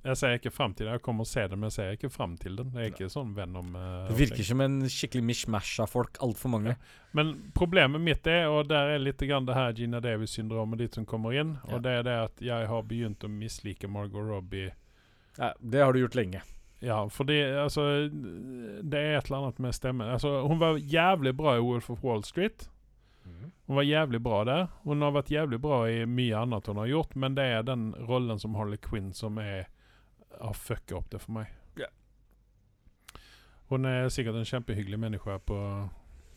Jeg 0.03 0.17
ser 0.19 0.33
ikke 0.35 0.51
fram 0.51 0.73
til 0.75 0.85
det. 0.87 0.97
Jeg 0.97 1.01
kommer 1.05 1.23
og 1.23 1.27
ser 1.29 1.47
det, 1.47 1.57
men 1.57 1.69
jeg 1.69 1.75
ser 1.77 1.91
ikke 1.95 2.09
fram 2.11 2.33
til 2.37 2.57
den. 2.59 2.71
Det 2.73 2.81
er 2.83 2.89
ikke 2.91 3.07
sånn 3.11 3.29
Venom. 3.37 3.69
Uh, 3.75 4.07
Det 4.09 4.17
virker 4.19 4.43
som 4.43 4.59
en 4.65 4.81
skikkelig 4.91 5.23
mishmash 5.23 5.79
av 5.79 5.87
folk. 5.93 6.17
Altfor 6.25 6.51
mange. 6.51 6.73
Men 7.15 7.31
problemet 7.55 8.03
mitt 8.03 8.27
er, 8.27 8.49
og 8.51 8.67
der 8.67 8.95
er 8.97 8.99
litt 8.99 9.23
grann 9.23 9.45
det 9.47 9.55
her 9.55 9.71
Gina 9.77 10.01
Davies-syndromet 10.03 10.81
ditt 10.83 10.95
som 10.99 11.05
kommer 11.07 11.31
inn, 11.39 11.55
Ja. 11.63 11.75
og 11.75 11.83
det 11.85 11.91
er 11.99 12.03
det 12.03 12.17
at 12.25 12.41
jeg 12.41 12.67
har 12.67 12.83
begynt 12.83 13.23
å 13.23 13.29
mislike 13.31 13.87
Margot 13.87 14.27
Robbie. 14.27 14.73
Ja, 15.37 15.53
det 15.61 15.79
har 15.81 15.93
du 15.93 15.99
gjort 16.03 16.15
lenge. 16.19 16.41
Ja, 16.83 16.97
fordi 17.07 17.37
altså 17.63 18.09
Det 18.11 18.99
er 18.99 19.17
et 19.17 19.29
eller 19.29 19.37
annet 19.45 19.59
med 19.59 19.73
stemmen. 19.73 20.09
Altså, 20.11 20.45
hun 20.47 20.59
var 20.59 20.75
jævlig 20.77 21.31
bra 21.33 21.55
i 21.55 21.61
Wolf 21.63 21.89
of 21.89 22.03
Wall 22.03 22.23
Street. 22.23 22.67
Hun 23.65 23.77
var 23.77 23.83
jævlig 23.87 24.19
bra 24.21 24.43
der. 24.43 24.67
Hun 24.83 25.01
har 25.01 25.13
vært 25.15 25.31
jævlig 25.31 25.61
bra 25.63 25.85
i 25.87 26.03
mye 26.05 26.35
annet 26.35 26.67
hun 26.67 26.75
har 26.81 26.87
gjort, 26.91 27.15
men 27.15 27.35
det 27.35 27.43
er 27.43 27.63
den 27.63 27.93
rollen 28.09 28.37
som 28.39 28.55
Harley 28.59 28.77
Quinn 28.77 29.13
som 29.13 29.37
er 29.39 29.69
har 30.39 30.53
fucka 30.57 30.97
opp 30.97 31.09
det 31.11 31.21
for 31.23 31.35
meg. 31.39 31.51
Yeah. 31.79 31.91
Hun 33.71 33.85
er 33.89 34.09
sikkert 34.13 34.39
en 34.39 34.47
kjempehyggelig 34.47 34.99
menneske 34.99 35.37
på 35.47 35.59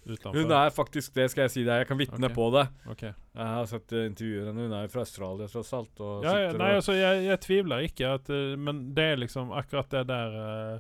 utenfor. 0.07 0.39
Hun 0.39 0.53
er 0.55 0.71
faktisk 0.75 1.15
det, 1.17 1.29
skal 1.33 1.47
jeg 1.47 1.55
si 1.55 1.65
deg. 1.67 1.83
Jeg 1.83 1.89
kan 1.91 1.99
vitne 1.99 2.29
okay. 2.29 2.37
på 2.37 2.49
det. 2.55 2.67
Okay. 2.95 3.13
Jeg 3.35 3.55
har 3.59 3.71
sett 3.71 3.95
uh, 3.97 4.05
intervjuer 4.07 4.51
henne. 4.51 4.69
Hun 4.69 4.77
er 4.79 4.87
jo 4.87 4.93
fra 4.93 5.03
Australia, 5.07 5.49
tross 5.51 5.73
alt. 5.77 6.01
Og 6.01 6.27
Ja, 6.27 6.37
ja, 6.45 6.53
nei, 6.53 6.71
og- 6.71 6.83
altså, 6.83 6.97
jeg, 6.97 7.25
jeg 7.27 7.41
tviler 7.47 7.89
ikke, 7.89 8.13
at, 8.21 8.31
eh, 8.31 8.55
men 8.57 8.87
det 8.95 9.09
er 9.13 9.21
liksom 9.25 9.51
akkurat 9.53 9.91
det 9.91 10.07
der 10.13 10.39
eh, 10.43 10.79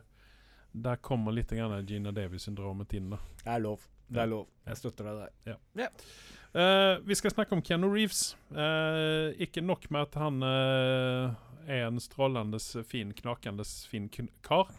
Der 0.76 0.96
kommer 0.96 1.32
litt 1.32 1.48
grann 1.48 1.86
Gina 1.88 2.12
Davis-syndromet 2.12 2.92
inn. 2.94 3.10
da. 3.10 3.18
Det 3.42 3.52
er 3.52 3.60
lov. 3.64 3.80
Det 4.12 4.22
er 4.22 4.26
lov. 4.28 4.46
Jeg 4.66 4.76
støtter 4.76 5.04
deg 5.08 5.30
der. 5.46 5.90
Eh, 6.56 6.98
vi 7.04 7.14
skal 7.14 7.30
snakke 7.30 7.52
om 7.52 7.62
Keanu 7.62 7.88
Reeves. 7.92 8.36
Uh, 8.50 9.34
ikke 9.42 9.60
nok 9.60 9.90
med 9.90 10.06
at 10.06 10.14
han 10.20 10.42
eh, 10.42 11.34
er 11.66 11.86
en 11.88 12.00
strålende 12.02 12.60
fin, 12.86 13.12
knakende 13.16 13.64
fin 13.90 14.10
kar, 14.46 14.70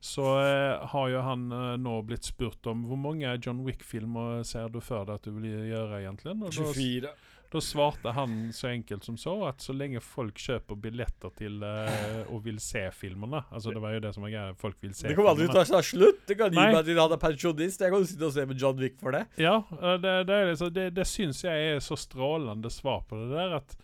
så 0.00 0.22
eh, 0.40 0.86
har 0.88 1.08
jo 1.12 1.20
han 1.20 1.50
eh, 1.52 1.74
nå 1.76 1.98
blitt 2.08 2.24
spurt 2.24 2.66
om 2.70 2.86
hvor 2.88 3.00
mange 3.00 3.34
John 3.44 3.60
Wick-filmer 3.66 4.40
ser 4.48 4.72
du 4.72 4.80
for 4.80 5.04
deg 5.04 5.20
at 5.20 5.28
du 5.28 5.34
vil 5.36 5.50
gjøre, 5.68 6.00
egentlig? 6.00 6.32
Og 6.40 6.56
24. 6.56 7.10
da 7.52 7.60
svarte 7.60 8.14
han 8.16 8.38
så 8.56 8.70
enkelt 8.70 9.04
som 9.04 9.18
så 9.20 9.34
at 9.50 9.60
så 9.60 9.74
lenge 9.76 10.00
folk 10.00 10.40
kjøper 10.40 10.78
billetter 10.80 11.34
til 11.36 11.60
eh, 11.66 12.22
og 12.32 12.46
vil 12.46 12.62
se 12.64 12.86
filmene 12.96 13.42
Altså 13.50 13.74
Det 13.74 13.82
var 13.82 13.98
jo 13.98 14.00
det 14.06 14.14
som 14.16 14.24
var 14.24 14.32
greia. 14.32 14.56
Folk 14.56 14.80
vil 14.80 14.96
se 14.96 15.10
Det 15.10 15.18
kommer 15.18 15.34
aldri 15.34 15.50
til 15.50 15.60
å 15.60 15.68
ta 15.68 15.82
slutt. 15.84 16.24
Det 16.30 16.38
kan 16.40 16.56
gi 16.56 16.64
meg 16.64 16.80
til 16.88 17.02
han 17.02 17.16
er 17.18 17.22
pensjonist. 17.26 17.84
Jeg 17.84 17.92
kan 17.92 18.08
sitte 18.08 18.28
og 18.30 18.34
se 18.38 18.48
med 18.48 18.64
John 18.64 18.80
Wick 18.80 18.96
for 19.04 19.18
det. 19.18 19.26
Ja, 19.36 19.58
det, 20.00 20.16
det, 20.32 20.42
liksom, 20.54 20.72
det, 20.80 20.88
det 20.96 21.08
syns 21.10 21.44
jeg 21.44 21.74
er 21.74 21.84
så 21.84 22.00
strålende 22.00 22.72
svar 22.72 23.04
på 23.10 23.20
det 23.20 23.34
der. 23.36 23.58
At 23.60 23.76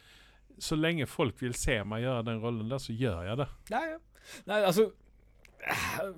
så 0.59 0.79
lenge 0.79 1.09
folk 1.11 1.41
vil 1.43 1.57
se 1.57 1.79
meg 1.89 2.05
gjøre 2.05 2.27
den 2.29 2.43
rollen 2.43 2.71
der, 2.71 2.83
så 2.83 2.95
gjør 2.97 3.27
jeg 3.29 3.41
det. 3.43 3.49
Nei. 3.75 3.87
Nei, 4.49 4.61
altså 4.67 4.89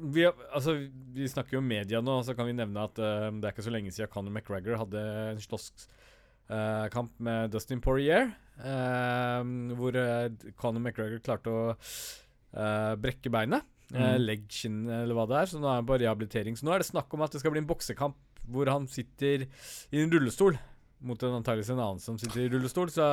vi, 0.01 0.25
altså 0.27 0.75
vi 1.15 1.29
snakker 1.29 1.57
jo 1.57 1.63
om 1.63 1.69
media 1.69 2.01
nå, 2.05 2.19
så 2.25 2.35
kan 2.37 2.49
vi 2.49 2.57
nevne 2.57 2.85
at 2.89 3.01
uh, 3.01 3.29
det 3.33 3.49
er 3.49 3.55
ikke 3.55 3.65
så 3.65 3.73
lenge 3.73 3.93
siden 3.95 4.11
Conor 4.13 4.35
McGregor 4.35 4.81
hadde 4.83 5.05
en 5.33 5.41
slåsskamp 5.45 7.15
med 7.25 7.53
Dustin 7.55 7.83
Poirier. 7.85 8.33
Uh, 8.59 9.75
hvor 9.79 9.97
uh, 9.97 10.29
Conor 10.61 10.83
McGregor 10.83 11.23
klarte 11.25 11.53
å 11.55 11.67
eh, 11.73 12.95
brekke 13.01 13.33
beinet. 13.33 13.65
Uh, 13.65 13.77
Mm. 13.89 14.21
Leggskinn, 14.21 14.81
eller 14.85 15.17
hva 15.17 15.23
det 15.31 15.37
er. 15.39 15.49
Så 15.49 15.61
nå 15.61 15.69
er 15.71 15.79
han 15.79 15.87
på 15.89 15.97
rehabilitering. 15.97 16.59
Så 16.59 16.67
nå 16.67 16.75
er 16.75 16.83
det 16.83 16.91
snakk 16.91 17.15
om 17.17 17.23
at 17.25 17.33
det 17.33 17.41
skal 17.41 17.55
bli 17.55 17.63
en 17.63 17.69
boksekamp 17.71 18.19
hvor 18.53 18.69
han 18.69 18.85
sitter 18.89 19.47
i 19.47 20.03
en 20.03 20.13
rullestol. 20.13 20.59
Mot 20.99 21.23
en 21.23 21.39
antakeligvis 21.39 21.71
en 21.71 21.81
annen 21.81 22.03
som 22.03 22.19
sitter 22.19 22.41
i 22.45 22.49
rullestol. 22.53 22.91
Så 22.91 23.07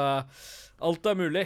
alt 0.79 1.05
er 1.05 1.17
mulig. 1.19 1.45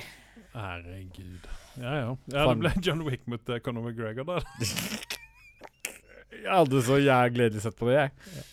Herregud. 0.54 1.47
Ja, 1.80 1.95
ja. 1.97 2.17
ja 2.25 2.47
det 2.49 2.58
ble 2.60 2.71
John 2.84 3.04
Wick 3.08 3.28
mot 3.30 3.49
uh, 3.49 3.60
Conor 3.63 3.89
McGregor 3.89 4.28
der. 4.28 4.47
Jeg 6.39 6.56
hadde 6.56 6.82
så 6.86 6.97
jævlig 7.02 7.36
gledelig 7.36 7.62
sett 7.65 7.75
på 7.75 7.89
det, 7.89 7.95
jeg. 7.99 8.43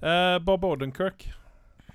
Uh, 0.00 0.38
Bob 0.40 0.62
Odenkirk. 0.64 1.26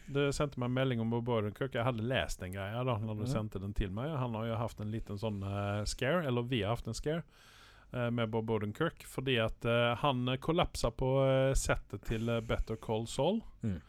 Du 0.05 0.19
sendte 0.35 0.59
meg 0.61 0.69
en 0.69 0.75
melding 0.75 1.01
om 1.01 1.09
Bob 1.09 1.31
Odenkirk. 1.33 1.73
Jeg 1.73 1.85
hadde 1.87 2.05
lest 2.05 2.43
den 2.43 2.53
greia 2.53 2.83
da 2.85 2.95
når 3.01 3.17
du 3.17 3.23
mm. 3.25 3.31
sendte 3.31 3.61
den 3.63 3.73
til 3.73 3.89
meg. 3.95 4.11
Han 4.21 4.37
har 4.37 4.45
jo 4.51 4.59
hatt 4.59 4.83
en 4.83 4.93
liten 4.93 5.17
sånn 5.17 5.41
uh, 5.41 5.81
scare, 5.89 6.21
eller 6.29 6.45
vi 6.45 6.61
har 6.61 6.77
hatt 6.77 6.91
en 6.91 6.97
scare, 6.97 7.23
med 7.89 8.29
Bob 8.29 8.51
Odenkirk. 8.53 9.01
Fordi 9.09 9.39
at 9.41 9.65
han 10.03 10.29
kollapsa 10.45 10.91
på 10.93 11.09
settet 11.57 12.03
til 12.05 12.29
Better 12.45 12.77
Call 12.77 13.07
Saul. 13.09 13.39
Mm. 13.65 13.79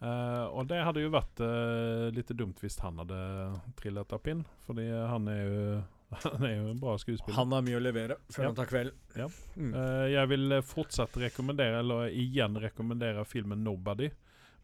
Eh, 0.00 0.44
og 0.56 0.64
det 0.70 0.78
hadde 0.80 1.02
jo 1.02 1.10
vært 1.12 1.40
uh, 1.44 2.08
litt 2.16 2.30
dumt 2.32 2.60
hvis 2.62 2.78
han 2.80 3.02
hadde 3.02 3.18
trillet 3.80 4.14
opp 4.16 4.30
inn. 4.32 4.44
Fordi 4.66 4.86
han 4.90 5.28
er 5.28 5.40
jo 5.44 5.64
Han 6.24 6.42
er 6.42 6.56
jo 6.56 6.70
en 6.72 6.80
bra 6.80 6.96
skuespiller. 6.98 7.36
Han 7.36 7.52
har 7.54 7.62
mye 7.62 7.76
å 7.78 7.82
levere 7.84 8.16
før 8.32 8.42
Ja. 8.42 8.48
han 8.48 8.56
tar 8.58 8.70
kvelden. 8.70 8.96
Ja. 9.14 9.28
Mm. 9.54 9.74
Uh, 9.76 10.06
jeg 10.10 10.30
vil 10.32 10.56
fortsatt 10.66 11.20
rekommendere, 11.22 11.82
eller 11.84 12.08
igjen 12.10 12.56
rekommendere 12.58 13.22
filmen 13.28 13.62
'Nobody' 13.62 14.10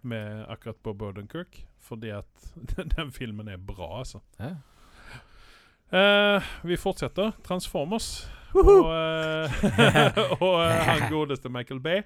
med 0.07 0.47
akkurat 0.51 0.83
Bob 0.83 1.03
Odenkirk. 1.03 1.61
Fordi 1.87 2.11
at 2.17 2.49
den 2.97 3.13
filmen 3.15 3.49
er 3.49 3.61
bra, 3.63 3.99
altså. 4.01 4.23
Ja. 4.41 4.57
Eh, 5.91 6.43
vi 6.67 6.77
fortsetter. 6.77 7.33
Transformers. 7.47 8.27
Og, 8.57 8.89
uh, 8.89 9.67
og 10.47 10.55
han 10.65 11.11
godeste 11.13 11.51
Michael 11.53 11.81
Bay, 11.85 12.03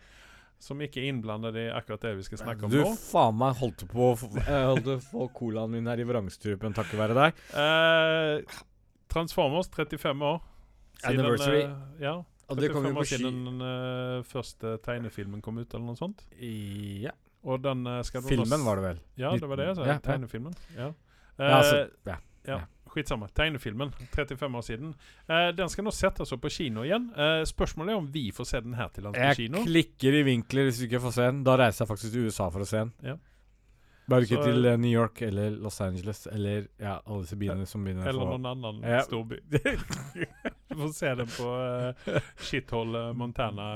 som 0.60 0.80
ikke 0.84 1.00
er 1.00 1.06
innblandet 1.10 1.56
i 1.56 1.66
akkurat 1.72 2.02
det 2.04 2.10
vi 2.18 2.24
skal 2.26 2.38
snakke 2.42 2.66
om 2.68 2.70
Du 2.72 2.82
nå. 2.82 2.90
faen 3.00 3.36
meg 3.40 3.56
holdt 3.56 3.86
på 3.88 4.10
å 4.10 4.16
få- 4.20 4.30
Jeg 4.36 4.66
holdt 4.68 4.90
få 5.08 5.28
colaen 5.32 5.70
min 5.72 5.86
her 5.88 5.98
i 6.02 6.04
vrangstrupen 6.04 6.74
takket 6.76 7.00
være 7.00 7.16
deg. 7.16 7.40
Eh, 7.56 8.58
Transformers, 9.10 9.68
35 9.72 10.22
år. 10.22 10.40
Anniversary. 11.08 11.62
eh, 11.64 12.02
ja, 12.04 12.12
Og 12.50 12.56
det 12.60 12.68
35 12.70 12.72
kom 12.74 12.84
jo 12.84 12.90
år 12.90 12.98
på 13.00 13.06
ski... 13.08 13.16
siden 13.16 13.44
den 13.48 13.60
eh, 13.64 14.22
første 14.28 14.74
tegnefilmen 14.84 15.40
kom 15.42 15.58
ut, 15.58 15.72
eller 15.74 15.86
noe 15.86 15.96
sånt. 15.98 16.26
Ja. 16.40 17.14
Og 17.42 17.62
den 17.64 17.86
eh, 17.88 18.02
skal 18.04 18.22
Filmen 18.28 18.64
var 18.66 18.76
det 18.76 18.84
vel? 18.84 18.98
Ja, 19.16 19.30
det 19.32 19.48
var 19.48 19.56
det 19.56 19.66
jeg 19.70 19.76
sa. 19.80 19.86
Ja, 19.88 19.94
ja. 19.96 19.98
Tegnefilmen. 20.04 20.54
Ja. 20.76 20.90
Ja, 20.90 20.92
Eh, 21.40 21.56
altså, 21.56 22.18
ja. 22.44 22.58
Ja. 22.96 23.28
Tegnefilmen. 23.34 23.92
35 24.14 24.54
år 24.58 24.62
siden. 24.66 24.94
Eh, 25.28 25.50
den 25.56 25.68
skal 25.68 25.84
nå 25.84 25.90
settes 25.94 26.32
opp 26.32 26.42
på 26.42 26.50
kino 26.50 26.82
igjen. 26.82 27.10
Eh, 27.16 27.42
spørsmålet 27.48 27.92
er 27.94 27.96
om 28.02 28.10
vi 28.12 28.30
får 28.32 28.44
se 28.50 28.60
den 28.60 28.74
her 28.74 28.88
til 28.88 29.04
lands 29.04 29.18
på 29.18 29.22
Jeg 29.24 29.66
klikker 29.66 30.20
i 30.20 30.22
vinkler 30.26 30.64
hvis 30.68 30.78
du 30.78 30.86
ikke 30.88 31.00
får 31.06 31.12
se 31.18 31.22
den. 31.30 31.42
Da 31.44 31.56
reiser 31.56 31.84
jeg 31.84 31.88
faktisk 31.94 32.12
til 32.12 32.26
USA 32.30 32.48
for 32.50 32.60
å 32.60 32.68
se 32.68 32.78
den. 32.84 32.92
Ja. 33.02 33.16
Bare 34.10 34.26
ikke 34.26 34.40
til 34.42 34.66
uh, 34.66 34.74
New 34.80 34.90
York 34.90 35.20
eller 35.22 35.50
Los 35.62 35.76
Angeles 35.80 36.24
eller 36.26 36.64
ja, 36.82 36.96
alle 37.06 37.22
disse 37.22 37.36
byene 37.38 37.66
som 37.70 37.84
begynner 37.86 38.08
Eller 38.10 38.26
noen 38.26 38.46
annen 38.50 38.80
Ja. 38.82 39.04
storby. 39.06 39.38
Du 40.70 40.76
får 40.78 40.92
se 40.94 41.14
den 41.18 41.26
på 41.26 41.46
uh, 41.46 42.18
Shithole 42.46 43.08
eh, 43.08 43.14
Montana 43.18 43.68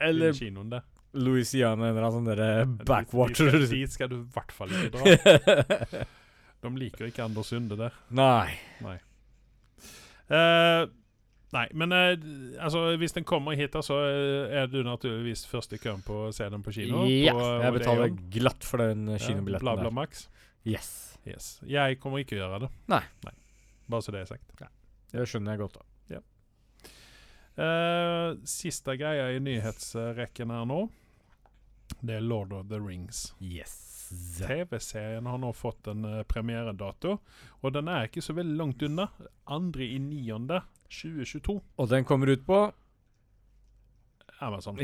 Eller- 0.00 0.32
i 0.32 0.38
kinoen 0.38 0.70
der. 0.72 0.82
Louisiana 1.14 1.88
eller 1.92 2.02
annen 2.02 2.16
sånn 2.16 2.26
derre 2.26 2.64
Dit- 2.66 2.86
backwater. 2.88 3.50
Dit, 3.52 3.68
skal- 3.68 3.78
dit 3.78 3.92
skal 3.92 4.08
du 4.10 4.16
i 4.16 4.24
hvert 4.34 4.52
fall 4.52 4.72
ikke 4.74 4.90
dra. 4.96 5.04
De 6.64 6.80
liker 6.80 7.08
ikke 7.10 7.24
Anders 7.26 7.52
Sunde 7.52 7.76
der. 7.78 7.96
Nei. 8.14 8.56
Eh, 10.32 10.82
nei, 11.54 11.64
men 11.76 11.92
uh, 11.92 12.14
altså, 12.64 12.86
hvis 13.00 13.12
den 13.16 13.26
kommer 13.28 13.56
hit, 13.58 13.76
så 13.84 13.98
eh, 14.08 14.54
er 14.62 14.70
du 14.72 14.80
naturligvis 14.86 15.44
først 15.50 15.76
i 15.76 15.80
køen 15.82 16.00
på 16.06 16.24
å 16.28 16.32
se 16.34 16.48
den 16.50 16.64
på 16.64 16.72
kino. 16.74 17.04
Ja, 17.10 17.36
på, 17.36 17.48
jeg 17.66 17.76
betaler 17.78 18.06
Odeon. 18.08 18.20
glatt 18.38 18.64
for 18.64 18.84
den 18.84 19.06
kinobilletten. 19.18 19.60
Ja, 19.60 19.76
Bla, 19.76 19.76
bla. 19.84 19.94
Max. 20.02 20.26
Yes. 20.64 20.92
Yes. 21.28 21.58
Jeg 21.68 22.00
kommer 22.00 22.24
ikke 22.24 22.38
å 22.38 22.42
gjøre 22.42 22.64
det. 22.66 22.72
Nei. 22.92 23.04
Bare 23.92 24.04
så 24.04 24.14
det 24.16 24.24
er 24.24 24.32
sagt. 24.32 24.64
Det 25.12 25.28
skjønner 25.28 25.54
jeg 25.54 25.66
godt. 25.66 25.76
da. 25.82 25.88
Eh, 27.54 28.34
siste 28.50 28.96
greia 28.98 29.28
i 29.30 29.38
nyhetsrekken 29.38 30.50
her 30.50 30.64
nå, 30.66 30.80
det 32.02 32.16
er 32.18 32.24
Lord 32.24 32.50
of 32.56 32.66
the 32.72 32.80
Rings. 32.82 33.28
Yes. 33.38 33.83
TV-serien 34.38 35.26
har 35.26 35.40
nå 35.40 35.50
fått 35.56 35.88
en 35.92 36.04
uh, 36.06 36.22
premieredato, 36.28 37.18
og 37.60 37.74
den 37.74 37.90
er 37.90 38.08
ikke 38.08 38.22
så 38.24 38.36
veldig 38.36 38.56
langt 38.58 38.82
unna. 38.86 39.08
Andre 39.50 39.86
i 39.86 39.98
niende 40.02 40.62
2022. 40.88 41.58
Og 41.78 41.90
den 41.90 42.06
kommer 42.08 42.32
ut 42.32 42.44
på 42.46 42.60
Amazon. 44.44 44.78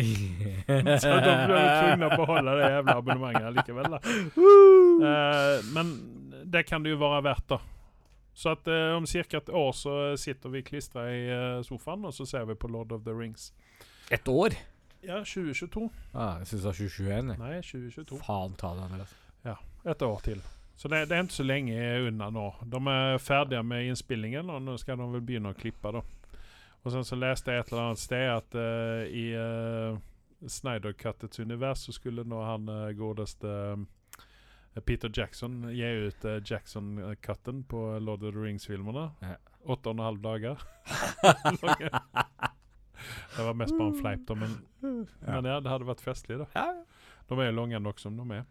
Så 1.02 1.10
da 1.10 1.34
blir 1.46 1.56
de 1.56 1.66
tvunget 1.66 1.98
til 1.98 2.06
å 2.06 2.16
beholde 2.22 2.54
det 2.56 2.70
jævla 2.70 2.96
abonnementet 3.02 3.58
likevel. 3.58 3.96
da. 3.96 4.00
Uh, 4.40 5.68
men 5.74 5.92
det 6.50 6.64
kan 6.68 6.84
det 6.84 6.94
jo 6.94 7.02
være 7.02 7.22
verdt, 7.28 7.48
da. 7.52 7.60
Så 8.34 8.54
at 8.54 8.70
uh, 8.70 8.96
om 8.96 9.06
ca. 9.10 9.26
et 9.36 9.54
år 9.62 9.72
så 9.76 9.96
sitter 10.16 10.54
vi 10.54 10.64
klistra 10.64 11.08
i 11.12 11.22
sofaen, 11.66 12.06
og 12.08 12.14
så 12.16 12.28
ser 12.28 12.46
vi 12.48 12.56
på 12.56 12.70
Lord 12.70 12.94
of 12.96 13.04
the 13.04 13.16
Rings. 13.16 13.50
Et 14.10 14.28
år? 14.28 14.56
Ja, 15.00 15.22
2022. 15.24 15.88
Ah, 16.12 16.38
jeg 16.40 16.50
syns 16.50 16.62
det 16.62 16.68
var 16.68 16.78
2021. 16.78 17.34
jeg. 17.34 17.40
Nei, 17.40 17.56
2022. 17.64 18.22
Faen 18.26 18.56
ta 18.60 18.74
det, 18.76 18.86
Andreas. 18.90 19.16
Et 19.84 20.02
år 20.02 20.20
til. 20.20 20.42
Så 20.76 20.88
det, 20.88 21.08
det 21.08 21.16
er 21.16 21.22
ikke 21.24 21.34
så 21.34 21.44
lenge 21.44 21.76
unna 22.08 22.30
nå. 22.32 22.46
De 22.72 22.80
er 22.92 23.18
ferdige 23.20 23.62
med 23.64 23.88
innspillingen, 23.88 24.50
og 24.50 24.62
nå 24.64 24.76
skal 24.80 25.00
de 25.00 25.08
vel 25.12 25.24
begynne 25.24 25.52
å 25.52 25.56
klippe. 25.56 25.92
da. 25.92 26.02
Og 26.82 26.92
sen 26.92 27.04
så 27.04 27.18
leste 27.20 27.52
jeg 27.52 27.64
et 27.64 27.72
eller 27.72 27.86
annet 27.90 28.00
sted 28.00 28.26
at 28.32 28.56
uh, 28.56 29.04
i 29.04 29.26
uh, 29.36 29.98
Snyder-kattets 30.48 31.40
univers 31.40 31.84
så 31.84 31.92
skulle 31.92 32.24
nå 32.24 32.40
han 32.44 32.68
uh, 32.72 32.92
godeste 32.96 33.50
eh, 33.50 34.80
Peter 34.88 35.12
Jackson 35.12 35.66
gi 35.74 35.90
ut 36.06 36.24
Jackson-cutten 36.48 37.64
på 37.68 37.82
Lord 37.98 38.24
of 38.24 38.32
the 38.32 38.40
Rings-filmene. 38.40 39.10
Ja. 39.20 39.36
Åtte 39.68 39.92
og 39.92 39.98
en 39.98 40.06
halv 40.06 40.24
dager. 40.24 40.64
det 43.36 43.44
var 43.46 43.58
mest 43.58 43.76
bare 43.78 43.92
en 43.92 44.00
fleip, 44.00 44.22
da, 44.28 44.36
men, 44.38 44.56
men 44.82 45.48
ja, 45.48 45.60
det 45.60 45.70
hadde 45.72 45.88
vært 45.88 46.02
festlig, 46.04 46.38
da. 46.42 46.48
Ja. 46.56 46.66
De 47.30 47.38
er 47.38 47.50
jo 47.52 47.56
lange 47.60 47.78
nok 47.82 48.00
som 48.02 48.16
de 48.18 48.40
er. 48.40 48.44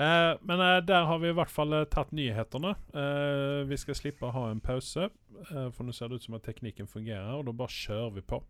Eh, 0.00 0.34
men 0.48 0.60
eh, 0.64 0.78
der 0.88 1.04
har 1.04 1.18
vi 1.20 1.28
i 1.28 1.36
hvert 1.36 1.52
fall 1.52 1.74
eh, 1.76 1.84
tatt 1.92 2.12
nyhetene. 2.16 2.72
Eh, 2.96 3.60
vi 3.68 3.76
skal 3.80 3.98
slippe 3.98 4.28
å 4.30 4.32
ha 4.32 4.46
en 4.50 4.62
pause, 4.64 5.10
eh, 5.50 5.66
for 5.76 5.84
nå 5.84 5.92
ser 5.92 6.08
det 6.08 6.20
ut 6.20 6.28
som 6.28 6.38
at 6.38 6.46
teknikken 6.48 6.88
fungerer, 6.88 7.34
og 7.36 7.44
da 7.50 7.56
bare 7.60 7.74
kjører 7.74 8.14
vi 8.16 8.24
på. 8.32 8.40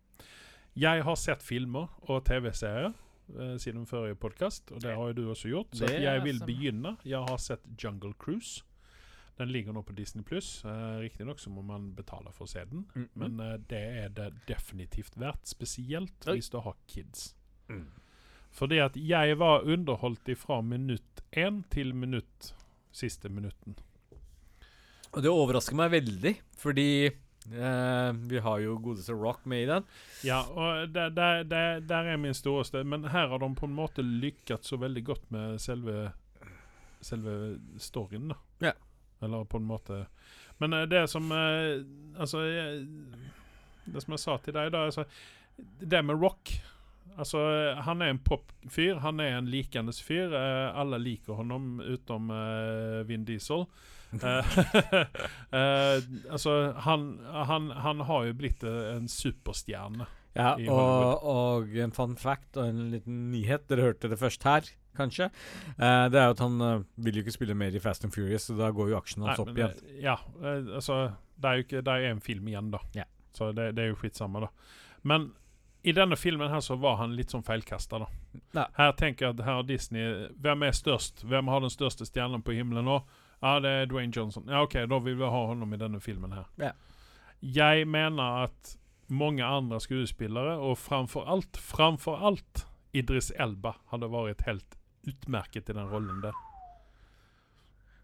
Jeg 0.79 1.03
har 1.03 1.17
sett 1.19 1.43
filmer 1.43 1.89
og 2.07 2.21
TV-serier 2.29 2.93
eh, 2.93 3.55
siden 3.59 3.83
forrige 3.89 4.15
podkast, 4.23 4.71
og 4.71 4.79
det 4.85 4.95
har 4.95 5.11
jo 5.11 5.17
du 5.17 5.25
også 5.33 5.51
gjort. 5.51 5.75
Så 5.75 5.91
jeg 5.91 6.23
vil 6.23 6.39
begynne. 6.47 6.95
Jeg 7.03 7.19
har 7.27 7.41
sett 7.43 7.67
Jungle 7.75 8.13
Cruise. 8.21 8.63
Den 9.41 9.49
ligger 9.49 9.73
nå 9.73 9.81
på 9.81 9.95
Disney 9.97 10.21
pluss. 10.27 10.59
Uh, 10.65 10.99
Riktignok 11.01 11.39
så 11.41 11.49
må 11.49 11.63
man 11.65 11.87
betale 11.97 12.29
for 12.35 12.45
å 12.45 12.51
se 12.51 12.61
den, 12.69 12.83
Mm, 12.93 13.07
men 13.17 13.39
uh, 13.41 13.55
det 13.71 13.81
er 14.03 14.11
det 14.13 14.27
definitivt 14.45 15.17
verdt. 15.17 15.49
Spesielt 15.49 16.27
Oi. 16.27 16.35
hvis 16.37 16.51
du 16.53 16.59
har 16.61 16.77
kids. 16.85 17.31
Mm. 17.71 17.87
Fordi 18.53 18.77
at 18.83 18.99
jeg 18.99 19.37
var 19.39 19.65
underholdt 19.65 20.29
ifra 20.29 20.59
minutt 20.61 21.23
én 21.31 21.63
til 21.73 21.95
minutt 21.97 22.51
siste 22.93 23.31
minutten. 23.33 23.79
Og 25.11 25.23
det 25.23 25.31
overrasker 25.31 25.79
meg 25.79 25.93
veldig, 25.97 26.37
fordi 26.61 26.87
Uh, 27.41 28.13
vi 28.29 28.37
har 28.37 28.59
jo 28.61 28.75
godeste 28.77 29.15
Rock 29.17 29.47
med 29.49 29.63
i 29.63 29.65
den. 29.65 29.85
Ja, 30.21 30.43
og 30.45 30.91
der, 30.93 31.09
der, 31.09 31.41
der, 31.49 31.79
der 31.81 32.11
er 32.11 32.19
min 32.21 32.35
storeste 32.37 32.83
Men 32.85 33.07
her 33.09 33.31
har 33.31 33.41
de 33.41 33.47
på 33.57 33.65
en 33.65 33.73
måte 33.73 34.05
lykkes 34.05 34.69
så 34.69 34.77
veldig 34.77 35.01
godt 35.07 35.25
med 35.33 35.57
selve 35.57 36.11
Selve 37.01 37.57
storyen, 37.81 38.29
da. 38.29 38.37
Ja. 38.61 38.75
Eller 39.21 39.45
på 39.45 39.61
en 39.61 39.69
måte 39.69 40.05
Men 40.61 40.73
eh, 40.73 40.87
det 40.89 41.05
som 41.11 41.31
eh, 41.31 41.83
Altså 42.17 42.43
Det 43.85 44.03
som 44.03 44.17
jeg 44.17 44.23
sa 44.23 44.37
til 44.41 44.57
deg, 44.57 44.71
da 44.73 44.85
altså, 44.89 45.05
Det 45.79 46.03
med 46.05 46.21
rock 46.21 46.55
Altså, 47.19 47.39
han 47.83 48.01
er 48.01 48.13
en 48.13 48.21
popfyr. 48.23 49.01
Han 49.03 49.19
er 49.19 49.37
en 49.37 49.49
likende 49.51 49.93
fyr. 49.93 50.31
Eh, 50.31 50.79
alle 50.79 50.99
liker 51.01 51.35
honom 51.41 51.81
utenom 51.83 52.31
eh, 52.31 53.01
Vin 53.09 53.25
Diesel. 53.27 53.67
Eh, 55.51 55.97
altså, 56.31 56.71
han, 56.85 57.19
han, 57.27 57.65
han 57.75 58.03
har 58.07 58.29
jo 58.29 58.35
blitt 58.39 58.63
en 58.63 59.09
superstjerne. 59.11 60.07
Ja, 60.31 60.53
og, 60.71 61.25
og 61.27 61.73
en 61.75 61.91
fun 61.91 62.15
fact 62.15 62.55
og 62.55 62.69
en 62.69 62.85
liten 62.93 63.25
nyhet. 63.33 63.65
Dere 63.67 63.89
hørte 63.89 64.11
det 64.11 64.19
først 64.21 64.47
her, 64.47 64.69
kanskje. 64.97 65.29
Uh, 65.79 66.07
det 66.11 66.19
er 66.19 66.25
jo 66.29 66.35
at 66.35 66.43
han 66.43 66.61
uh, 66.61 66.83
vil 66.95 67.15
jo 67.19 67.23
ikke 67.25 67.35
spille 67.37 67.55
mer 67.57 67.75
i 67.75 67.79
Fast 67.83 68.05
and 68.07 68.13
Furious, 68.15 68.47
så 68.49 68.55
da 68.59 68.71
går 68.75 68.91
jo 68.91 68.97
aksjen 68.99 69.25
hans 69.25 69.37
Nei, 69.39 69.45
opp 69.45 69.57
igjen. 69.57 69.75
eh, 69.91 69.99
Ja, 70.03 70.17
uh, 70.41 70.75
altså 70.79 70.97
Det 71.41 71.49
er 71.49 71.59
jo 71.59 71.65
ikke 71.65 71.81
Det 71.87 71.93
er 71.97 72.09
en 72.11 72.21
film 72.21 72.47
igjen, 72.51 72.71
da. 72.73 72.79
Ja. 72.97 73.05
Så 73.33 73.51
det, 73.55 73.71
det 73.77 73.85
er 73.85 73.93
jo 73.93 73.99
skitsamme, 74.01 74.41
da. 74.43 74.49
Men 75.07 75.31
i 75.83 75.93
denne 75.97 76.15
filmen 76.19 76.51
her 76.51 76.59
så 76.61 76.75
var 76.77 76.99
han 76.99 77.15
litt 77.17 77.31
sånn 77.33 77.43
feilkasta, 77.47 78.03
da. 78.03 78.07
Ja. 78.53 78.67
Her 78.77 78.91
tenker 78.99 79.25
jeg 79.25 79.37
at 79.39 79.45
her 79.45 79.57
har 79.61 79.63
Disney 79.65 80.27
Hvem 80.43 80.67
er 80.67 80.75
størst? 80.77 81.23
Hvem 81.25 81.47
har 81.49 81.63
den 81.63 81.73
største 81.73 82.05
stjernen 82.05 82.43
på 82.45 82.53
himmelen 82.53 82.85
nå? 82.85 82.99
Ja, 83.41 83.55
det 83.63 83.69
er 83.69 83.87
Dwayne 83.89 84.13
Johnson. 84.13 84.45
Ja, 84.51 84.61
OK, 84.61 84.75
da 84.85 84.99
vil 85.01 85.17
vi 85.17 85.25
ha 85.25 85.45
honom 85.49 85.73
i 85.73 85.79
denne 85.81 85.99
filmen 86.03 86.35
her. 86.37 86.45
Ja. 86.61 86.75
Jeg 87.41 87.87
mener 87.89 88.43
at 88.43 88.75
mange 89.09 89.43
andre 89.43 89.79
skuespillere, 89.81 90.59
og 90.61 90.77
framfor 90.77 91.25
alt, 91.25 91.57
framfor 91.57 92.21
alt 92.29 92.67
Idris 92.93 93.31
Elba, 93.39 93.73
hadde 93.89 94.11
vært 94.13 94.45
helt 94.45 94.77
utmerket 95.07 95.69
i 95.69 95.73
den 95.73 95.87
rollen 95.89 96.21
der. 96.21 96.33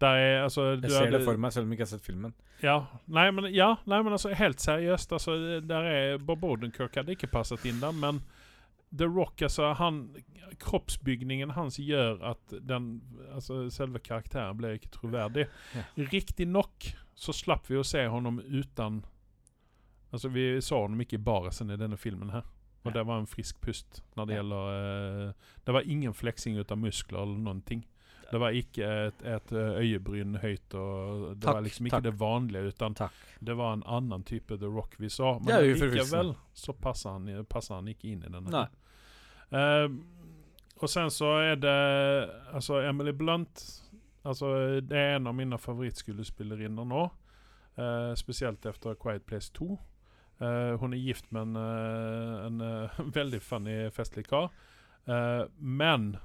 Er, 0.00 0.44
altså, 0.44 0.76
du 0.76 0.82
Jeg 0.86 0.90
ser 0.92 0.98
hadde- 1.06 1.18
det 1.18 1.24
for 1.24 1.36
meg, 1.36 1.52
selv 1.52 1.64
om 1.66 1.70
jeg 1.72 1.78
ikke 1.80 1.86
har 1.90 1.98
sett 1.98 2.04
filmen. 2.06 2.34
ja, 2.62 2.86
nei, 3.08 3.30
men, 3.30 3.52
ja, 3.52 3.74
nei, 3.86 4.02
men 4.02 4.12
altså, 4.12 4.32
helt 4.34 4.60
seriøst. 4.60 5.12
Altså, 5.12 5.60
der 5.66 5.82
er 5.82 6.18
Bob 6.18 6.44
Odenkirk 6.44 6.94
hadde 6.94 7.10
ikke 7.16 7.26
passet 7.32 7.64
inn 7.66 7.80
der, 7.80 7.90
men 7.92 8.22
The 8.96 9.04
Rock, 9.06 9.42
altså, 9.42 9.74
han 9.74 10.14
Kroppsbygningen 10.58 11.50
hans 11.50 11.76
gjør 11.76 12.22
at 12.30 12.54
den 12.66 13.02
Altså, 13.34 13.68
selve 13.70 13.98
karakteren 13.98 14.56
ble 14.56 14.78
ikke 14.78 14.88
troverdig. 14.90 15.46
Ja. 15.74 15.82
Riktignok 15.98 16.94
så 17.14 17.32
slapp 17.34 17.66
vi 17.68 17.76
å 17.76 17.84
se 17.84 18.06
ham 18.08 18.38
uten 18.38 19.04
Altså, 20.12 20.28
vi 20.32 20.60
så 20.60 20.80
ham 20.86 20.98
ikke 21.00 21.18
i 21.18 21.22
baresen 21.22 21.70
i 21.70 21.76
denne 21.76 21.98
filmen 21.98 22.30
her. 22.30 22.42
Og 22.86 22.94
det 22.94 23.02
var 23.06 23.18
en 23.20 23.26
frisk 23.26 23.60
pust 23.60 24.02
når 24.16 24.28
det 24.28 24.36
gjelder 24.38 25.28
uh, 25.28 25.54
Det 25.66 25.74
var 25.74 25.88
ingen 25.90 26.14
fleksing 26.14 26.58
ut 26.58 26.70
av 26.70 26.78
muskler 26.78 27.22
eller 27.22 27.40
noen 27.42 27.62
ting. 27.66 27.86
Det 28.30 28.38
var 28.38 28.52
ikke 28.52 28.84
et, 29.08 29.22
et 29.24 29.52
eh, 29.56 29.78
øyebryn 29.80 30.34
høyt, 30.42 30.74
og 30.76 31.22
det 31.30 31.46
Takk, 31.46 31.54
var 31.54 31.62
liksom 31.64 31.86
ikke 31.88 31.96
takk. 31.96 32.04
det 32.04 32.12
vanlige, 32.20 32.72
utan 32.74 32.94
Takk. 32.94 33.14
det 33.40 33.54
var 33.56 33.72
en 33.72 33.84
annen 33.88 34.24
type 34.28 34.58
The 34.60 34.68
Rock 34.68 34.98
vi 35.00 35.08
så. 35.08 35.38
Men 35.40 35.64
likevel 35.64 36.34
så 36.52 36.74
passer 36.76 37.16
han, 37.16 37.30
passer 37.48 37.78
han 37.78 37.88
ikke 37.88 38.10
inn 38.10 38.26
i 38.28 38.32
denne. 38.34 38.66
Eh, 39.48 39.88
og 40.78 40.90
sen 40.92 41.08
så 41.10 41.30
er 41.40 41.56
det 41.56 41.78
Altså, 42.52 42.82
Emily 42.84 43.12
Blunt 43.16 43.64
Altså, 44.28 44.80
det 44.84 44.98
er 44.98 45.16
en 45.16 45.26
av 45.26 45.34
mine 45.34 45.56
favorittskuespillerinner 45.58 46.84
nå. 46.84 47.06
Uh, 47.78 48.12
spesielt 48.18 48.66
etter 48.66 48.96
Quiet 49.00 49.24
Place 49.24 49.52
2. 49.56 49.78
Eh, 50.40 50.74
hun 50.78 50.94
er 50.94 51.02
gift 51.02 51.30
med 51.34 51.42
en, 51.42 51.56
eh, 51.56 52.46
en 52.46 52.60
eh, 52.60 52.98
veldig 53.18 53.42
funny, 53.42 53.76
festlig 53.90 54.26
kar. 54.28 54.50
Eh, 55.06 55.44
men 55.58 56.16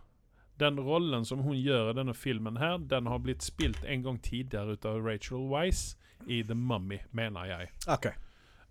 den 0.62 0.80
rollen 0.80 1.26
som 1.26 1.40
hun 1.40 1.58
gjør 1.58 1.92
i 1.92 1.96
denne 1.98 2.14
filmen, 2.14 2.60
her 2.62 2.78
Den 2.78 3.08
har 3.10 3.20
blitt 3.20 3.42
spilt 3.42 3.84
en 3.84 4.04
gang 4.04 4.20
tidligere 4.22 4.78
av 4.86 5.02
Rachel 5.06 5.50
Weisz 5.50 5.96
i 6.28 6.44
The 6.44 6.56
Mummy, 6.56 7.00
mener 7.12 7.50
jeg. 7.50 7.72
Okay. 7.88 8.14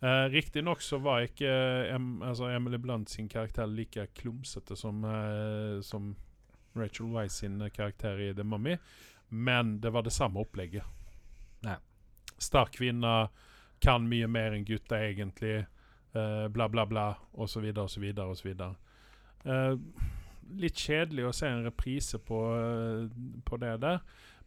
Uh, 0.02 0.26
Riktignok 0.32 0.80
så 0.82 0.98
var 0.98 1.26
ikke 1.26 1.50
em, 1.94 2.22
altså 2.26 2.48
Emily 2.50 2.78
Blunt 2.78 3.10
sin 3.10 3.28
karakter 3.28 3.66
like 3.66 4.06
klumsete 4.18 4.76
som, 4.76 5.04
uh, 5.04 5.82
som 5.82 6.16
Rachel 6.74 7.12
Weisz 7.12 7.36
sin 7.42 7.60
karakter 7.70 8.18
i 8.18 8.32
The 8.34 8.44
Mummy, 8.44 8.76
men 9.28 9.80
det 9.80 9.92
var 9.92 10.02
det 10.02 10.12
samme 10.12 10.40
opplegget. 10.40 10.82
Nei. 11.62 11.76
Sterk 12.38 12.72
kvinne, 12.74 13.28
kan 13.82 14.08
mye 14.08 14.28
mer 14.30 14.56
enn 14.56 14.66
gutta 14.68 15.00
egentlig. 15.02 15.64
Uh, 16.12 16.46
bla, 16.52 16.68
bla, 16.68 16.86
bla, 16.86 17.06
og 17.32 17.48
så 17.50 17.62
videre. 17.64 18.74
Eh, 19.42 19.76
litt 20.60 20.76
kjedelig 20.78 21.24
å 21.24 21.32
se 21.34 21.48
en 21.48 21.64
reprise 21.64 22.20
på, 22.20 22.40
uh, 22.52 23.06
på 23.48 23.58
det 23.62 23.78
der, 23.82 24.02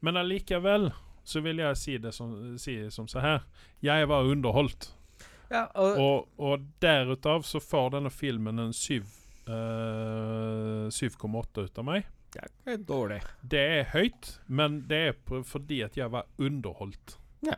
men 0.06 0.20
allikevel 0.22 0.92
så 1.26 1.42
vil 1.42 1.60
jeg 1.64 1.80
si 1.82 1.98
det 1.98 2.14
som, 2.14 2.36
si 2.62 2.78
som 2.94 3.10
så 3.10 3.24
her. 3.24 3.42
Jeg 3.84 4.08
var 4.12 4.30
underholdt. 4.30 4.92
Ja, 5.50 5.66
og, 5.74 5.98
Og, 6.02 6.28
og 6.38 6.66
derutav 6.82 7.46
så 7.46 7.60
får 7.62 7.96
denne 7.98 8.12
filmen 8.14 8.62
en 8.62 8.74
syv, 8.74 9.10
eh, 9.50 10.86
7,8 10.90 11.66
ut 11.66 11.82
av 11.82 11.86
meg. 11.86 12.08
det 12.36 12.74
er 12.74 12.82
dårlig. 12.84 13.20
Det 13.42 13.62
er 13.80 13.92
høyt, 13.94 14.32
men 14.48 14.82
det 14.90 15.02
er 15.10 15.44
fordi 15.48 15.82
at 15.86 15.98
jeg 15.98 16.12
var 16.12 16.28
underholdt. 16.38 17.18
Ja. 17.46 17.58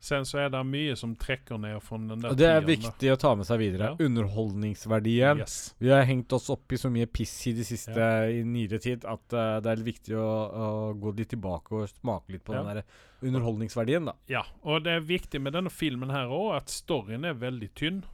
Sen 0.00 0.22
så 0.22 0.38
er 0.44 0.50
det 0.54 0.60
mye 0.62 0.92
som 0.94 1.16
trekker 1.18 1.58
ned 1.58 1.80
fra 1.82 1.96
den 1.98 2.20
der 2.22 2.34
det 2.38 2.46
er 2.46 2.60
da. 2.62 2.66
viktig 2.68 3.08
å 3.10 3.16
ta 3.18 3.32
med 3.34 3.48
seg 3.48 3.58
videre. 3.58 3.88
Ja. 3.98 4.06
Underholdningsverdien. 4.06 5.40
Yes. 5.42 5.74
Vi 5.82 5.90
har 5.90 6.04
hengt 6.06 6.32
oss 6.36 6.46
opp 6.54 6.70
i 6.72 6.78
så 6.78 6.86
mye 6.94 7.08
piss 7.10 7.32
i 7.50 7.52
det 7.56 7.66
siste 7.66 7.98
Ja. 7.98 8.28
i 8.30 8.44
nyere 8.46 8.78
tid 8.78 9.02
at 9.04 9.34
uh, 9.34 9.58
det 9.64 9.72
er 9.72 9.82
viktig 9.82 10.14
å, 10.14 10.28
å 10.46 10.68
gå 10.94 11.14
litt 11.18 11.32
tilbake 11.34 11.74
og 11.80 11.88
smake 11.90 12.36
litt 12.36 12.44
på 12.46 12.54
Ja. 12.54 12.62
den 12.62 12.78
der 12.78 12.84
underholdningsverdien, 13.26 14.06
da. 14.06 14.14
Ja, 14.30 14.44
og 14.62 14.84
det 14.86 14.92
er 14.94 15.00
viktig 15.08 15.40
med 15.42 15.52
denne 15.58 15.70
filmen 15.74 16.14
her 16.14 16.30
òg 16.30 16.52
at 16.60 16.70
storyen 16.70 17.26
er 17.26 17.34
veldig 17.34 17.72
tynn. 17.74 18.04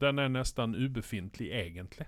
Den 0.00 0.18
er 0.18 0.28
nesten 0.32 0.72
ubefintlig, 0.78 1.50
egentlig. 1.52 2.06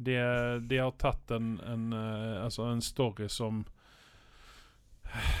De, 0.00 0.16
de 0.64 0.78
har 0.80 0.94
tatt 0.96 1.30
en, 1.36 1.58
en, 1.68 1.92
uh, 1.92 2.44
altså 2.46 2.64
en 2.72 2.80
story 2.80 3.28
som 3.28 3.66
eh, 5.12 5.34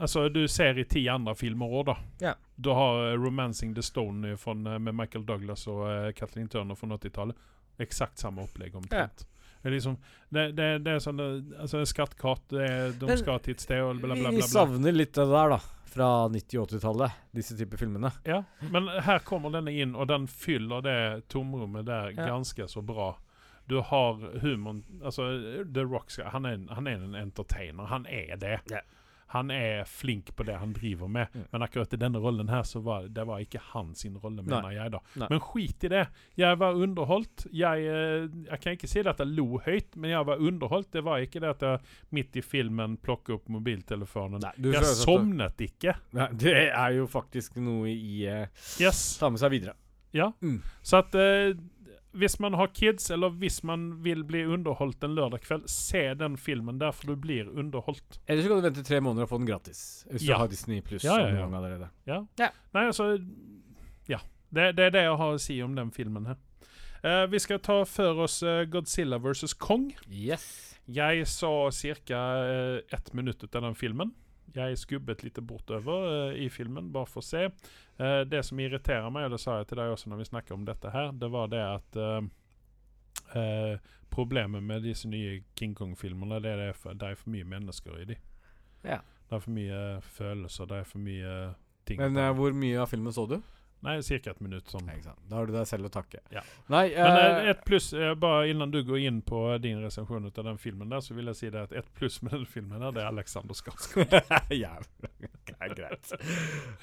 Altså, 0.00 0.28
du 0.28 0.44
ser 0.48 0.78
i 0.78 0.84
ti 0.86 1.02
andre 1.10 1.34
filmer 1.34 1.72
òg, 1.74 1.86
da. 1.88 1.94
Ja. 2.22 2.34
Du 2.56 2.70
har 2.70 3.00
eh, 3.08 3.16
'Romancing 3.18 3.74
the 3.74 3.82
Stone' 3.82 4.36
från, 4.36 4.66
eh, 4.66 4.78
med 4.78 4.94
Michael 4.94 5.24
Douglas 5.26 5.66
og 5.66 5.80
uh, 5.86 6.12
Kathleen 6.12 6.48
Turner 6.48 6.74
fra 6.74 6.86
80-tallet. 6.86 7.36
Eksakt 7.78 8.18
samme 8.18 8.42
opplegg 8.42 8.76
omtrent. 8.76 9.26
Det 9.62 9.68
er 9.68 9.74
liksom 9.74 9.96
Det, 10.28 10.52
det, 10.52 10.78
det 10.86 10.92
er 10.92 10.98
sånn 11.02 11.20
eh, 11.20 11.60
Altså, 11.60 11.82
skattkart, 11.86 12.46
de 12.50 13.16
skal 13.18 13.40
til 13.42 13.56
et 13.56 13.60
sted 13.64 13.82
og 13.82 13.98
bla, 13.98 14.14
bla, 14.14 14.28
bla. 14.28 14.36
Vi 14.38 14.42
savner 14.46 14.94
litt 14.94 15.14
det 15.18 15.26
der, 15.26 15.54
da. 15.56 15.58
Fra 15.88 16.08
90- 16.28 16.58
og 16.60 16.68
80-tallet. 16.68 17.16
Disse 17.34 17.56
typer 17.58 17.80
filmene. 17.80 18.10
Ja, 18.28 18.42
men 18.70 18.86
her 19.02 19.18
kommer 19.26 19.50
denne 19.50 19.72
inn, 19.72 19.96
og 19.96 20.06
den 20.10 20.28
fyller 20.28 20.84
det 20.84 20.98
tomrommet 21.32 21.86
der 21.88 22.12
Ja. 22.12 22.26
ganske 22.28 22.68
så 22.68 22.82
bra. 22.82 23.16
Du 23.68 23.80
har 23.80 24.20
humoren 24.42 24.84
Altså, 25.02 25.26
The 25.74 25.82
Rock 25.84 26.12
han 26.24 26.44
er, 26.46 26.62
han 26.74 26.86
er 26.86 27.02
en 27.02 27.14
entertainer. 27.14 27.84
Han 27.90 28.06
er 28.06 28.36
det. 28.36 28.60
Ja. 28.70 28.80
Han 29.34 29.50
er 29.52 29.84
flink 29.84 30.30
på 30.36 30.44
det 30.48 30.54
han 30.58 30.72
driver 30.72 31.08
med, 31.08 31.28
Mm. 31.34 31.44
men 31.52 31.62
akkurat 31.62 31.92
i 31.92 31.96
denne 32.00 32.18
rollen 32.18 32.48
her 32.48 32.62
så 32.62 32.80
var 32.82 33.08
det 33.08 33.26
var 33.26 33.40
ikke 33.44 33.60
hans 33.74 34.04
rolle, 34.22 34.42
Nei. 34.42 34.74
jeg. 34.74 34.90
da 34.90 35.00
Nei. 35.16 35.26
Men 35.30 35.40
skit 35.40 35.84
i 35.84 35.88
det. 35.88 36.06
Jeg 36.36 36.58
var 36.58 36.72
underholdt. 36.74 37.46
Jeg, 37.52 37.84
eh, 37.84 38.28
jeg 38.50 38.60
kan 38.60 38.72
ikke 38.76 38.88
si 38.88 39.02
det 39.02 39.06
at 39.12 39.18
jeg 39.18 39.28
lo 39.36 39.58
høyt, 39.58 39.96
men 39.96 40.10
jeg 40.10 40.24
var 40.26 40.38
underholdt. 40.40 40.90
Det 40.92 41.04
var 41.04 41.18
ikke 41.18 41.40
det 41.40 41.50
at 41.50 41.60
jeg 41.60 41.80
midt 42.10 42.36
i 42.36 42.40
filmen 42.40 42.96
plukket 42.96 43.34
opp 43.34 43.48
mobiltelefonen. 43.48 44.40
Nei, 44.40 44.72
Jeg 44.72 44.84
så, 44.84 45.04
sovnet 45.04 45.60
ikke. 45.60 45.94
Det 46.38 46.54
er 46.72 46.96
jo 46.96 47.06
faktisk 47.06 47.56
noe 47.60 47.88
i 47.92 48.24
uh, 48.26 48.46
Yes. 48.80 49.18
Ta 49.20 49.28
med 49.30 49.40
seg 49.40 49.50
videre. 49.50 49.74
Ja. 50.16 50.30
Mm. 50.40 50.62
Så 50.82 51.02
at 51.02 51.14
eh, 51.14 51.52
hvis 52.12 52.38
man 52.40 52.54
har 52.54 52.66
kids, 52.74 53.10
eller 53.10 53.28
hvis 53.36 53.60
man 53.64 54.02
vil 54.04 54.24
bli 54.24 54.44
underholdt 54.48 55.04
en 55.04 55.14
lørdag 55.14 55.40
kveld, 55.44 55.66
se 55.68 56.14
den 56.14 56.36
filmen 56.40 56.78
der, 56.80 56.90
for 56.92 57.06
du 57.12 57.16
blir 57.20 57.48
underholdt. 57.50 58.20
Eller 58.26 58.42
så 58.42 58.48
kan 58.48 58.56
du 58.62 58.62
vente 58.68 58.84
tre 58.86 59.00
måneder 59.04 59.26
og 59.26 59.28
få 59.28 59.38
den 59.38 59.46
gratis. 59.46 60.06
Hvis 60.10 60.22
Ja. 60.28 60.34
du 60.34 60.38
har 60.38 60.48
Disney 60.48 60.80
pluss 60.80 61.04
Ja, 61.04 61.18
ja, 61.18 61.44
allerede. 61.46 61.88
Ja. 62.06 62.22
Ja. 62.38 62.48
Nei, 62.74 62.86
altså 62.86 63.18
Ja. 64.08 64.18
Det, 64.50 64.76
det 64.76 64.84
er 64.86 64.90
det 64.90 65.02
jeg 65.04 65.16
har 65.16 65.34
å 65.34 65.38
si 65.38 65.62
om 65.62 65.74
den 65.76 65.90
filmen 65.92 66.26
her. 66.26 66.36
Uh, 67.04 67.26
vi 67.30 67.38
skal 67.38 67.60
ta 67.60 67.84
for 67.84 68.24
oss 68.24 68.42
uh, 68.42 68.64
Godzilla 68.64 69.18
versus 69.18 69.52
Kong. 69.54 69.92
Yes. 70.10 70.74
Jeg 70.88 71.26
så 71.28 71.68
ca. 72.08 72.22
ett 72.90 73.12
minutt 73.12 73.44
ut 73.44 73.54
av 73.54 73.62
den 73.62 73.74
filmen. 73.74 74.14
Jeg 74.54 74.78
skubbet 74.80 75.22
litt 75.24 75.38
bortover 75.44 76.30
eh, 76.30 76.40
i 76.44 76.48
filmen, 76.52 76.92
bare 76.92 77.08
for 77.10 77.22
å 77.22 77.26
se. 77.26 77.44
Eh, 77.98 78.20
det 78.28 78.42
som 78.46 78.60
irriterer 78.60 79.10
meg, 79.12 79.28
og 79.28 79.36
det 79.36 79.42
sa 79.42 79.58
jeg 79.58 79.68
til 79.70 79.80
deg 79.80 79.92
også 79.92 80.12
når 80.12 80.22
vi 80.22 80.28
snakket 80.30 80.56
om 80.56 80.64
dette 80.68 80.92
her, 80.94 81.12
det 81.12 81.30
var 81.34 81.52
det 81.52 81.64
at 81.66 82.02
eh, 82.02 83.78
Problemet 84.08 84.64
med 84.64 84.86
disse 84.88 85.04
nye 85.10 85.42
King 85.58 85.74
Kong-filmene, 85.76 86.38
det 86.40 86.54
er 86.54 86.60
det 86.62 86.76
for, 86.80 86.96
det 86.96 87.10
er 87.10 87.18
for 87.20 87.28
mye 87.30 87.44
mennesker 87.44 87.98
i 88.00 88.06
de. 88.08 88.14
Ja. 88.80 89.02
Det 89.28 89.36
er 89.36 89.42
for 89.44 89.52
mye 89.52 89.80
følelser, 90.16 90.70
det 90.70 90.78
er 90.78 90.86
for 90.88 91.02
mye 91.04 91.34
ting. 91.86 92.00
Men 92.00 92.16
hvor 92.38 92.56
mye 92.56 92.80
av 92.80 92.88
filmen 92.88 93.12
så 93.12 93.26
du? 93.28 93.36
Nei, 93.86 94.00
ca. 94.02 94.30
et 94.32 94.40
minutt. 94.42 94.66
Sånn. 94.66 94.88
Da 95.30 95.36
har 95.38 95.46
du 95.46 95.52
deg 95.54 95.66
selv 95.70 95.86
å 95.86 95.90
takke. 95.92 96.18
Ja. 96.34 96.42
Nei 96.72 96.88
Men 96.90 97.14
eh, 97.14 97.26
eh, 97.26 97.50
et 97.52 97.60
pluss, 97.66 97.92
eh, 97.94 98.14
bare 98.18 98.48
innan 98.50 98.72
du 98.74 98.80
går 98.86 99.04
inn 99.06 99.20
på 99.22 99.42
din 99.62 99.78
resensjon 99.84 100.26
av 100.26 100.46
den 100.48 100.58
filmen 100.58 100.90
der, 100.90 101.02
så 101.04 101.14
vil 101.14 101.30
jeg 101.30 101.38
si 101.38 101.50
det 101.54 101.68
at 101.68 101.74
et 101.78 101.92
pluss 101.98 102.18
med 102.24 102.34
den 102.34 102.46
filmen 102.50 102.82
der, 102.82 102.96
det 102.96 103.04
er 103.04 103.12
Alexander 103.12 103.58
Skarsgård. 103.58 104.16
Ja, 104.58 104.74
greit. 105.76 106.10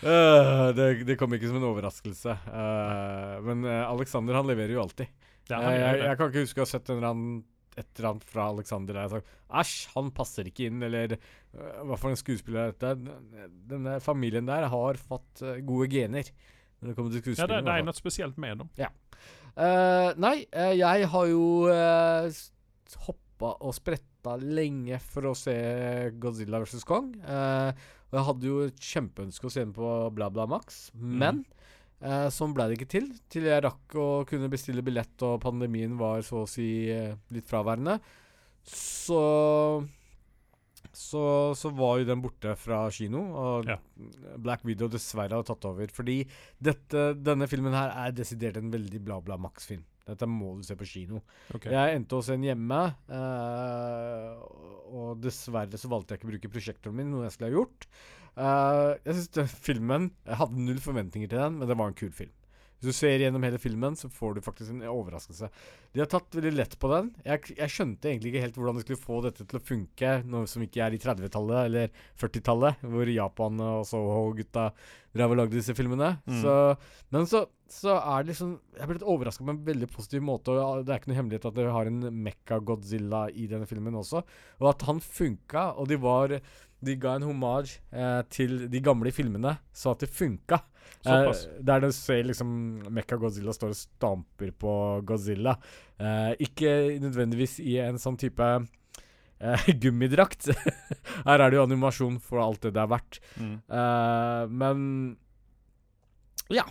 Uh, 0.04 0.72
det, 0.76 0.88
det 1.08 1.18
kom 1.20 1.34
ikke 1.36 1.50
som 1.50 1.60
en 1.60 1.68
overraskelse. 1.68 2.36
Uh, 2.48 3.44
men 3.46 3.66
Alexander 3.68 4.38
han 4.38 4.48
leverer 4.48 4.76
jo 4.76 4.84
alltid. 4.86 5.12
Ja, 5.50 5.60
jeg, 5.68 5.82
jeg, 5.82 6.02
jeg 6.06 6.20
kan 6.20 6.32
ikke 6.32 6.46
huske 6.46 6.62
å 6.62 6.66
ha 6.66 6.70
sett 6.70 6.90
en 6.90 7.00
eller 7.00 7.12
annen, 7.12 7.38
et 7.76 7.90
eller 7.98 8.10
annet 8.14 8.28
fra 8.30 8.48
Alexander 8.54 8.96
der 8.96 9.08
jeg 9.08 9.14
sagt 9.18 9.34
Æsj, 9.62 9.76
han 9.94 10.12
passer 10.16 10.48
ikke 10.50 10.70
inn, 10.70 10.84
eller 10.86 11.18
hva 11.52 11.98
for 12.00 12.12
en 12.12 12.20
skuespiller 12.20 12.70
er 12.70 12.76
dette? 12.76 13.16
Denne 13.70 14.00
familien 14.04 14.48
der 14.48 14.70
har 14.72 15.00
fått 15.00 15.44
gode 15.68 15.90
gener. 15.92 16.32
Når 16.86 16.92
det 16.94 16.98
kommer 17.00 17.16
til 17.16 17.34
Ja, 17.34 17.48
det, 17.50 17.64
det 17.66 17.74
er 17.74 17.86
noe 17.88 17.98
spesielt 17.98 18.38
med 18.42 18.62
dem. 18.62 18.70
Eh, 19.56 20.10
nei, 20.20 20.36
uh, 20.54 20.74
jeg 20.76 21.08
har 21.10 21.30
jo 21.32 21.46
uh, 21.72 22.28
hoppa 23.08 23.54
og 23.66 23.74
spretta 23.74 24.36
lenge 24.42 25.00
for 25.02 25.32
å 25.32 25.36
se 25.38 25.56
Godzilla 26.22 26.60
vs. 26.62 26.84
Kong. 26.86 27.14
Uh, 27.24 27.72
og 28.12 28.20
jeg 28.20 28.28
hadde 28.30 28.50
jo 28.52 28.60
et 28.68 28.86
kjempeønske 28.92 29.48
å 29.48 29.54
se 29.54 29.64
den 29.64 29.74
på 29.76 29.92
BlaBla 30.16 30.46
Max, 30.52 30.90
men 30.94 31.42
uh, 32.04 32.28
sånn 32.32 32.54
ble 32.56 32.70
det 32.70 32.78
ikke 32.78 32.92
til. 32.94 33.10
Til 33.32 33.50
jeg 33.50 33.66
rakk 33.66 33.98
å 33.98 34.08
kunne 34.30 34.52
bestille 34.52 34.86
billett, 34.86 35.16
og 35.26 35.42
pandemien 35.44 35.98
var 36.00 36.22
så 36.28 36.44
å 36.44 36.50
si 36.50 36.70
uh, 36.94 37.16
litt 37.34 37.50
fraværende. 37.50 37.98
Så 38.70 39.24
så, 40.98 41.26
så 41.58 41.72
var 41.76 42.00
jo 42.00 42.08
den 42.10 42.22
borte 42.24 42.56
fra 42.60 42.86
kino, 42.94 43.22
og 43.36 43.70
Ja. 43.70 43.80
Black 44.42 44.66
Widow 44.68 44.90
dessverre 44.92 45.36
hadde 45.36 45.50
tatt 45.50 45.68
over. 45.70 45.92
Fordi 45.92 46.22
dette, 46.60 47.12
denne 47.20 47.48
filmen 47.52 47.76
her 47.76 47.94
er 48.06 48.16
desidert 48.16 48.58
en 48.60 48.72
veldig 48.74 49.02
bla, 49.04 49.20
bla 49.24 49.38
Max-film. 49.42 49.84
Dette 50.06 50.28
må 50.30 50.52
du 50.60 50.66
se 50.66 50.76
på 50.78 50.86
kino. 50.86 51.24
Okay. 51.56 51.74
Jeg 51.74 51.98
endte 51.98 52.18
å 52.18 52.26
se 52.26 52.36
den 52.36 52.46
hjemme, 52.46 52.82
uh, 53.10 54.36
og 54.94 55.16
dessverre 55.24 55.80
så 55.82 55.90
valgte 55.90 56.14
jeg 56.14 56.22
ikke 56.22 56.30
å 56.30 56.34
bruke 56.36 56.52
prosjektoren 56.54 57.00
min, 57.00 57.10
noe 57.10 57.26
jeg 57.26 57.36
skulle 57.36 57.50
ha 57.50 57.58
gjort. 57.58 57.88
Uh, 58.36 58.92
jeg 59.08 59.16
syns 59.16 59.54
filmen 59.64 60.10
Jeg 60.28 60.36
hadde 60.42 60.60
null 60.60 60.82
forventninger 60.84 61.30
til 61.32 61.40
den, 61.40 61.56
men 61.56 61.70
det 61.72 61.78
var 61.80 61.90
en 61.90 61.98
kul 61.98 62.12
film. 62.14 62.34
Hvis 62.80 62.92
du 62.92 62.98
ser 62.98 63.24
gjennom 63.24 63.44
hele 63.46 63.60
filmen, 63.62 63.96
så 63.98 64.10
får 64.12 64.36
du 64.36 64.42
faktisk 64.46 64.74
en 64.74 64.84
overraskelse. 64.92 65.50
De 65.96 66.02
har 66.04 66.10
tatt 66.12 66.36
veldig 66.36 66.52
lett 66.58 66.76
på 66.82 66.92
den. 66.92 67.14
Jeg, 67.26 67.56
jeg 67.56 67.72
skjønte 67.72 68.12
egentlig 68.12 68.34
ikke 68.34 68.44
helt 68.44 68.60
hvordan 68.60 68.80
de 68.80 68.86
skulle 68.86 69.04
få 69.06 69.22
dette 69.26 69.46
til 69.48 69.60
å 69.60 69.64
funke, 69.64 70.12
noe 70.28 70.50
som 70.52 70.66
ikke 70.66 70.84
er 70.84 70.98
i 70.98 71.02
30-tallet 71.02 71.70
eller 71.70 72.04
40-tallet, 72.22 72.86
hvor 72.92 73.12
Japan 73.16 73.64
og 73.64 73.88
Soho-gutta 73.90 74.70
drev 75.16 75.32
og 75.32 75.40
lagde 75.40 75.56
disse 75.56 75.76
filmene. 75.78 76.18
Mm. 76.28 76.42
Så, 76.44 76.56
men 77.16 77.28
så, 77.32 77.46
så 77.72 77.96
er 77.98 78.24
det 78.24 78.34
liksom 78.34 78.56
Jeg 78.76 78.90
ble 78.90 78.98
litt 78.98 79.08
overraska 79.08 79.46
på 79.46 79.54
en 79.54 79.64
veldig 79.70 79.88
positiv 79.94 80.26
måte. 80.28 80.54
Og 80.54 80.84
det 80.84 80.92
er 80.92 81.00
ikke 81.00 81.14
noe 81.14 81.20
hemmelighet 81.22 81.48
at 81.50 81.58
det 81.58 81.70
har 81.78 81.90
en 81.90 82.10
Mekka-Godzilla 82.28 83.26
i 83.32 83.48
denne 83.52 83.70
filmen 83.70 83.96
også. 84.02 84.26
Og 84.62 84.70
at 84.74 84.86
han 84.90 85.00
funka, 85.04 85.70
og 85.80 85.88
de 85.92 86.00
var 86.04 86.36
De 86.84 86.96
ga 87.00 87.16
en 87.16 87.28
homage 87.30 87.80
eh, 87.96 88.22
til 88.34 88.66
de 88.72 88.82
gamle 88.84 89.12
filmene, 89.16 89.56
så 89.74 89.94
at 89.96 90.04
det 90.04 90.12
funka. 90.12 90.60
Eh, 91.06 91.30
der 91.66 91.84
du 91.84 91.92
ser 91.94 92.26
liksom 92.26 92.50
Mekka 92.94 93.18
Godzilla 93.22 93.54
står 93.56 93.74
og 93.74 93.80
stamper 93.80 94.52
på 94.58 94.74
Godzilla. 95.08 95.56
Eh, 95.98 96.34
ikke 96.48 96.98
nødvendigvis 97.02 97.60
i 97.64 97.78
en 97.84 98.00
sånn 98.02 98.18
type 98.22 98.48
eh, 99.40 99.68
gummidrakt. 99.82 100.50
Her 101.28 101.40
er 101.40 101.52
det 101.52 101.60
jo 101.60 101.66
animasjon 101.68 102.20
for 102.24 102.44
alt 102.44 102.66
det 102.66 102.76
det 102.78 102.84
er 102.84 102.94
verdt. 102.96 103.22
Mm. 103.38 103.58
Eh, 103.80 104.56
men 104.64 104.88
ja. 106.54 106.66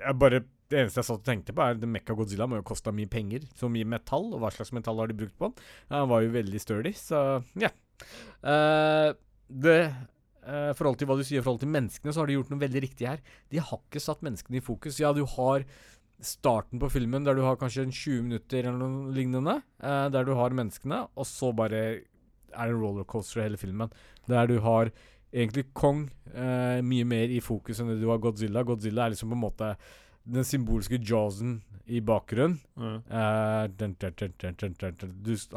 Jeg 0.00 0.16
bare, 0.16 0.42
det 0.72 0.78
eneste 0.80 1.02
jeg 1.02 1.10
satt 1.10 1.20
og 1.20 1.26
tenkte 1.26 1.54
på, 1.54 1.62
er 1.62 1.76
at 1.76 1.86
Mekka 1.86 2.16
Godzilla 2.16 2.48
må 2.48 2.60
jo 2.60 2.66
kosta 2.66 2.92
mye 2.94 3.10
penger. 3.10 3.46
Så 3.58 3.70
mye 3.72 3.88
metall, 3.88 4.30
og 4.32 4.42
hva 4.42 4.52
slags 4.54 4.72
metall 4.76 5.02
har 5.02 5.10
de 5.10 5.18
brukt 5.22 5.36
på 5.38 5.50
den? 5.50 5.70
Han 5.92 6.10
var 6.10 6.24
jo 6.24 6.34
veldig 6.34 6.62
sturdy, 6.62 6.94
så 6.96 7.40
ja. 7.60 7.72
Eh, 8.40 9.12
det 9.50 9.78
eh, 9.80 10.72
forhold 10.78 10.98
til 11.00 11.10
hva 11.10 11.16
du 11.18 11.24
sier 11.26 11.40
i 11.40 11.44
forhold 11.44 11.62
til 11.64 11.72
menneskene, 11.72 12.14
så 12.14 12.22
har 12.22 12.30
de 12.30 12.38
gjort 12.38 12.52
noe 12.52 12.62
veldig 12.62 12.84
riktig 12.86 13.08
her. 13.08 13.22
De 13.52 13.62
har 13.62 13.80
ikke 13.80 14.02
satt 14.02 14.22
menneskene 14.26 14.60
i 14.60 14.64
fokus. 14.64 15.00
Ja, 15.02 15.12
du 15.16 15.24
har 15.36 15.66
starten 16.20 16.80
på 16.80 16.90
filmen 16.92 17.24
der 17.24 17.36
du 17.36 17.42
har 17.46 17.56
kanskje 17.60 17.86
en 17.86 17.94
20 17.94 18.26
minutter 18.28 18.66
eller 18.66 18.80
noe 18.80 19.14
lignende, 19.16 19.62
eh, 19.82 20.08
der 20.12 20.26
du 20.28 20.34
har 20.36 20.56
menneskene, 20.56 21.06
og 21.16 21.26
så 21.28 21.52
bare 21.56 21.80
er 22.50 22.66
det 22.66 22.76
rollercoaster 22.76 23.40
i 23.40 23.46
hele 23.48 23.60
filmen. 23.60 23.90
Der 24.28 24.46
du 24.50 24.58
har 24.60 24.90
egentlig 25.30 25.72
Kong 25.74 26.10
eh, 26.34 26.80
mye 26.82 27.06
mer 27.06 27.30
i 27.30 27.40
fokus 27.40 27.80
enn 27.80 27.88
det 27.92 28.00
du 28.02 28.08
har 28.10 28.18
Godzilla. 28.22 28.64
Godzilla 28.66 29.06
er 29.06 29.10
liksom 29.14 29.30
på 29.30 29.38
en 29.38 29.44
måte 29.46 29.76
den 30.30 30.44
symbolske 30.44 30.98
jawsen 30.98 31.62
i 31.86 32.00
bakgrunnen. 32.04 32.58
Mm. 32.76 33.02
Eh, 33.10 33.64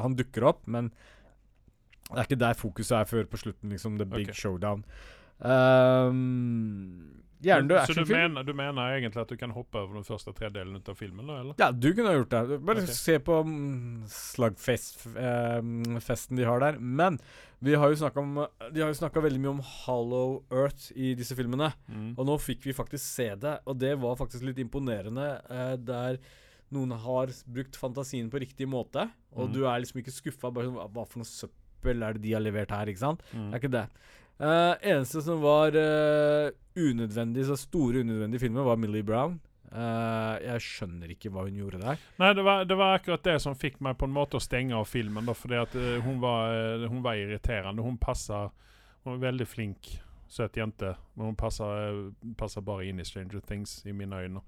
han 0.01 0.15
dukker 0.17 0.43
opp, 0.49 0.67
men 0.67 0.91
det 2.09 2.19
er 2.19 2.27
ikke 2.27 2.39
der 2.43 2.53
fokuset 2.59 2.97
er 2.99 3.09
før 3.09 3.27
på 3.29 3.37
slutten, 3.37 3.69
liksom. 3.69 3.97
The 3.97 4.05
big 4.05 4.29
okay. 4.29 4.33
showdown. 4.33 4.83
Um, 5.39 7.23
Hjernedød 7.43 7.89
Så 7.89 7.93
du 7.97 8.07
mener, 8.07 8.43
du 8.47 8.53
mener 8.55 8.93
egentlig 8.95 9.19
at 9.19 9.31
du 9.33 9.35
kan 9.39 9.51
hoppe 9.51 9.81
over 9.81 9.97
den 9.97 10.05
første 10.07 10.31
tredelen 10.35 10.77
av 10.79 10.95
filmen, 10.95 11.27
da, 11.27 11.39
eller? 11.41 11.55
Ja, 11.59 11.71
du 11.75 11.89
kunne 11.91 12.13
ha 12.13 12.15
gjort 12.15 12.31
det. 12.31 12.59
Bare 12.63 12.83
okay. 12.83 12.95
se 12.95 13.17
på 13.19 13.39
slagfesten 13.43 15.17
Slugfest-festen 15.17 16.39
de 16.39 16.45
har 16.47 16.63
der. 16.63 16.79
Men 16.79 17.19
vi 17.63 17.75
har 17.79 17.91
jo 17.91 17.99
snakka 17.99 18.23
om 18.23 18.45
De 18.71 18.83
har 18.83 18.91
jo 18.91 18.99
snakka 19.01 19.23
veldig 19.23 19.41
mye 19.43 19.55
om 19.57 19.63
Hollow 19.83 20.37
Earth 20.51 20.91
i 20.95 21.11
disse 21.19 21.35
filmene. 21.35 21.73
Mm. 21.89 22.13
Og 22.15 22.29
nå 22.29 22.37
fikk 22.39 22.63
vi 22.69 22.77
faktisk 22.77 23.03
se 23.03 23.27
det, 23.35 23.57
og 23.67 23.79
det 23.81 23.97
var 23.99 24.19
faktisk 24.19 24.47
litt 24.47 24.61
imponerende. 24.63 25.27
Eh, 25.51 25.75
der 25.83 26.21
noen 26.73 26.95
har 27.03 27.33
brukt 27.53 27.75
fantasien 27.77 28.31
på 28.31 28.39
riktig 28.41 28.65
måte, 28.69 29.09
og 29.35 29.49
Mm. 29.49 29.53
du 29.53 29.59
er 29.67 29.83
liksom 29.83 29.99
ikke 29.99 30.15
skuffa. 30.15 30.49
Sånn, 30.49 30.79
hva 30.79 31.05
for 31.05 31.19
noe 31.19 31.27
søppel 31.27 31.62
er 31.91 32.17
det 32.17 32.23
de 32.23 32.33
har 32.35 32.43
levert 32.43 32.71
her, 32.71 32.89
ikke 32.91 33.03
sant? 33.03 33.23
Mm. 33.31 33.47
Det 33.49 33.57
er 33.57 33.61
ikke 33.61 33.77
det. 33.77 33.87
Uh, 34.41 34.73
eneste 34.81 35.21
som 35.21 35.41
var 35.43 35.75
uh, 35.77 36.49
unødvendig, 36.75 37.45
så 37.47 37.57
store 37.59 38.01
unødvendige 38.01 38.41
filmer, 38.45 38.63
var 38.63 38.79
Millie 38.81 39.03
Brown. 39.03 39.39
Uh, 39.73 40.37
jeg 40.43 40.61
skjønner 40.61 41.13
ikke 41.13 41.31
hva 41.33 41.45
hun 41.47 41.57
gjorde 41.57 41.81
der. 41.81 42.01
Nei, 42.21 42.31
det 42.37 42.45
var, 42.45 42.65
det 42.69 42.77
var 42.77 42.97
akkurat 42.97 43.25
det 43.25 43.37
som 43.41 43.57
fikk 43.57 43.79
meg 43.85 43.97
på 43.97 44.09
en 44.09 44.15
måte 44.15 44.37
å 44.37 44.43
stenge 44.43 44.77
av 44.77 44.89
filmen. 44.89 45.25
Da, 45.29 45.35
fordi 45.37 45.59
at 45.61 45.77
hun, 46.05 46.17
var, 46.21 46.85
hun 46.89 47.01
var 47.05 47.19
irriterende. 47.19 47.85
Hun 47.85 47.97
passer 48.01 48.51
Hun 49.03 49.17
er 49.17 49.23
veldig 49.25 49.45
flink, 49.49 49.89
søt 50.31 50.55
jente, 50.55 50.93
men 51.17 51.33
hun 51.33 51.35
passer 51.35 52.61
bare 52.63 52.85
inn 52.87 53.01
i 53.03 53.05
Stranger 53.05 53.41
Things, 53.43 53.81
i 53.83 53.91
mine 53.91 54.15
øyne. 54.15 54.43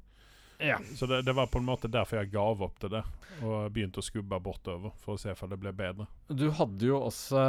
Ja. 0.60 0.80
Så 0.96 1.06
det, 1.06 1.22
det 1.28 1.34
var 1.36 1.48
på 1.52 1.60
en 1.60 1.68
måte 1.68 1.92
derfor 1.92 2.22
jeg 2.22 2.32
gav 2.34 2.62
opp 2.64 2.78
til 2.80 2.94
det, 2.94 3.02
og 3.44 3.72
begynte 3.76 4.00
å 4.00 4.06
skubbe 4.06 4.40
bortover 4.44 4.94
for 5.04 5.16
å 5.16 5.20
se 5.20 5.34
om 5.36 5.52
det 5.52 5.60
ble 5.60 5.74
bedre. 5.76 6.08
Du 6.32 6.48
hadde 6.56 6.88
jo 6.88 7.02
også 7.04 7.42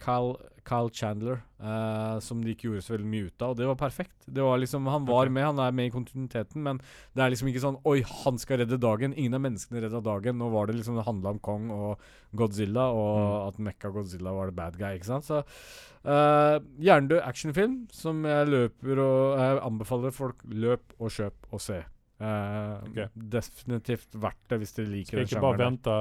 Kyle, 0.00 0.32
Kyle 0.66 0.92
Chandler, 0.96 1.42
eh, 1.60 2.16
som 2.24 2.40
de 2.42 2.54
ikke 2.54 2.68
gjorde 2.68 2.84
så 2.86 2.94
veldig 2.94 3.10
mye 3.12 3.28
ut 3.28 3.44
av, 3.44 3.52
og 3.52 3.60
det 3.60 3.68
var 3.68 3.78
perfekt. 3.80 4.16
Det 4.26 4.44
var 4.44 4.60
liksom, 4.62 4.88
Han 4.90 5.06
var 5.08 5.26
okay. 5.26 5.34
med, 5.36 5.46
han 5.50 5.62
er 5.66 5.76
med 5.76 5.90
i 5.90 5.94
kontinuiteten, 5.94 6.64
men 6.64 6.80
det 7.14 7.24
er 7.24 7.34
liksom 7.34 7.52
ikke 7.52 7.64
sånn 7.66 7.78
Oi, 7.88 8.00
han 8.24 8.40
skal 8.40 8.62
redde 8.62 8.80
dagen. 8.80 9.14
Ingen 9.16 9.36
av 9.38 9.44
menneskene 9.44 9.84
redda 9.84 10.02
dagen. 10.04 10.38
Nå 10.40 10.50
var 10.54 10.68
det 10.68 10.78
liksom 10.78 10.98
det 10.98 11.06
handla 11.06 11.34
om 11.34 11.44
Kong 11.44 11.70
og 11.74 12.10
Godzilla, 12.36 12.88
og 12.94 13.50
at 13.50 13.60
Mekka 13.60 13.92
Godzilla 13.94 14.34
var 14.36 14.50
the 14.50 14.56
bad 14.56 14.80
guy, 14.80 14.96
ikke 14.96 15.10
sant. 15.12 15.28
Så 15.28 15.42
eh, 15.44 16.56
Hjernedød 16.80 17.22
actionfilm 17.26 17.80
som 17.94 18.24
jeg 18.28 18.50
løper 18.50 19.04
og 19.04 19.40
jeg 19.40 19.64
anbefaler 19.68 20.14
folk 20.14 20.44
løp 20.48 20.94
og 20.98 21.12
kjøp 21.14 21.50
og 21.50 21.64
se. 21.68 21.82
Eh, 22.20 22.80
Ok. 22.90 22.98
Definitivt 23.32 24.14
verdt 24.20 24.42
det 24.52 24.58
hvis 24.60 24.74
dere 24.76 24.90
liker 24.92 25.16
Skal 25.16 25.26
sjangeren. 25.26 25.28
Skal 25.28 25.38
ikke 25.38 25.46
bare 25.46 25.62
vente 25.64 25.94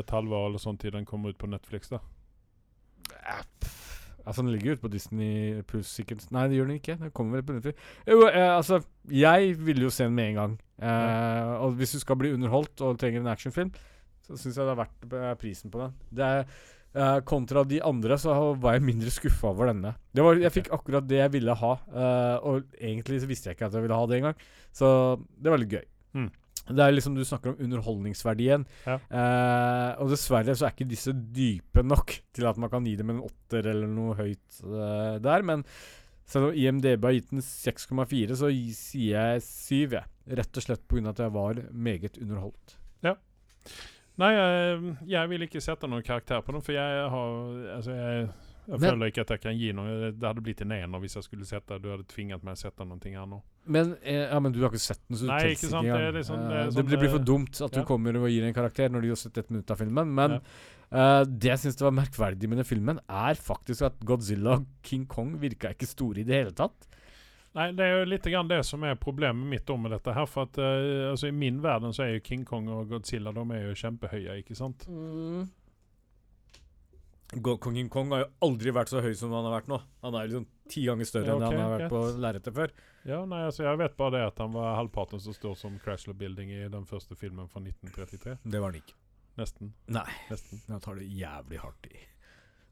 et 0.00 0.14
halvår 0.16 0.46
eller 0.48 0.62
sånn 0.62 0.78
til 0.80 0.94
den 0.96 1.04
kommer 1.08 1.34
ut 1.34 1.38
på 1.40 1.50
Netflix, 1.50 1.90
da? 1.92 2.00
Altså, 4.28 4.42
den 4.42 4.50
ligger 4.52 4.74
ute 4.76 4.82
på 4.84 4.90
Disney 4.92 5.62
pluss 5.68 5.88
sikkert 5.96 6.26
Nei, 6.34 6.46
det 6.50 6.58
gjør 6.58 6.66
den 6.68 6.80
ikke. 6.80 6.96
Den 7.00 7.12
kommer 7.16 7.38
vel 7.38 7.46
på 7.48 7.54
Netflix. 7.56 7.84
Jo, 8.08 8.18
uh, 8.26 8.56
altså, 8.58 8.80
jeg 9.08 9.54
ville 9.64 9.86
jo 9.86 9.92
se 9.94 10.04
den 10.04 10.16
med 10.18 10.32
en 10.34 10.40
gang. 10.40 10.56
Eh, 10.78 11.52
Og 11.64 11.72
hvis 11.78 11.92
du 11.96 12.00
skal 12.02 12.16
bli 12.20 12.32
underholdt 12.36 12.80
og 12.84 12.98
trenger 13.00 13.20
en 13.24 13.30
actionfilm, 13.32 13.72
så 14.22 14.36
syns 14.36 14.58
jeg 14.58 14.66
det 14.68 14.74
er 14.74 14.82
verdt 14.82 15.38
prisen 15.40 15.72
på 15.72 15.80
den. 15.80 15.94
Det 16.14 16.24
er 16.26 16.44
eh, 16.94 17.18
Kontra 17.28 17.64
de 17.68 17.80
andre 17.84 18.18
så 18.20 18.34
var 18.60 18.76
jeg 18.76 18.86
mindre 18.86 19.12
skuffa 19.12 19.52
over 19.52 19.72
denne. 19.72 19.94
Det 20.14 20.24
var, 20.24 20.40
jeg 20.42 20.54
fikk 20.54 20.72
akkurat 20.74 21.06
det 21.08 21.20
jeg 21.20 21.34
ville 21.36 21.54
ha, 21.60 21.72
uh, 21.92 22.36
og 22.48 22.74
egentlig 22.80 23.22
så 23.22 23.30
visste 23.30 23.50
jeg 23.50 23.58
ikke 23.58 23.68
at 23.68 23.78
jeg 23.78 23.84
ville 23.84 23.98
ha 23.98 24.10
det 24.10 24.20
engang. 24.20 24.44
Så 24.74 24.90
det 25.36 25.52
var 25.52 25.62
litt 25.62 25.74
gøy. 25.76 25.86
Mm. 26.18 26.28
Det 26.68 26.84
er 26.84 26.92
liksom 26.92 27.14
Du 27.16 27.22
snakker 27.24 27.54
om 27.54 27.62
underholdningsverdien. 27.64 28.66
Ja. 28.84 28.98
Uh, 29.08 30.02
og 30.04 30.12
dessverre 30.12 30.56
så 30.56 30.68
er 30.68 30.74
ikke 30.74 30.90
disse 30.90 31.14
dype 31.14 31.84
nok 31.86 32.12
til 32.36 32.48
at 32.50 32.60
man 32.60 32.72
kan 32.72 32.86
gi 32.88 32.96
dem 32.98 33.14
en 33.14 33.22
åtter 33.24 33.70
eller 33.72 33.88
noe 33.88 34.16
høyt 34.18 34.60
der. 35.24 35.46
Men 35.48 35.64
selv 36.28 36.50
om 36.50 36.58
IMDb 36.60 37.06
har 37.08 37.16
gitt 37.16 37.30
den 37.32 37.44
6,4, 37.44 38.36
så 38.36 38.50
sier 38.76 39.14
jeg 39.16 39.46
7, 39.46 39.96
jeg. 39.96 40.04
Rett 40.38 40.60
og 40.60 40.64
slett 40.66 40.84
pga. 40.84 41.08
at 41.08 41.22
jeg 41.24 41.32
var 41.32 41.62
meget 41.72 42.20
underholdt. 42.20 42.76
Nei, 44.18 44.32
jeg, 44.34 44.96
jeg 45.06 45.28
vil 45.30 45.44
ikke 45.46 45.60
sette 45.62 45.86
noen 45.90 46.02
karakter 46.02 46.40
på 46.42 46.52
den, 46.56 46.62
for 46.66 46.74
jeg 46.74 47.10
har 47.12 47.34
Altså, 47.76 47.92
jeg, 47.94 48.28
jeg 48.68 48.80
føler 48.82 49.06
ikke 49.12 49.22
at 49.24 49.30
jeg 49.30 49.40
kan 49.44 49.54
gi 49.56 49.68
noe. 49.72 50.10
Det 50.12 50.26
hadde 50.26 50.42
blitt 50.44 50.60
en 50.64 50.72
ener 50.74 51.00
hvis 51.00 51.14
jeg 51.16 51.24
skulle 51.24 51.46
sette 51.48 51.78
Du 51.80 51.86
hadde 51.92 52.04
tvinget 52.10 52.42
meg 52.44 52.58
å 52.58 52.60
sette 52.60 52.84
noe 52.84 52.98
nå. 53.30 53.38
Men, 53.68 53.94
eh, 54.02 54.24
ja, 54.26 54.40
men 54.40 54.52
du 54.52 54.58
har 54.64 54.72
ikke 54.72 54.80
sett 54.82 55.00
den, 55.06 55.16
så 55.16 55.28
du 55.28 55.30
Nei, 55.30 55.52
ikke 55.54 55.70
sant, 55.70 55.86
det 55.86 56.02
er 56.08 56.12
liksom- 56.18 56.42
det 56.48 56.56
Eh, 56.56 56.64
det, 56.64 56.74
sånn, 56.74 56.86
blir- 56.88 56.98
blir 57.04 57.10
for 57.14 57.20
eh, 57.22 57.28
dumt 57.30 57.60
at 57.62 57.72
du 57.72 57.82
kommer 57.84 58.16
og 58.16 58.28
gir 58.28 58.44
en 58.48 58.54
karakter 58.54 58.88
når 58.90 59.02
du 59.02 59.08
har 59.08 59.16
sett 59.22 59.38
et 59.38 59.50
minutt 59.50 59.70
av 59.70 59.78
filmen. 59.78 60.14
Men 60.14 60.32
eh, 60.90 61.24
det 61.24 61.50
jeg 61.52 61.58
syns 61.58 61.80
var 61.80 61.92
merkverdig 61.92 62.48
med 62.48 62.58
den 62.58 62.64
filmen, 62.64 62.98
er 63.08 63.34
faktisk 63.34 63.82
at 63.86 64.00
Godzilla 64.00 64.56
og 64.58 64.66
King 64.82 65.06
Kong 65.06 65.38
virka 65.38 65.70
ikke 65.74 65.86
store 65.86 66.18
i 66.20 66.24
det 66.24 66.34
hele 66.42 66.52
tatt. 66.52 66.88
Nei, 67.58 67.68
det 67.74 67.84
er 67.88 67.96
jo 67.98 68.04
litt 68.06 68.26
grann 68.30 68.48
det 68.50 68.60
som 68.68 68.84
er 68.86 68.94
problemet 69.02 69.48
mitt 69.50 69.70
om 69.74 69.82
med 69.82 69.90
dette 69.96 70.12
her. 70.14 70.26
For 70.30 70.46
at 70.46 70.58
eh, 70.62 71.08
altså, 71.10 71.26
i 71.30 71.34
min 71.34 71.58
verden 71.64 71.90
så 71.96 72.04
er 72.04 72.12
jo 72.16 72.24
King 72.28 72.44
Kong 72.46 72.68
og 72.70 72.88
Godzilla 72.92 73.32
De 73.34 73.42
er 73.56 73.64
jo 73.66 73.74
kjempehøye, 73.80 74.36
ikke 74.44 74.54
sant? 74.58 74.84
Go- 77.32 77.58
Kong 77.60 77.74
King 77.76 77.88
Kong 77.92 78.12
har 78.14 78.22
jo 78.22 78.28
aldri 78.46 78.72
vært 78.72 78.88
så 78.88 79.02
høy 79.04 79.10
som 79.18 79.32
han 79.36 79.44
har 79.44 79.58
vært 79.58 79.68
nå. 79.68 79.78
Han 80.04 80.14
er 80.16 80.30
liksom 80.30 80.46
ti 80.72 80.84
ganger 80.86 81.08
større 81.08 81.28
Ja, 81.28 81.34
enn 81.36 81.42
ok, 81.44 81.52
han 81.52 81.60
har 81.60 81.72
vært 81.74 81.82
greit. 81.82 81.92
på 81.92 82.20
lerretet 82.24 82.54
før. 82.56 82.72
Ja, 83.08 83.18
nei, 83.28 83.42
altså 83.48 83.66
Jeg 83.66 83.80
vet 83.82 83.96
bare 83.98 84.14
det 84.16 84.22
at 84.30 84.38
han 84.44 84.54
var 84.54 84.76
halvparten 84.78 85.20
så 85.20 85.34
stor 85.36 85.56
som 85.60 85.76
Chrysler 85.84 86.16
Building 86.16 86.50
i 86.56 86.62
den 86.72 86.86
første 86.88 87.16
filmen 87.20 87.48
fra 87.52 87.60
1933. 87.60 88.38
Det 88.44 88.60
var 88.62 88.72
han 88.72 88.80
ikke. 88.80 88.96
Nesten. 89.38 89.74
Nei. 89.92 90.06
Nesten. 90.30 90.62
Jeg 90.68 90.80
tar 90.86 90.96
det 90.98 91.10
jævlig 91.20 91.60
hardt 91.62 91.90
i. 91.92 92.00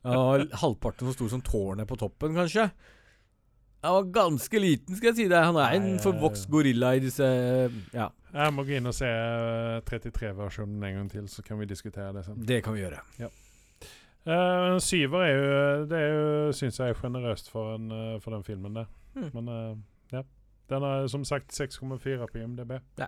Ja, 0.07 0.23
halvparten 0.63 1.09
så 1.11 1.15
stor 1.19 1.29
som 1.35 1.43
tårnet 1.45 1.89
på 1.91 1.99
toppen, 2.01 2.35
kanskje. 2.39 2.71
Han 3.85 3.97
var 3.99 4.07
ganske 4.15 4.61
liten, 4.61 4.97
skal 4.97 5.13
jeg 5.13 5.19
si 5.19 5.27
deg. 5.31 5.49
Han 5.51 5.59
er 5.61 5.77
en 5.77 5.89
eh, 5.95 6.03
forvokst 6.03 6.49
gorilla 6.51 6.95
i 6.97 7.03
disse 7.05 7.27
Ja, 7.95 8.09
Jeg 8.33 8.55
må 8.57 8.65
gå 8.67 8.79
inn 8.79 8.91
og 8.91 8.97
se 8.97 9.09
eh, 9.11 9.81
33-versjonen 9.87 10.87
en 10.89 11.01
gang 11.01 11.11
til, 11.13 11.29
så 11.31 11.45
kan 11.47 11.61
vi 11.61 11.69
diskutere 11.71 12.13
det 12.17 12.25
sen. 12.27 12.41
det 12.49 12.63
kan 12.67 12.77
vi 12.77 12.83
gjøre. 12.85 13.03
Ja. 13.23 13.33
Uh, 14.27 14.81
syver 14.83 15.21
er 15.23 15.29
jo 15.31 15.83
Det 15.87 15.99
er 16.03 16.09
jo, 16.11 16.53
syns 16.59 16.81
jeg 16.81 16.91
er 16.91 16.97
sjenerøst 16.99 17.51
for, 17.53 17.77
en, 17.77 17.93
eh, 17.95 18.17
for 18.21 18.35
den 18.35 18.47
filmen 18.47 18.81
det. 18.81 18.87
Mm. 19.15 19.29
Men 19.35 19.53
uh, 19.53 19.77
ja. 20.13 20.25
Den 20.69 20.83
har 20.83 21.07
som 21.07 21.25
sagt 21.25 21.55
6,4 21.55 22.27
på 22.27 22.39
IMDb. 22.39 22.73
Ja. 22.99 23.07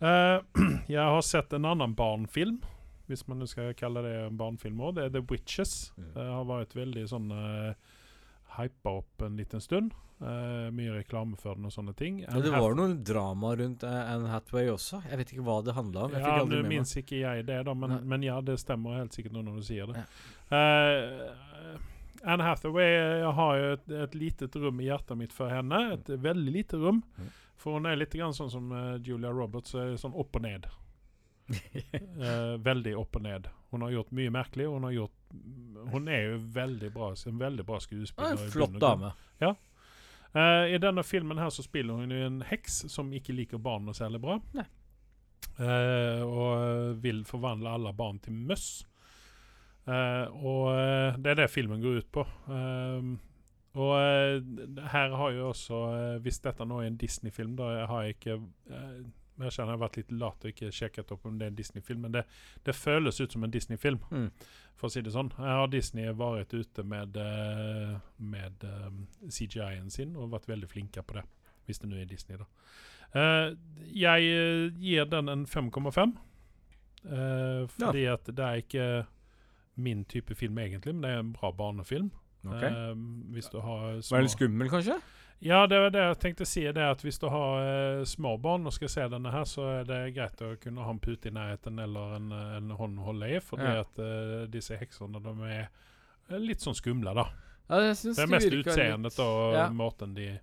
Eh, 0.00 0.40
jeg 0.86 1.00
har 1.00 1.22
sett 1.24 1.52
en 1.52 1.64
annen 1.64 1.94
barnfilm, 1.98 2.60
hvis 3.08 3.24
man 3.28 3.46
skal 3.48 3.74
kalle 3.74 4.02
det 4.04 4.14
en 4.26 4.36
barnfilm 4.38 4.80
òg. 4.80 4.98
Det 4.98 5.06
er 5.06 5.14
The 5.16 5.24
Witches. 5.30 5.92
Mm. 5.96 6.10
Det 6.14 6.26
har 6.28 6.44
vært 6.50 6.76
veldig 6.76 7.06
sånn 7.08 7.32
uh, 7.32 7.96
hypa 8.58 8.98
opp 9.00 9.22
en 9.24 9.38
liten 9.38 9.62
stund. 9.64 9.94
Uh, 10.18 10.66
mye 10.74 10.96
reklame 10.96 11.36
for 11.38 11.54
den 11.54 11.68
og 11.68 11.70
sånne 11.70 11.92
ting. 11.94 12.16
Ja, 12.24 12.40
det 12.42 12.50
var 12.50 12.72
noe 12.74 12.96
drama 13.06 13.52
rundt 13.54 13.84
uh, 13.86 13.98
Anne 14.10 14.32
Hathaway 14.32 14.66
også. 14.72 14.98
Jeg 15.06 15.20
vet 15.20 15.30
ikke 15.30 15.44
hva 15.46 15.60
det 15.62 15.76
handla 15.76 16.08
om. 16.08 16.16
Jeg 16.16 16.24
Ja, 16.26 16.40
nå 16.42 16.62
minnes 16.66 16.94
ikke 16.98 17.20
jeg 17.20 17.44
det, 17.46 17.60
da, 17.68 17.74
men, 17.78 18.00
men 18.02 18.26
ja, 18.26 18.40
det 18.42 18.56
stemmer 18.58 18.98
helt 18.98 19.14
sikkert 19.14 19.36
nå 19.36 19.44
når 19.46 19.60
du 19.60 19.68
sier 19.68 19.92
det. 19.92 20.02
Eh, 20.58 21.76
Anne 22.26 22.48
Hathaway 22.48 22.88
jeg 22.96 23.30
har 23.38 23.60
jo 23.60 23.68
et, 23.76 23.86
et 24.08 24.18
litet 24.18 24.58
rom 24.58 24.82
i 24.82 24.88
hjertet 24.88 25.20
mitt 25.20 25.36
for 25.36 25.54
henne. 25.54 25.84
Et 25.94 26.10
veldig 26.26 26.54
lite 26.56 26.82
rom. 26.82 26.98
For 27.58 27.78
hun 27.78 27.86
er 27.86 28.00
litt 28.00 28.16
grann 28.18 28.34
sånn 28.34 28.50
som 28.50 28.74
Julia 29.06 29.30
Roberts, 29.34 29.76
sånn 30.02 30.18
opp 30.18 30.34
og 30.38 30.42
ned. 30.42 30.66
Veldig 32.68 32.98
opp 32.98 33.16
og 33.18 33.24
ned. 33.24 33.46
Hun 33.70 33.86
har 33.86 33.94
gjort 33.94 34.12
mye 34.18 34.34
merkelig. 34.34 34.66
og 34.66 34.78
Hun 34.78 34.88
har 34.88 34.96
gjort 34.98 35.17
Hun 35.92 36.08
er 36.08 36.24
jo 36.32 36.38
veldig 36.54 36.90
bra, 36.92 37.12
en 37.26 37.38
veldig 37.40 37.64
bra 37.66 37.76
Ja, 37.78 37.84
skuespiller. 37.86 38.30
en 38.44 38.50
flott 38.50 38.78
dame. 38.80 39.12
Eh, 40.34 40.74
I 40.74 40.78
denne 40.78 41.02
filmen 41.02 41.38
her 41.40 41.48
så 41.50 41.62
spiller 41.64 41.94
hun 41.96 42.12
en 42.12 42.42
heks 42.44 42.82
som 42.92 43.08
ikke 43.16 43.32
liker 43.32 43.58
barn 43.58 43.86
noe 43.88 43.96
særlig 43.96 44.20
bra. 44.20 44.38
Eh, 45.58 46.20
og 46.22 47.00
vil 47.02 47.24
forvandle 47.24 47.70
alle 47.78 47.92
barn 47.96 48.18
til 48.22 48.32
møss. 48.36 48.84
Uh, 49.88 50.28
og 50.44 50.64
eh, 50.76 51.14
det 51.16 51.30
er 51.32 51.38
det 51.40 51.50
filmen 51.50 51.80
går 51.80 52.02
ut 52.02 52.10
på. 52.12 52.26
Eh, 52.52 53.06
og 53.78 53.92
eh, 53.96 54.82
her 54.92 55.14
har 55.16 55.30
jo 55.32 55.46
også 55.48 55.78
eh, 55.94 56.18
Hvis 56.24 56.40
dette 56.44 56.66
nå 56.68 56.80
er 56.82 56.90
en 56.90 56.98
Disney-film, 57.00 57.54
da 57.56 57.86
har 57.88 58.02
jeg 58.04 58.16
ikke 58.18 58.36
eh, 58.68 58.98
jeg 59.46 59.52
kjenner 59.54 59.72
jeg 59.72 59.78
har 59.78 59.82
vært 59.84 59.96
litt 60.00 60.12
lat 60.12 60.44
og 60.44 60.50
ikke 60.52 60.70
sjekket 60.74 61.12
opp 61.14 61.26
om 61.26 61.38
det 61.38 61.46
er 61.46 61.52
en 61.52 61.58
Disney-film, 61.58 62.00
men 62.06 62.12
det, 62.12 62.24
det 62.66 62.74
føles 62.74 63.20
ut 63.20 63.32
som 63.32 63.44
en 63.44 63.50
Disney-film, 63.54 64.00
Mm. 64.10 64.30
for 64.76 64.88
å 64.88 64.92
si 64.92 65.00
det 65.02 65.12
sånn. 65.12 65.30
Her 65.36 65.60
har 65.60 65.68
Disney 65.72 66.12
vært 66.12 66.54
ute 66.54 66.84
med, 66.84 67.16
eh, 67.16 67.98
med 68.18 68.64
um, 68.64 69.06
CGI-en 69.28 69.90
sin 69.90 70.16
og 70.16 70.30
vært 70.30 70.48
veldig 70.48 70.68
flinke 70.68 71.02
på 71.02 71.14
det. 71.14 71.24
Hvis 71.66 71.78
det 71.82 71.90
nå 71.90 71.96
er 72.00 72.06
Disney, 72.08 72.38
da. 72.38 72.46
Uh, 73.14 73.56
jeg 73.94 74.24
eh, 74.28 74.70
gir 74.78 75.04
den 75.08 75.28
en 75.28 75.46
5,5. 75.46 76.16
Uh, 77.04 77.66
fordi 77.68 78.04
at 78.10 78.26
det 78.26 78.44
er 78.44 78.62
ikke 78.62 79.06
min 79.78 80.04
type 80.04 80.34
film, 80.34 80.58
egentlig, 80.58 80.94
men 80.94 81.02
det 81.02 81.10
er 81.10 81.20
en 81.22 81.32
bra 81.32 81.50
barnefilm. 81.52 82.10
Okay. 82.46 82.70
Uh, 82.70 82.94
hvis 83.34 83.48
du 83.52 83.60
har 83.60 83.94
Var 83.94 84.00
små 84.02 84.18
den 84.18 84.28
skummel, 84.28 84.68
kanskje? 84.70 84.98
Ja, 85.40 85.66
det 85.70 85.78
var 85.78 85.90
det 85.94 86.00
jeg 86.02 86.18
tenkte 86.18 86.42
å 86.42 86.48
si. 86.50 86.64
det 86.74 86.82
at 86.82 87.02
Hvis 87.06 87.18
du 87.22 87.28
har 87.30 87.60
eh, 87.62 88.04
små 88.10 88.36
barn 88.42 88.66
og 88.66 88.72
skal 88.74 88.88
se 88.90 89.04
denne, 89.08 89.30
her, 89.30 89.44
så 89.46 89.68
er 89.80 89.84
det 89.86 89.98
greit 90.16 90.40
å 90.42 90.56
kunne 90.58 90.82
ha 90.82 90.90
en 90.90 90.98
pute 90.98 91.30
i 91.30 91.34
nærheten 91.34 91.78
eller 91.82 92.16
en, 92.16 92.32
eh, 92.34 92.56
en 92.58 92.70
hånd 92.78 92.98
å 92.98 93.06
holde 93.12 93.30
i. 93.36 93.38
For 93.40 93.62
Ja. 93.62 93.80
at 93.84 93.98
eh, 94.02 94.46
disse 94.50 94.76
heksene 94.80 95.22
de 95.22 95.34
er 95.46 95.68
eh, 96.30 96.38
litt 96.42 96.58
sånn 96.64 96.74
skumle, 96.74 97.14
da. 97.14 97.28
Ja, 97.70 97.80
jeg 97.86 97.96
Det 98.16 98.18
er 98.24 98.26
mest 98.32 98.50
utseendet 98.50 99.12
litt- 99.12 99.20
og 99.20 99.54
Ja. 99.54 99.68
måten 99.70 100.14
de 100.14 100.40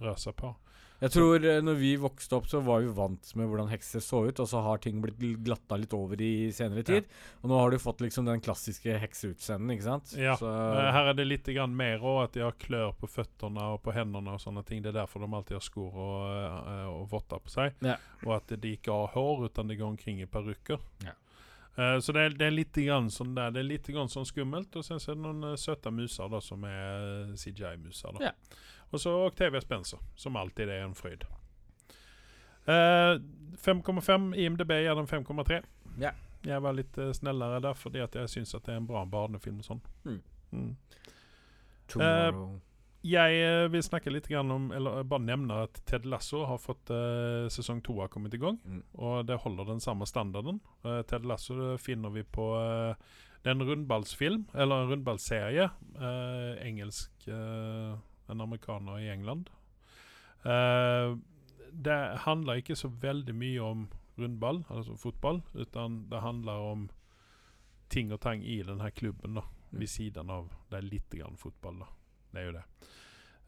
rører 0.00 0.18
seg 0.18 0.36
på. 0.36 0.54
Jeg 1.02 1.10
tror 1.16 1.44
eh, 1.50 1.58
når 1.66 1.74
vi 1.80 1.88
vokste 1.98 2.36
opp, 2.38 2.44
så 2.46 2.60
var 2.62 2.80
vi 2.84 2.92
vant 2.94 3.32
med 3.34 3.48
hvordan 3.50 3.68
hekser 3.72 4.00
så 4.04 4.20
ut, 4.28 4.38
og 4.38 4.46
så 4.46 4.60
har 4.62 4.78
ting 4.84 5.00
blitt 5.02 5.16
gl- 5.18 5.40
glatta 5.42 5.74
litt 5.80 5.92
over 5.98 6.20
i 6.22 6.52
senere 6.54 6.84
tid. 6.86 7.08
Og 7.42 7.50
nå 7.50 7.58
har 7.58 7.74
du 7.74 7.78
fått 7.82 8.04
liksom 8.04 8.28
den 8.28 8.40
klassiske 8.44 8.94
hekseutseenden, 9.02 9.72
ikke 9.74 9.88
sant? 9.88 10.12
Ja. 10.14 10.36
Så, 10.38 10.46
Eh, 10.52 10.92
her 10.94 11.10
er 11.10 11.18
det 11.18 11.26
litt 11.26 11.50
grann 11.50 11.74
mer 11.76 11.98
òg, 12.06 12.20
at 12.28 12.36
de 12.38 12.44
har 12.46 12.54
klør 12.54 12.94
på 13.00 13.10
føttene 13.10 13.66
og 13.74 13.82
på 13.82 13.92
hendene 13.96 14.36
og 14.36 14.40
sånne 14.44 14.62
ting. 14.64 14.80
Det 14.84 14.92
er 14.94 15.00
derfor 15.00 15.20
de 15.26 15.32
alltid 15.34 15.58
har 15.58 15.66
skor 15.66 15.90
og, 15.92 16.22
eh, 16.70 16.86
og 16.92 17.08
votter 17.10 17.42
på 17.42 17.50
seg. 17.50 17.74
Ja. 17.82 17.96
Og 18.24 18.36
at 18.38 18.54
de 18.62 18.76
ikke 18.76 18.94
har 18.94 19.10
hår, 19.16 19.46
utan 19.50 19.66
de 19.68 19.76
går 19.82 19.90
omkring 19.96 20.22
i 20.22 20.26
parykker. 20.30 20.78
Ja. 21.04 21.16
Uh, 21.72 21.96
så 22.04 22.12
det 22.12 22.20
er, 22.20 22.34
det 22.36 22.46
er 22.46 22.50
litt 22.52 22.76
grann 22.76 23.06
sånn 23.08 23.30
der. 23.34 23.50
Det 23.50 23.62
er 23.62 23.64
litt 23.64 23.86
grann 23.88 24.10
sånn 24.12 24.26
skummelt. 24.28 24.74
Og 24.76 24.84
sen 24.84 24.98
så 25.00 25.12
er 25.12 25.16
det 25.16 25.22
noen 25.24 25.46
uh, 25.54 25.56
søte 25.56 25.88
muser 25.90 26.28
da, 26.28 26.38
som 26.44 26.62
er 26.68 27.30
uh, 27.30 27.34
CGI-muser. 27.40 28.12
da. 28.18 28.26
Ja. 28.28 28.32
Og 28.92 29.00
så 29.00 29.12
Octavia 29.26 29.60
Spencer, 29.60 29.98
som 30.16 30.36
alltid 30.36 30.68
er 30.68 30.84
en 30.84 30.94
frøyd. 30.94 31.24
Eh, 32.66 33.14
5,5. 33.56 34.34
IMDb 34.36 34.70
gjør 34.84 35.00
den 35.00 35.08
5,3. 35.10 35.62
Ja. 36.00 36.12
Jeg 36.44 36.62
var 36.62 36.74
litt 36.74 36.98
eh, 36.98 37.12
snillere 37.14 37.60
der 37.62 37.78
fordi 37.78 38.02
at 38.02 38.14
jeg 38.18 38.30
syns 38.30 38.54
at 38.58 38.66
det 38.66 38.74
er 38.74 38.82
en 38.82 38.86
bra 38.90 39.04
barnefilm. 39.06 39.62
og 39.62 39.68
sånn. 39.68 39.82
Mm. 40.04 40.20
Mm. 40.52 40.76
Tomorrow. 41.88 42.60
Jeg 43.02 43.38
eh, 43.42 43.64
vil 43.72 43.82
snakke 43.82 44.12
litt 44.14 44.28
grann 44.30 44.50
om 44.54 44.68
Eller 44.70 45.00
eh, 45.00 45.06
bare 45.10 45.24
nevne 45.26 45.56
at 45.64 45.80
Ted 45.90 46.04
Lasso 46.06 46.44
har 46.46 46.60
fått 46.62 46.92
eh, 46.94 47.48
sesong 47.50 47.80
to 47.82 47.96
har 47.98 48.12
kommet 48.12 48.34
i 48.36 48.40
gang. 48.42 48.60
Mm. 48.62 48.84
Og 48.94 49.26
det 49.26 49.40
holder 49.42 49.72
den 49.72 49.82
samme 49.82 50.06
standarden. 50.06 50.60
Eh, 50.84 51.00
Ted 51.10 51.26
Lasso 51.26 51.56
eh, 51.72 51.78
finner 51.82 52.14
vi 52.14 52.22
på 52.22 52.46
eh, 52.60 52.94
Det 53.42 53.50
er 53.50 53.56
en 53.56 53.66
rundballsfilm, 53.66 54.44
eller 54.54 54.84
en 54.84 54.92
rundballserie. 54.92 55.70
eh, 55.98 56.66
engelsk 56.68 57.26
eh, 57.26 57.96
En 58.32 58.44
amerikaner 58.44 59.02
i 59.02 59.10
England. 59.12 59.50
Eh, 60.44 61.16
det 61.72 61.98
handler 62.26 62.60
ikke 62.60 62.76
så 62.76 62.88
veldig 62.88 63.34
mye 63.34 63.62
om 63.64 63.86
rundball, 64.18 64.64
altså 64.68 64.96
fotball, 64.96 65.40
utan 65.54 66.02
det 66.10 66.20
handler 66.20 66.52
om 66.52 66.90
ting 67.92 68.12
og 68.12 68.20
tang 68.20 68.44
i 68.44 68.60
denne 68.62 68.90
klubben, 68.90 69.38
da. 69.38 69.46
Mm. 69.72 69.80
Ved 69.80 69.88
siden 69.88 70.30
av 70.30 70.50
Det 70.70 70.76
er 70.76 70.84
litt 70.88 71.10
grann 71.10 71.36
fotball, 71.36 71.78
da. 71.80 71.88
Det 72.32 72.40
er 72.40 72.44
jo 72.44 72.52
det. 72.58 72.64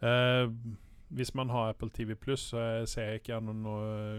Eh, 0.05 0.75
hvis 1.15 1.35
man 1.35 1.51
har 1.51 1.69
Apple 1.69 1.91
TV 1.91 2.15
Pluss, 2.15 2.41
så 2.41 2.87
ser 2.87 3.03
jeg 3.03 3.21
ikke 3.21 3.41
noen 3.41 3.67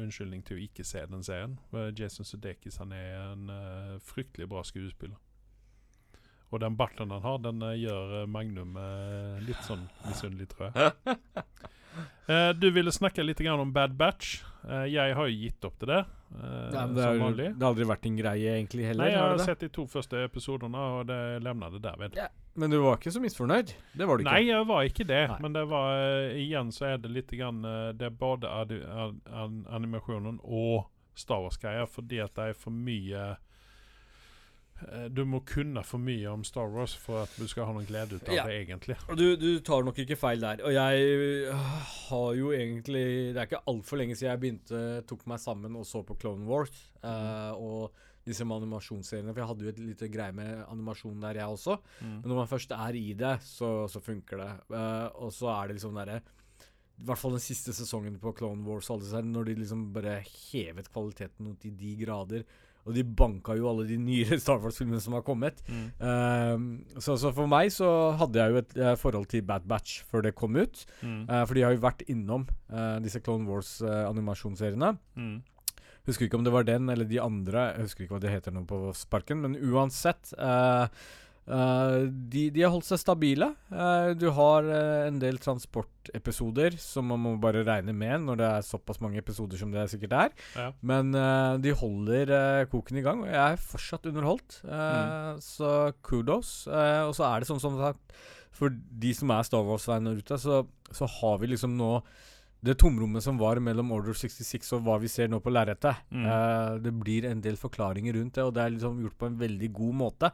unnskyldning 0.05 0.45
til 0.45 0.57
å 0.57 0.63
ikke 0.63 0.85
se 0.87 1.01
den 1.09 1.23
serien. 1.25 1.57
Eh, 1.73 1.91
Jason 1.97 2.25
Sudeikis 2.25 2.77
han 2.77 2.93
er 2.95 3.33
en 3.33 3.49
uh, 3.49 3.97
fryktelig 3.99 4.47
bra 4.49 4.63
skuespiller. 4.63 5.17
Og 6.55 6.61
den 6.63 6.77
barten 6.79 7.11
han 7.11 7.23
har, 7.25 7.39
den 7.43 7.61
eh, 7.67 7.75
gjør 7.83 8.21
eh, 8.21 8.27
Magnum 8.31 8.77
eh, 8.79 9.39
litt 9.43 9.63
sånn 9.67 9.87
misunnelig, 10.07 10.51
tror 10.55 10.71
jeg. 10.71 11.17
Eh, 12.27 12.49
du 12.57 12.71
ville 12.71 12.91
snakke 12.91 13.23
litt 13.23 13.39
om 13.47 13.69
Bad 13.71 13.93
Batch. 13.95 14.43
Eh, 14.67 14.85
jeg 14.91 15.13
har 15.15 15.27
jo 15.29 15.35
gitt 15.37 15.65
opp 15.67 15.77
til 15.79 15.91
det, 15.93 15.99
eh, 16.33 16.71
men 16.73 16.95
det, 16.95 17.05
har, 17.05 17.35
det 17.37 17.45
har 17.61 17.69
aldri 17.69 17.85
vært 17.87 18.07
en 18.09 18.17
greie, 18.17 18.55
egentlig, 18.57 18.87
heller? 18.89 19.05
Nei, 19.05 19.11
jeg 19.13 19.21
har 19.21 19.35
har 19.35 19.43
sett 19.45 19.61
de 19.63 19.69
to 19.77 19.85
første 19.87 20.23
episodene, 20.25 20.81
og 20.97 21.05
det 21.07 21.19
levna 21.45 21.69
det 21.71 21.79
derved. 21.85 22.17
Men 22.57 22.73
du 22.73 22.79
var 22.81 22.97
ikke 22.97 23.13
så 23.13 23.21
misfornøyd? 23.23 23.75
Det 23.93 24.09
var 24.09 24.17
du 24.17 24.25
ikke? 24.25 24.33
Nei, 24.33 24.49
jeg 24.49 24.67
var 24.73 24.89
ikke 24.89 25.07
det. 25.07 25.21
Nei. 25.31 25.39
Men 25.45 25.55
det 25.55 25.63
var 25.69 26.03
igjen 26.41 26.73
så 26.73 26.89
er 26.89 26.99
det 27.03 27.13
litt 27.13 27.31
grann 27.35 27.63
Det 27.95 28.09
er 28.09 28.19
både 28.19 28.51
animasjonen 29.79 30.41
og 30.43 30.89
Star 31.15 31.45
Wars-greier, 31.45 31.87
fordi 31.87 32.19
at 32.25 32.35
det 32.35 32.51
er 32.51 32.59
for 32.59 32.75
mye 32.75 33.35
Du 35.15 35.21
må 35.23 35.39
kunne 35.47 35.81
for 35.87 36.03
mye 36.03 36.27
om 36.27 36.41
Star 36.43 36.67
Wars 36.67 36.91
for 36.99 37.23
at 37.23 37.35
du 37.39 37.45
skal 37.47 37.69
ha 37.69 37.75
noen 37.75 37.87
glede 37.87 38.17
ut 38.17 38.27
av 38.27 38.35
Ja. 38.35 38.43
det, 38.43 38.57
egentlig. 38.65 38.97
Du, 39.15 39.37
du 39.39 39.59
tar 39.63 39.85
nok 39.87 40.01
ikke 40.03 40.17
feil 40.19 40.43
der. 40.43 40.63
Og 40.67 40.75
jeg 40.75 41.05
øh, 41.15 41.69
har 42.09 42.33
jo 42.35 42.51
egentlig 42.51 43.05
Det 43.31 43.39
er 43.39 43.47
ikke 43.47 43.63
altfor 43.71 44.01
lenge 44.01 44.17
siden 44.19 44.33
jeg 44.33 44.43
begynte 44.43 44.81
tok 45.07 45.23
meg 45.31 45.39
sammen 45.39 45.79
og 45.79 45.87
så 45.87 46.03
på 46.03 46.17
Clone 46.19 46.43
Wars. 46.49 46.75
eh, 47.03 47.53
og 47.55 47.95
disse 48.25 48.45
animasjonsseriene. 48.45 49.33
For 49.33 49.43
jeg 49.43 49.49
hadde 49.51 49.65
jo 49.65 49.73
et 49.73 49.81
lite 49.81 50.09
greie 50.13 50.35
med 50.35 50.63
animasjon 50.65 51.21
der, 51.21 51.41
jeg 51.41 51.57
også. 51.57 51.77
Mm. 52.01 52.15
Men 52.21 52.31
når 52.31 52.39
man 52.41 52.49
først 52.51 52.73
er 52.75 52.97
i 52.97 53.13
det, 53.17 53.35
så, 53.45 53.71
så 53.91 54.01
funker 54.03 54.41
det. 54.41 54.51
Uh, 54.73 55.09
og 55.27 55.33
så 55.35 55.51
er 55.53 55.69
det 55.69 55.77
liksom 55.77 55.97
derre 55.99 56.21
I 56.95 57.05
hvert 57.05 57.21
fall 57.21 57.35
den 57.35 57.43
siste 57.43 57.75
sesongen 57.75 58.17
på 58.21 58.33
Clone 58.37 58.65
Wars, 58.65 58.89
når 58.89 59.49
de 59.49 59.57
liksom 59.59 59.89
bare 59.93 60.21
hevet 60.25 60.89
kvaliteten 60.91 61.57
til 61.61 61.75
de 61.77 61.95
grader. 62.01 62.45
Og 62.85 62.93
de 62.93 63.01
banka 63.17 63.55
jo 63.57 63.69
alle 63.71 63.87
de 63.89 63.97
nyere 63.97 64.37
Star 64.43 64.61
Wars-filmene 64.61 65.01
som 65.01 65.17
har 65.17 65.25
kommet. 65.25 65.63
Mm. 65.65 65.87
Uh, 65.97 66.99
så, 67.01 67.17
så 67.17 67.33
for 67.35 67.49
meg 67.51 67.73
så 67.73 67.89
hadde 68.19 68.41
jeg 68.41 68.53
jo 68.53 68.61
et 68.61 68.77
uh, 68.81 68.93
forhold 69.01 69.27
til 69.31 69.45
Bad 69.47 69.65
Batch 69.69 70.03
før 70.11 70.27
det 70.27 70.35
kom 70.37 70.57
ut. 70.59 70.85
Mm. 71.01 71.25
Uh, 71.25 71.41
for 71.43 71.57
de 71.57 71.65
har 71.65 71.73
jo 71.73 71.83
vært 71.83 72.05
innom 72.11 72.45
eh, 72.69 72.97
disse 73.03 73.19
Clone 73.25 73.47
Wars-animasjonsseriene. 73.49 74.93
Mm. 75.17 75.35
Husker 76.05 76.27
ikke 76.27 76.37
om 76.37 76.45
det 76.45 76.53
var 76.53 76.65
den 76.67 76.89
eller 76.93 77.07
de 77.09 77.21
andre. 77.21 77.71
Jeg 77.73 77.87
husker 77.87 78.05
ikke 78.05 78.17
hva 78.17 78.23
det 78.23 78.33
heter 78.33 78.53
nå 78.53 78.65
på 78.69 78.79
sparken. 78.97 79.41
Men 79.41 79.57
uansett 79.57 80.35
eh, 80.37 80.85
eh, 81.47 81.95
de, 82.09 82.43
de 82.53 82.63
har 82.63 82.71
holdt 82.73 82.87
seg 82.87 83.01
stabile. 83.01 83.51
Uh, 83.69 84.11
du 84.17 84.27
har 84.35 84.67
uh, 84.67 85.05
en 85.07 85.17
del 85.21 85.39
transportepisoder 85.41 86.77
som 86.81 87.09
man 87.11 87.21
må 87.23 87.33
bare 87.41 87.63
regne 87.67 87.95
med 87.95 88.25
når 88.25 88.39
det 88.41 88.49
er 88.49 88.67
såpass 88.67 89.01
mange 89.03 89.21
episoder 89.21 89.59
som 89.61 89.73
det 89.73 89.87
sikkert 89.91 90.15
er. 90.19 90.35
Ja. 90.57 90.69
Men 90.85 91.13
de 91.61 91.73
holder 91.77 92.31
koken 92.71 92.99
i 92.99 93.03
gang, 93.05 93.23
og 93.23 93.31
jeg 93.31 93.41
er 93.41 93.61
fortsatt 93.61 94.07
underholdt. 94.11 94.59
Mm. 94.65 95.41
Så 95.43 95.71
kudos. 96.05 96.53
Og 96.67 97.13
så 97.17 97.27
er 97.27 97.41
det 97.41 97.49
sånn 97.49 97.61
som 97.63 97.77
sagt 97.79 98.15
For 98.55 98.71
de 98.71 99.11
som 99.15 99.31
er 99.33 99.45
Star 99.47 99.65
Wars-fan 99.65 100.07
der 100.07 100.21
ute, 100.21 100.37
så, 100.39 100.63
så 100.93 101.09
har 101.19 101.39
vi 101.41 101.51
liksom 101.53 101.75
nå 101.79 101.97
det 102.65 102.77
tomrommet 102.81 103.23
som 103.23 103.37
var 103.37 103.59
mellom 103.61 103.91
Order 103.93 104.15
66 104.17 104.71
og 104.77 104.85
hva 104.85 104.97
vi 105.01 105.09
ser 105.11 105.29
nå 105.29 105.41
på 105.43 105.53
lerretet. 105.53 106.05
Mm. 106.09 106.25
Det 106.81 106.93
blir 106.97 107.27
en 107.29 107.43
del 107.43 107.59
forklaringer 107.61 108.17
rundt 108.17 108.39
det, 108.39 108.45
og 108.45 108.55
det 108.55 108.63
er 108.63 108.73
liksom 108.73 109.01
gjort 109.03 109.17
på 109.21 109.29
en 109.29 109.39
veldig 109.41 109.69
god 109.75 109.97
måte. 109.99 110.31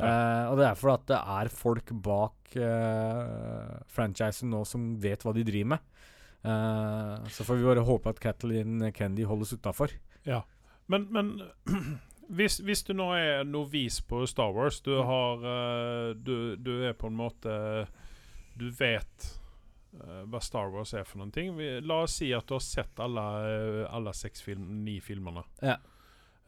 Eh, 0.00 0.44
og 0.50 0.58
det 0.60 0.66
er 0.66 0.78
fordi 0.78 0.96
at 0.96 1.08
det 1.10 1.20
er 1.36 1.52
folk 1.54 1.94
bak 2.04 2.54
uh, 2.58 3.80
franchisen 3.90 4.50
nå 4.52 4.64
som 4.68 4.92
vet 5.02 5.24
hva 5.24 5.34
de 5.36 5.46
driver 5.46 5.76
med. 5.76 5.88
Uh, 6.40 7.26
så 7.28 7.44
får 7.44 7.58
vi 7.58 7.66
bare 7.68 7.84
håpe 7.84 8.14
at 8.14 8.22
Kathleen 8.22 8.86
Kendy 8.96 9.26
holdes 9.28 9.52
utafor. 9.56 9.92
Men, 10.90 11.06
men 11.14 11.34
hvis, 12.36 12.60
hvis 12.64 12.84
du 12.86 12.94
nå 12.96 13.10
er 13.18 13.44
novis 13.46 14.00
på 14.08 14.24
Star 14.30 14.54
Wars, 14.56 14.80
du 14.82 14.96
har 15.06 15.44
eh, 15.46 16.08
du, 16.16 16.56
du 16.58 16.72
er 16.88 16.96
på 16.98 17.10
en 17.10 17.18
måte 17.18 17.52
Du 18.58 18.66
vet 18.74 19.36
hva 19.90 20.38
Star 20.42 20.68
Wars 20.70 20.92
er 20.94 21.02
for 21.02 21.18
noen 21.18 21.32
ting. 21.34 21.48
Vi, 21.58 21.66
la 21.82 22.04
oss 22.04 22.20
si 22.20 22.28
at 22.34 22.46
du 22.46 22.54
har 22.54 22.62
sett 22.62 23.00
alle, 23.02 23.22
alle 23.90 24.12
seks 24.14 24.44
film, 24.46 24.68
ni 24.86 25.00
filmene. 25.02 25.42
Ja. 25.58 25.80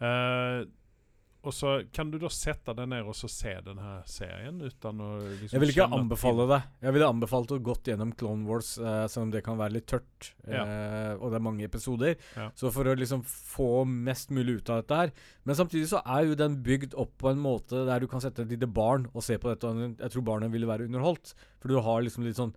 Eh, 0.03 0.63
og 1.43 1.53
så 1.53 1.71
Kan 1.93 2.11
du 2.13 2.19
da 2.23 2.29
sette 2.31 2.75
deg 2.79 2.87
ned 2.89 3.03
og 3.09 3.15
så 3.19 3.29
se 3.29 3.53
denne 3.67 4.03
serien 4.07 4.61
uten 4.63 5.01
å 5.03 5.09
liksom 5.41 5.53
Jeg 5.57 5.61
vil 5.65 5.73
ikke 5.75 5.87
anbefale 5.99 6.47
det. 6.53 6.59
Jeg 6.87 6.93
ville 6.95 7.09
anbefalt 7.11 7.51
å 7.51 7.59
gått 7.63 7.91
gjennom 7.91 8.13
Clone 8.17 8.47
Wars, 8.47 8.79
uh, 8.79 9.07
selv 9.11 9.25
om 9.27 9.31
det 9.35 9.43
kan 9.45 9.59
være 9.59 9.73
litt 9.79 9.87
tørt. 9.91 10.33
Ja. 10.47 10.63
eh, 10.63 11.15
og 11.19 11.31
det 11.33 11.41
er 11.41 11.45
mange 11.49 11.65
episoder. 11.67 12.15
Ja. 12.37 12.51
Så 12.55 12.71
for 12.75 12.85
å 12.87 12.95
liksom 12.95 13.25
få 13.27 13.85
mest 13.87 14.31
mulig 14.31 14.61
ut 14.63 14.71
av 14.71 14.83
dette 14.83 14.95
her 15.01 15.13
Men 15.45 15.59
samtidig 15.59 15.89
så 15.91 16.03
er 16.07 16.29
jo 16.31 16.35
den 16.39 16.61
bygd 16.63 16.95
opp 16.95 17.17
på 17.19 17.31
en 17.33 17.43
måte 17.43 17.85
der 17.87 18.01
du 18.01 18.07
kan 18.07 18.21
sette 18.23 18.43
et 18.47 18.51
lite 18.55 18.67
barn 18.71 19.09
og 19.13 19.23
se 19.27 19.37
på 19.39 19.51
dette. 19.51 19.67
Og 19.67 19.99
jeg 19.99 20.11
tror 20.15 20.23
barnet 20.23 20.53
ville 20.55 20.67
være 20.71 20.87
underholdt. 20.87 21.35
For 21.61 21.69
du 21.69 21.81
har 21.83 22.03
liksom 22.07 22.23
litt 22.25 22.39
sånn 22.39 22.55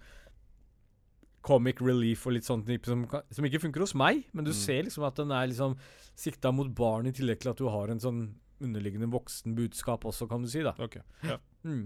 comic 1.46 1.82
relief 1.82 2.24
og 2.26 2.34
litt 2.34 2.46
sånt 2.48 2.70
som, 2.86 3.04
som 3.32 3.46
ikke 3.46 3.62
funker 3.62 3.84
hos 3.86 3.94
meg. 3.98 4.24
Men 4.34 4.46
du 4.46 4.52
Mm. 4.52 4.58
ser 4.58 4.84
liksom 4.84 5.04
at 5.06 5.16
den 5.16 5.32
er 5.32 5.48
liksom 5.48 5.76
sikta 6.16 6.52
mot 6.54 6.68
barn, 6.74 7.06
i 7.08 7.12
tillegg 7.12 7.40
til 7.42 7.52
at 7.52 7.58
du 7.58 7.68
har 7.70 7.90
en 7.90 8.00
sånn 8.00 8.36
underliggende 8.64 9.10
voksen 9.12 9.56
budskap 9.58 10.06
også, 10.08 10.28
kan 10.32 10.44
du 10.46 10.50
si. 10.52 10.62
da 10.66 10.72
Ok, 10.80 10.96
ja. 11.28 11.38
mm. 11.68 11.84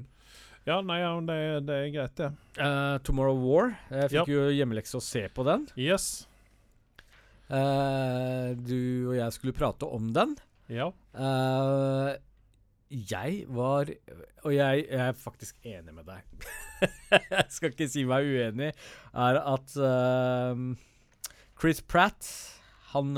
ja, 0.68 0.80
nei, 0.86 1.00
ja, 1.02 1.12
det, 1.26 1.38
det 1.68 1.78
er 1.82 1.92
greit, 1.96 2.16
det. 2.20 2.30
Uh, 2.60 2.98
Tomorrow 3.08 3.40
War. 3.42 3.72
Jeg 3.90 4.12
fikk 4.14 4.20
Ja. 4.20 4.26
jo 4.36 4.50
hjemmelekse 4.54 5.00
å 5.00 5.04
se 5.04 5.26
på 5.34 5.46
den. 5.48 5.68
Yes. 5.80 6.28
Uh, 7.50 8.54
du 8.62 9.10
og 9.10 9.16
jeg 9.18 9.34
skulle 9.34 9.56
prate 9.58 9.88
om 9.90 10.12
den. 10.14 10.36
Ja. 10.70 10.92
Uh, 11.18 12.14
Jeg 12.94 13.46
var 13.50 13.90
Og 14.46 14.54
jeg, 14.54 14.84
jeg 14.90 15.02
er 15.10 15.18
faktisk 15.18 15.58
enig 15.66 15.94
med 15.94 16.06
deg. 16.10 16.46
jeg 17.34 17.46
skal 17.54 17.74
ikke 17.74 17.88
si 17.90 18.06
meg 18.10 18.26
uenig. 18.30 18.70
Er 19.14 19.40
at 19.42 19.74
Chris 21.60 21.82
Pratt 21.82 22.30
Han 22.94 23.14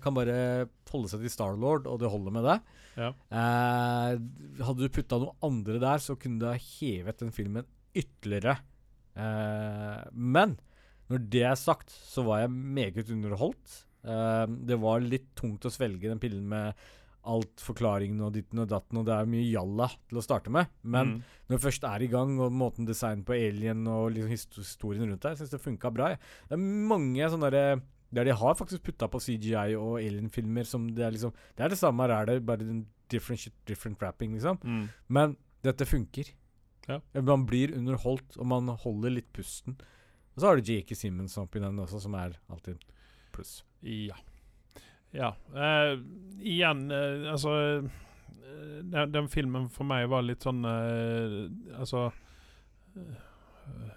kan 0.00 0.14
bare 0.16 0.68
holde 0.92 1.10
seg 1.12 1.20
til 1.24 1.32
Starlord, 1.32 1.84
og 1.90 1.98
det 2.00 2.08
holder 2.12 2.32
med 2.36 2.46
det. 2.48 2.58
Ja. 2.96 3.12
Eh, 3.30 4.16
hadde 4.66 4.82
du 4.82 4.88
putta 4.92 5.18
noe 5.22 5.36
andre 5.46 5.78
der, 5.82 5.98
så 6.02 6.16
kunne 6.18 6.40
du 6.42 6.46
ha 6.50 6.56
hevet 6.58 7.18
den 7.22 7.30
filmen 7.34 7.66
ytterligere. 7.94 8.58
Eh, 9.16 10.00
men 10.14 10.56
når 11.10 11.24
det 11.32 11.42
er 11.50 11.58
sagt, 11.58 11.90
så 11.90 12.22
var 12.26 12.44
jeg 12.44 12.50
meget 12.54 13.10
underholdt. 13.10 13.84
Eh, 14.06 14.46
det 14.70 14.78
var 14.80 15.02
litt 15.04 15.32
tungt 15.38 15.66
å 15.66 15.72
svelge 15.74 16.08
den 16.10 16.20
pillen 16.22 16.46
med 16.50 16.74
alt 17.30 17.60
forklaringen 17.60 18.22
og 18.24 18.32
ditten 18.32 18.62
og 18.62 18.68
datten, 18.70 18.96
og 18.96 19.04
det 19.04 19.12
er 19.12 19.26
mye 19.28 19.44
jalla 19.50 19.90
til 20.08 20.18
å 20.20 20.24
starte 20.24 20.48
med. 20.54 20.70
Men 20.82 21.06
Mm. 21.18 21.22
når 21.50 21.58
det 21.58 21.64
først 21.66 21.84
er 21.84 22.02
i 22.02 22.08
gang, 22.08 22.38
og 22.40 22.50
måten 22.52 22.86
design 22.86 23.24
på 23.24 23.34
alien 23.36 23.86
og 23.86 24.12
liksom 24.14 24.30
historien 24.56 25.04
rundt 25.10 25.20
der, 25.20 25.34
syns 25.36 25.50
det 25.50 25.60
funka 25.60 25.92
bra. 25.92 26.08
jeg. 26.14 26.18
Det 26.48 26.52
er 26.56 26.64
mange 26.88 27.20
sånne 27.28 27.50
derre 27.50 27.82
der 28.10 28.26
de 28.26 28.34
har 28.34 28.56
faktisk 28.58 28.82
putta 28.82 29.06
på 29.08 29.20
CGI 29.22 29.76
og 29.78 30.00
alien-filmer 30.00 30.66
som 30.66 30.88
det 30.94 31.04
er 31.06 31.14
liksom 31.14 31.34
Det 31.56 31.64
er 31.64 31.68
det 31.72 31.78
samme 31.78 32.02
her, 32.02 32.10
er 32.10 32.26
det 32.26 32.46
bare 32.46 32.66
en 32.66 32.86
different 33.10 33.40
shit, 33.40 33.54
different 33.66 34.00
wrapping, 34.02 34.34
liksom. 34.34 34.58
Mm. 34.62 34.88
Men 35.08 35.36
dette 35.62 35.86
funker. 35.86 36.32
Ja. 36.88 37.00
Man 37.20 37.46
blir 37.46 37.74
underholdt, 37.76 38.36
og 38.36 38.46
man 38.46 38.68
holder 38.68 39.10
litt 39.10 39.32
pusten. 39.32 39.76
Og 40.34 40.40
så 40.40 40.46
har 40.46 40.56
du 40.56 40.72
J.K. 40.72 40.94
Simmons 40.94 41.36
oppi 41.38 41.60
den 41.62 41.78
også, 41.78 42.00
som 42.02 42.14
er 42.18 42.38
alltid 42.50 42.82
pluss. 43.34 43.60
Ja. 43.82 44.16
Ja. 45.10 45.34
Uh, 45.54 45.98
igjen, 46.38 46.86
uh, 46.90 47.32
altså 47.32 47.52
eh, 47.82 48.82
den, 48.86 49.10
den 49.12 49.28
filmen 49.28 49.66
for 49.72 49.88
meg 49.88 50.06
var 50.10 50.22
litt 50.22 50.44
sånn 50.46 50.62
uh, 50.62 51.48
Altså 51.74 52.04
eh, 52.94 53.96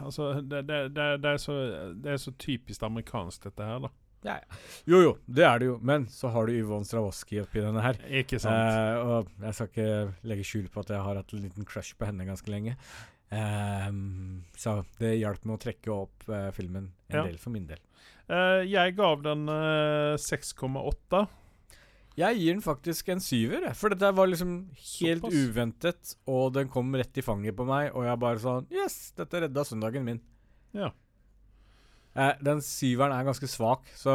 Altså, 0.00 0.32
det, 0.40 0.62
det, 0.68 0.80
det, 0.94 1.06
det, 1.22 1.30
er 1.36 1.40
så, 1.42 1.54
det 1.94 2.12
er 2.12 2.20
så 2.20 2.32
typisk 2.38 2.82
amerikansk, 2.86 3.46
dette 3.48 3.66
her, 3.66 3.86
da. 3.86 3.92
Jo 4.90 4.98
jo, 5.04 5.10
det 5.30 5.44
er 5.46 5.60
det 5.62 5.68
jo, 5.68 5.76
men 5.86 6.06
så 6.10 6.30
har 6.34 6.48
du 6.48 6.56
Yvonne 6.56 6.86
Stravoski 6.88 7.38
oppi 7.44 7.62
denne 7.62 7.82
her. 7.84 7.98
Ikke 8.22 8.40
sant? 8.42 8.56
Eh, 8.56 8.96
og 9.06 9.30
jeg 9.44 9.54
skal 9.54 9.68
ikke 9.70 9.90
legge 10.32 10.46
skjul 10.48 10.66
på 10.72 10.82
at 10.82 10.90
jeg 10.96 11.04
har 11.04 11.20
hatt 11.20 11.34
en 11.36 11.44
liten 11.44 11.68
crush 11.68 11.94
på 11.98 12.08
henne 12.08 12.26
ganske 12.26 12.50
lenge. 12.50 12.74
Um, 13.30 14.44
så 14.58 14.80
det 15.00 15.16
hjalp 15.18 15.46
med 15.46 15.56
å 15.56 15.62
trekke 15.62 15.94
opp 15.94 16.26
uh, 16.30 16.48
filmen 16.54 16.92
en 17.10 17.16
Ja. 17.20 17.24
del 17.26 17.38
for 17.42 17.54
min 17.54 17.66
del. 17.70 17.80
Uh, 18.30 18.62
jeg 18.66 18.94
gav 18.98 19.22
den 19.26 19.46
uh, 19.50 20.14
6,8. 20.18 21.26
Jeg 22.16 22.38
gir 22.40 22.54
den 22.54 22.62
faktisk 22.64 23.10
en 23.12 23.20
syver, 23.20 23.66
for 23.76 23.92
dette 23.92 24.08
var 24.16 24.30
liksom 24.30 24.52
helt 24.72 25.20
Såpass. 25.26 25.34
uventet, 25.50 26.14
og 26.32 26.54
den 26.56 26.70
kom 26.72 26.94
rett 26.96 27.18
i 27.20 27.24
fanget 27.24 27.56
på 27.58 27.66
meg, 27.68 27.90
og 27.92 28.06
jeg 28.08 28.20
bare 28.22 28.40
sånn 28.40 28.70
Yes, 28.72 29.10
dette 29.18 29.42
redda 29.44 29.64
søndagen 29.68 30.06
min. 30.06 30.22
Ja. 30.76 30.92
Eh, 32.16 32.32
den 32.40 32.62
syveren 32.64 33.12
er 33.12 33.26
ganske 33.28 33.48
svak, 33.50 33.84
så 34.00 34.14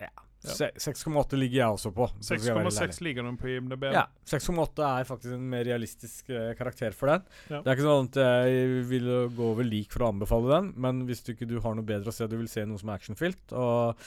ja. 0.00 0.10
Ja. 0.42 0.68
6,8 0.82 1.38
ligger 1.38 1.60
jeg 1.60 1.74
også 1.76 1.92
på. 1.94 2.08
så 2.18 2.34
skal 2.34 2.48
jeg 2.48 2.56
være 2.56 2.64
helt 2.66 2.80
ærlig. 2.82 2.94
6,6 2.98 3.02
ligger 3.06 3.22
den 3.28 3.36
på 3.38 3.46
IMDb. 3.52 3.84
Ja, 3.94 4.02
6,8 4.26 4.86
er 4.88 5.04
faktisk 5.06 5.36
en 5.36 5.44
mer 5.52 5.62
realistisk 5.68 6.30
eh, 6.34 6.48
karakter 6.58 6.92
for 6.98 7.12
den. 7.14 7.22
Ja. 7.48 7.60
Det 7.62 7.70
er 7.70 7.76
ikke 7.78 7.86
sånn 7.86 8.08
at 8.10 8.18
jeg 8.26 8.80
vil 8.90 9.06
gå 9.38 9.50
over 9.54 9.64
lik 9.64 9.94
for 9.94 10.02
å 10.04 10.10
anbefale 10.12 10.50
den, 10.56 10.72
men 10.82 11.04
hvis 11.06 11.22
du 11.24 11.32
ikke 11.36 11.46
du 11.48 11.60
har 11.62 11.78
noe 11.78 11.86
bedre 11.86 12.10
å 12.10 12.16
se, 12.16 12.26
du 12.26 12.36
vil 12.40 12.50
se 12.50 12.66
noe 12.66 12.82
som 12.82 12.90
er 12.90 12.98
actionfylt, 13.00 13.54
og 13.54 14.02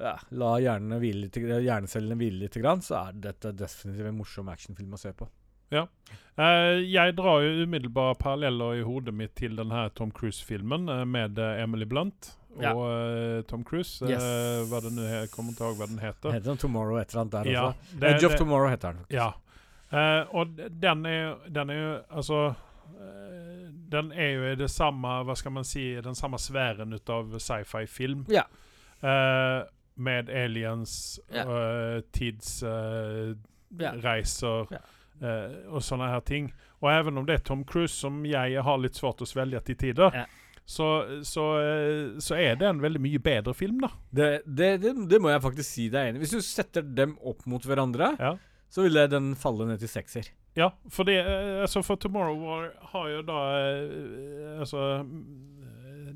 ja, 0.00 0.14
la 0.30 0.54
hvile 0.98 1.26
litt, 1.26 1.36
hjernecellene 1.36 2.16
hvile 2.18 2.46
litt, 2.46 2.56
grann, 2.62 2.80
så 2.82 2.96
er 3.08 3.12
dette 3.28 3.52
definitivt 3.56 4.08
en 4.10 4.18
morsom 4.18 4.48
actionfilm 4.52 4.96
å 4.96 4.98
se 5.00 5.12
på. 5.12 5.28
Eh, 6.40 6.80
jeg 6.88 7.14
drar 7.18 7.42
jo 7.44 7.64
umiddelbare 7.66 8.16
paralleller 8.18 8.80
i 8.80 8.84
hodet 8.86 9.12
mitt 9.14 9.34
til 9.38 9.54
denne 9.58 9.84
Tom 9.94 10.10
Cruise-filmen 10.10 10.88
eh, 10.88 11.04
med 11.06 11.38
eh, 11.38 11.62
Emily 11.62 11.84
Blunt 11.86 12.32
og 12.56 12.62
Ja. 12.64 12.72
uh, 12.74 13.42
Tom 13.46 13.62
Cruise. 13.64 14.00
Yes. 14.08 14.24
Uh, 14.24 14.64
hva 14.66 14.80
det 14.82 14.90
nu 14.96 15.04
jeg 15.06 15.28
kommer 15.30 15.54
ikke 15.54 15.68
hva 15.78 15.86
den 15.86 16.00
heter. 16.02 16.32
Heter 16.34 16.50
den 16.50 16.58
Tomorrow 16.58 16.98
et 16.98 17.12
eller 17.12 17.20
annet 17.22 17.32
der 17.36 17.50
Ja, 17.52 17.62
også? 17.68 18.00
det- 18.00 18.08
Edge 18.10 18.26
of 18.26 18.32
det- 18.32 18.38
Tomorrow 18.40 18.68
heter 18.72 18.92
den. 18.96 19.04
Ja. 19.14 19.28
Eh, 19.92 20.24
og 20.34 20.56
den 20.80 21.06
er 21.06 21.36
Den 21.50 21.70
er 21.70 21.74
jo 21.78 21.92
altså 22.10 22.40
eh, 23.00 23.70
Den 23.90 24.12
er 24.12 24.32
jo 24.34 24.44
i 24.52 24.54
det 24.54 24.68
samme 24.70 25.24
Hva 25.26 25.34
skal 25.36 25.50
man 25.50 25.64
si 25.64 26.00
Den 26.00 26.14
samme 26.14 26.38
sfæren 26.38 26.92
av 27.08 27.32
sci-fi-film. 27.38 28.26
Ja. 28.30 28.44
Eh, 29.02 29.64
med 30.00 30.30
aliens, 30.32 31.18
Ja. 31.30 31.44
uh, 31.44 32.00
tidsreiser 33.70 34.66
Ja. 34.72 34.78
eh, 35.22 35.50
og 35.70 35.82
sånne 35.84 36.08
her 36.10 36.20
ting. 36.20 36.52
Og 36.82 36.90
even 36.90 37.18
om 37.18 37.26
det 37.26 37.34
er 37.34 37.44
Tom 37.44 37.64
Cruise, 37.64 37.92
som 37.94 38.22
jeg 38.24 38.62
har 38.62 38.78
litt 38.80 38.94
svårt 38.96 39.20
å 39.20 39.26
svelge 39.28 39.60
til 39.64 39.76
tider, 39.76 40.10
Ja. 40.14 40.24
så, 40.66 41.20
så, 41.22 41.44
eh, 41.60 42.18
så 42.18 42.34
er 42.38 42.56
det 42.56 42.66
en 42.68 42.80
veldig 42.80 43.00
mye 43.00 43.18
bedre 43.20 43.54
film, 43.54 43.80
da. 43.80 43.88
Det, 44.12 44.42
det, 44.46 44.80
det, 44.80 44.94
det 45.08 45.20
må 45.20 45.28
jeg 45.30 45.42
faktisk 45.42 45.68
si 45.70 45.88
deg 45.92 46.08
enig 46.08 46.16
i. 46.16 46.24
Hvis 46.24 46.30
du 46.36 46.40
setter 46.40 46.82
dem 46.82 47.18
opp 47.22 47.44
mot 47.46 47.62
hverandre, 47.62 48.16
Ja. 48.18 48.36
så 48.70 48.82
ville 48.86 49.06
den 49.08 49.34
falle 49.34 49.66
ned 49.66 49.78
til 49.80 49.88
sekser. 49.88 50.30
Ja, 50.56 50.70
for 50.90 51.04
det 51.06 51.18
eh, 51.24 51.60
Altså, 51.62 51.82
for 51.84 51.94
Tomorrow 51.96 52.36
War 52.42 52.70
har 52.90 53.06
jo 53.08 53.20
da 53.22 53.36
Altså 54.58 55.06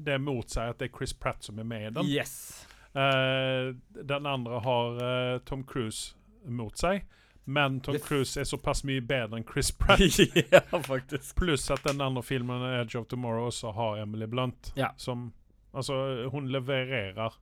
Det 0.05 0.17
mot 0.21 0.51
seg 0.51 0.71
at 0.73 0.79
det 0.81 0.89
er 0.91 0.97
Chris 0.99 1.13
Pratt 1.13 1.45
som 1.47 1.57
er 1.61 1.65
med 1.65 1.87
i 1.87 1.91
den. 1.95 2.05
Yes. 2.11 2.67
Eh, 2.95 3.75
den 4.05 4.27
andre 4.27 4.61
har 4.65 5.03
eh, 5.09 5.39
Tom 5.49 5.65
Cruise 5.67 6.15
mot 6.47 6.79
seg. 6.79 7.05
Men 7.45 7.81
Tom 7.85 7.99
Cruise 8.01 8.41
er 8.41 8.47
såpass 8.49 8.85
mye 8.89 9.03
bedre 9.05 9.37
enn 9.37 9.45
Chris 9.45 9.73
Pratt. 9.81 10.01
ja, 10.01 10.63
faktisk. 10.83 11.35
Pluss 11.37 11.67
at 11.75 11.85
den 11.85 12.01
andre 12.01 12.23
filmen, 12.25 12.63
Edge 12.81 12.99
of 12.99 13.09
Tomorrow, 13.11 13.51
også 13.51 13.73
har 13.77 13.99
Emily 14.05 14.27
Blunt. 14.27 14.73
Ja. 14.79 14.93
Som 14.97 15.33
Altså, 15.75 16.29
hun 16.31 16.47
levererer. 16.55 17.35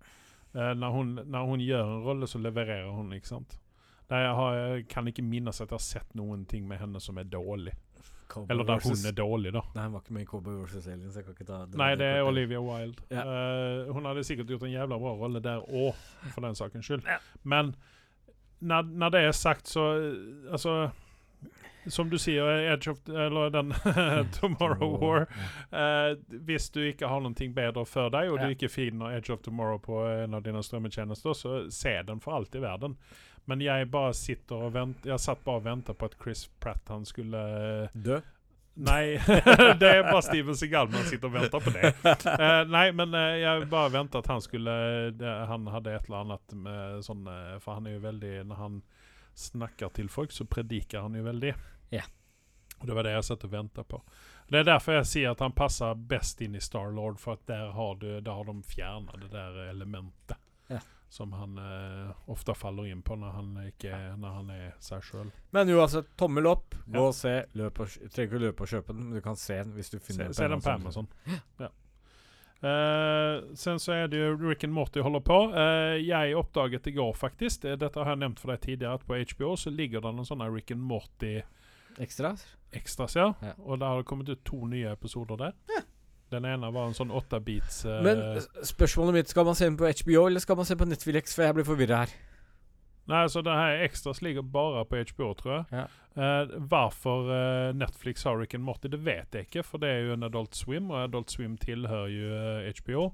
Eh, 0.55 0.75
når, 0.75 0.91
hun, 0.91 1.19
når 1.27 1.45
hun 1.47 1.61
gjør 1.61 1.83
en 1.85 2.03
rolle, 2.05 2.27
så 2.27 2.39
levererer 2.41 2.89
hun, 2.89 3.13
ikke 3.13 3.29
sant? 3.29 3.59
Nei, 4.09 4.23
jeg, 4.25 4.33
har, 4.37 4.55
jeg 4.57 4.87
kan 4.89 5.09
ikke 5.09 5.25
minnes 5.25 5.61
at 5.61 5.69
jeg 5.69 5.77
har 5.77 5.85
sett 5.85 6.15
noen 6.17 6.47
ting 6.49 6.65
med 6.69 6.81
henne 6.81 7.01
som 7.01 7.21
er 7.21 7.29
dårlig. 7.29 7.75
Cowboy 8.33 8.51
Eller 8.55 8.65
der 8.73 8.83
hun 8.87 9.07
er 9.13 9.17
dårlig, 9.19 9.53
da. 9.55 9.63
Nei, 9.77 9.85
hun 9.87 9.93
var 9.99 10.05
ikke 10.05 10.17
med 10.17 10.25
i 10.25 10.31
Cowboy 10.33 10.59
vs. 10.65 10.87
Aliens. 10.87 11.17
Jeg 11.21 11.25
kan 11.29 11.37
ikke 11.37 11.49
ta 11.49 11.61
Nei, 11.83 11.91
det 12.01 12.09
er. 12.17 12.23
Olivia 12.29 12.61
Wilde. 12.65 13.05
Ja. 13.13 13.25
Uh, 13.29 13.93
hun 13.95 14.09
hadde 14.09 14.25
sikkert 14.25 14.51
gjort 14.53 14.65
en 14.69 14.73
jævla 14.75 14.99
bra 15.03 15.15
rolle 15.21 15.43
der 15.45 15.63
òg, 15.69 15.95
for 16.35 16.45
den 16.49 16.57
sakens 16.59 16.89
skyld. 16.89 17.05
Ja. 17.09 17.21
Men 17.45 17.75
når, 18.63 18.83
når 18.83 19.09
det 19.17 19.21
er 19.27 19.33
sagt, 19.37 19.69
så 19.69 19.87
eh, 19.99 20.53
Altså 20.53 20.91
Som 21.91 22.11
du 22.11 22.19
sier, 22.19 22.47
Edge 22.73 22.93
of 22.93 23.01
Eller 23.09 23.49
den 23.51 23.73
Tomorrow 24.37 24.93
War 25.03 25.25
eh, 25.73 26.13
Hvis 26.47 26.71
du 26.71 26.79
ikke 26.87 27.09
har 27.11 27.25
noe 27.25 27.49
bedre 27.57 27.83
for 27.87 28.13
deg, 28.15 28.31
og 28.31 28.39
Ja. 28.39 28.47
du 28.47 28.55
ikke 28.55 28.71
finner 28.71 29.17
Edge 29.17 29.33
of 29.35 29.43
Tomorrow 29.43 29.81
på 29.83 29.99
en 30.07 30.35
av 30.39 30.45
dine 30.47 30.63
strømmetjenester, 30.63 31.35
så 31.35 31.57
se 31.75 31.97
den 32.07 32.21
for 32.23 32.37
alt 32.39 32.55
i 32.55 32.63
verden. 32.63 32.95
Men 33.51 33.63
jeg 33.65 33.89
bare 33.91 34.13
sitter 34.15 34.69
og 34.69 34.75
venter 34.77 35.11
Jeg 35.11 35.23
satt 35.23 35.41
bare 35.43 35.59
og 35.59 35.67
venta 35.67 35.95
på 35.99 36.07
at 36.07 36.15
Chris 36.23 36.47
Pratt 36.63 36.93
han 36.93 37.07
skulle 37.09 37.43
Dø? 37.93 38.21
Nei, 38.75 39.19
det 39.81 39.89
er 39.89 40.07
bare 40.07 40.23
Steven 40.25 40.57
Seagal 40.57 40.89
man 40.89 41.05
sitter 41.05 41.29
og 41.29 41.35
venter 41.35 41.61
på 41.61 41.73
det. 41.75 41.91
Uh, 42.25 42.63
nei, 42.77 42.87
men 42.97 43.13
uh, 43.13 43.35
jeg 43.37 43.67
bare 43.73 43.93
venta 43.93 44.23
at 44.23 44.31
han 44.33 44.41
skulle 44.41 44.77
det, 45.19 45.33
Han 45.51 45.69
hadde 45.69 45.93
et 45.93 46.09
eller 46.09 46.23
annet 46.23 46.55
med 46.57 47.05
sånn 47.05 47.27
eh, 47.29 47.59
For 47.61 47.77
han 47.77 47.91
er 47.91 47.99
jo 47.99 48.07
veldig 48.07 48.33
Når 48.49 48.61
han 48.63 48.81
snakker 49.37 49.93
til 49.97 50.09
folk, 50.13 50.33
så 50.33 50.45
prediker 50.45 51.05
han 51.05 51.15
jo 51.17 51.23
veldig. 51.25 51.53
Ja. 51.93 52.03
Og 52.83 52.89
det 52.89 52.97
var 52.99 53.07
det 53.07 53.15
jeg 53.15 53.25
satt 53.25 53.47
og 53.47 53.53
venta 53.55 53.85
på. 53.89 54.01
Det 54.53 54.59
er 54.61 54.67
derfor 54.69 54.99
jeg 54.99 55.09
sier 55.09 55.33
at 55.33 55.41
han 55.41 55.55
passer 55.57 55.97
best 55.97 56.43
inn 56.45 56.59
i 56.59 56.61
Starlord, 56.61 57.17
for 57.21 57.39
at 57.39 57.47
der 57.49 57.71
har, 57.73 57.95
du, 57.97 58.21
der 58.21 58.29
har 58.37 58.45
de 58.51 58.59
fjerna 58.69 59.17
det 59.23 59.31
der 59.33 59.57
elementet. 59.71 60.37
Ja. 61.13 61.17
Som 61.19 61.33
han 61.37 61.59
eh, 61.61 62.13
ofte 62.33 62.55
faller 62.57 62.87
inn 62.89 63.03
på 63.05 63.13
når 63.21 63.33
han, 63.37 63.49
ikke, 63.69 63.93
når 64.17 64.37
han 64.39 64.51
er 64.55 64.71
seg 64.81 65.03
sjøl. 65.05 65.29
Men 65.53 65.69
uansett, 65.69 66.07
tommel 66.17 66.47
opp. 66.49 66.75
Gå 66.87 66.95
Ja. 66.97 67.03
og 67.11 67.15
se. 67.15 67.35
Løp 67.55 67.81
og, 67.85 67.89
trenger 68.15 68.31
ikke 68.31 68.39
å 68.39 68.45
løpe 68.47 68.65
og 68.65 68.69
kjøpe 68.73 68.95
den, 68.97 69.03
men 69.11 69.19
du 69.19 69.21
kan 69.21 69.37
se 69.37 69.59
den 69.61 69.75
hvis 69.77 69.91
du 69.93 69.99
finner 70.01 70.33
se 70.33 70.49
den 70.49 70.61
på 70.65 70.71
Amazon. 70.73 71.09
Ja. 71.61 71.69
Eh, 72.63 73.43
sen 73.59 73.79
så 73.83 73.93
er 73.93 74.09
det 74.09 74.21
jo 74.23 74.37
Rick 74.39 74.65
and 74.65 74.73
Morty 74.73 75.01
holder 75.03 75.21
på. 75.27 75.39
Eh, 75.53 75.99
jeg 76.07 76.37
oppdaget 76.39 76.87
i 76.87 76.95
går, 76.95 77.13
faktisk 77.19 77.65
Dette 77.67 77.99
har 77.99 78.13
jeg 78.15 78.21
nevnt 78.23 78.39
for 78.41 78.53
deg 78.55 78.61
tidligere, 78.63 78.95
at 78.95 79.07
på 79.07 79.19
HBO 79.35 79.57
så 79.59 79.73
ligger 79.75 80.01
det 80.05 80.13
noen 80.15 80.29
sånne 80.29 80.47
Rick 80.55 80.71
and 80.71 80.81
Morty 80.87 81.41
Ekstras? 82.01 82.47
extras, 82.73 83.17
ja. 83.19 83.35
Ja. 83.45 83.53
Og 83.67 83.81
der 83.83 83.87
har 83.91 83.99
det 84.01 84.07
kommet 84.09 84.29
ut 84.33 84.45
to 84.49 84.63
nye 84.65 84.95
episoder 84.95 85.37
der. 85.37 85.53
Den 86.33 86.49
ene 86.49 86.73
var 86.75 86.89
en 86.89 86.97
sånn 86.97 87.13
åttabits 87.15 87.85
uh, 87.87 88.01
Men 88.05 88.41
spørsmålet 88.67 89.21
mitt, 89.21 89.33
skal 89.33 89.47
man 89.49 89.59
se 89.59 89.69
den 89.69 89.79
på 89.81 89.89
HBO, 89.89 90.27
eller 90.27 90.43
skal 90.43 90.59
man 90.59 90.69
se 90.69 90.77
på 90.81 90.89
Netflix? 90.89 91.37
For 91.37 91.47
jeg 91.47 91.59
blir 91.59 91.69
forvirra 91.69 92.05
her. 92.05 92.15
Nei, 93.11 93.25
så 93.29 93.43
det 93.43 93.51
her 93.59 93.81
extras 93.83 94.21
ligger 94.23 94.45
bare 94.47 94.85
på 94.87 95.01
HBO, 95.11 95.33
tror 95.35 95.55
jeg. 95.57 95.65
Ja. 95.75 95.87
Eh, 96.15 96.53
hvorfor 96.71 97.31
eh, 97.35 97.75
Netflix 97.75 98.23
har 98.29 98.39
Rick 98.39 98.55
and 98.55 98.63
Morty, 98.65 98.89
det 98.93 99.01
vet 99.03 99.35
jeg 99.35 99.49
ikke, 99.49 99.65
for 99.67 99.83
det 99.83 99.91
er 99.91 100.05
jo 100.07 100.13
en 100.15 100.27
Adult 100.29 100.55
Swim, 100.55 100.91
og 100.93 101.09
Adult 101.09 101.33
Swim 101.35 101.57
tilhører 101.59 102.13
jo 102.13 102.35
eh, 102.37 102.69
HBO. 102.79 103.09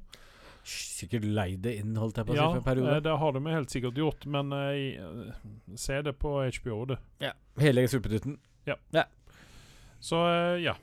sikkert 0.69 1.25
leid 1.25 1.63
det 1.65 1.79
inn, 1.81 1.97
holdt 1.97 2.19
jeg 2.21 2.29
på 2.29 2.35
å 2.35 2.37
si, 2.37 2.41
Ja, 2.43 2.51
for 2.51 2.61
en 2.61 2.67
periode. 2.67 2.97
eh, 2.99 3.05
det 3.07 3.15
har 3.23 3.33
de 3.33 3.43
helt 3.55 3.73
sikkert 3.73 4.03
gjort, 4.03 4.27
men 4.29 4.53
eh, 4.53 4.99
eh, 5.01 5.39
se 5.77 6.03
det 6.05 6.19
på 6.21 6.35
HBO, 6.59 6.83
du. 6.93 6.97
Ja. 7.25 7.33
Hele 7.63 7.87
Suppetutten. 7.89 8.37
Så 10.01 10.19
eh, 10.29 10.61
ja. 10.63 10.77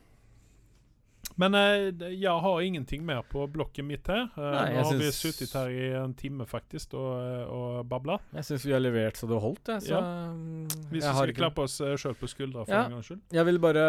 Men 1.38 1.56
eh, 1.60 1.90
jeg 2.16 2.32
har 2.46 2.62
ingenting 2.64 3.02
mer 3.06 3.22
på 3.28 3.44
blokket 3.52 3.84
mitt 3.84 4.08
her. 4.08 4.30
Eh, 4.38 4.40
Nei, 4.56 4.70
nå 4.72 4.78
har 4.80 4.86
har 4.88 4.94
vi 5.02 5.10
syns- 5.12 5.36
sittet 5.36 5.54
her 5.58 5.68
i 5.74 5.90
en 6.00 6.14
time 6.16 6.46
faktisk 6.48 6.94
og, 6.96 7.12
eh, 7.20 7.46
og 7.52 7.86
babla. 7.92 8.16
Jeg 8.38 8.48
syns 8.48 8.66
vi 8.66 8.72
har 8.72 8.80
levert 8.80 9.20
så 9.20 9.28
det 9.28 9.42
holdt, 9.44 9.66
jeg. 9.74 9.82
Så 9.90 9.92
Ja. 9.96 10.02
Hvis 10.92 11.04
jeg 11.04 11.14
vi 11.16 11.34
ikke 11.34 11.42
klappe 11.42 11.66
oss 11.66 11.76
uh, 11.82 11.96
sjøl 12.00 12.16
på 12.16 12.30
skuldra 12.32 12.64
for 12.66 12.72
Ja. 12.74 12.86
en 12.86 12.92
gangs 12.96 13.10
skyld. 13.10 13.22
Jeg 13.36 13.46
vil 13.46 13.60
bare 13.60 13.86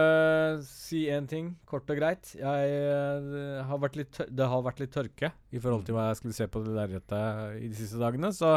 si 0.67 1.05
én 1.07 1.29
ting, 1.29 1.57
kort 1.67 1.89
og 1.89 1.97
greit. 2.01 2.35
Jeg 2.35 2.43
eh, 2.43 3.63
har 3.63 3.79
vært 3.79 3.97
litt 3.97 4.21
Det 4.27 4.47
har 4.49 4.63
vært 4.67 4.81
litt 4.81 4.93
tørke 4.93 5.31
i 5.53 5.59
forhold 5.63 5.85
til 5.87 5.95
hva 5.95 6.09
jeg 6.11 6.17
skulle 6.21 6.35
se 6.35 6.47
på 6.51 6.65
det 6.65 6.75
lerretet 6.75 7.63
i 7.63 7.69
de 7.69 7.75
siste 7.79 7.99
dagene. 8.03 8.33
Så 8.35 8.57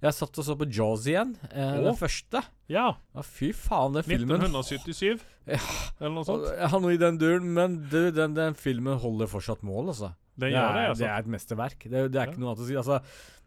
jeg 0.00 0.14
satt 0.14 0.38
og 0.38 0.44
så 0.46 0.56
på 0.56 0.70
Jaws 0.70 1.06
igjen. 1.10 1.34
Eh. 1.50 1.82
Den 1.82 1.96
første. 1.98 2.44
Ja. 2.70 2.92
Ja, 3.14 3.22
fy 3.26 3.50
faen, 3.52 3.92
den 3.98 4.04
filmen 4.06 4.38
1977, 4.38 5.18
Ja. 5.50 5.60
eller 6.00 6.14
noe 6.14 6.26
sånt. 6.28 6.46
Har 6.72 6.80
noe 6.84 6.94
i 6.94 7.00
den 7.00 7.18
duren, 7.20 7.50
men 7.56 7.76
du, 7.90 8.00
den, 8.14 8.36
den 8.38 8.54
filmen 8.58 8.98
holder 9.02 9.30
fortsatt 9.30 9.62
mål, 9.66 9.92
altså. 9.94 10.14
Den 10.40 10.54
gjør 10.54 10.72
det, 10.76 10.86
altså. 10.92 11.02
det 11.02 11.10
er 11.10 11.18
et 11.26 11.30
mesterverk. 11.34 11.84
Det, 11.84 12.06
det 12.14 12.20
er 12.20 12.24
Ja. 12.24 12.30
ikke 12.32 12.40
noe 12.40 12.54
annet 12.54 12.64
å 12.64 12.68
si. 12.70 12.76
Altså, 12.80 13.00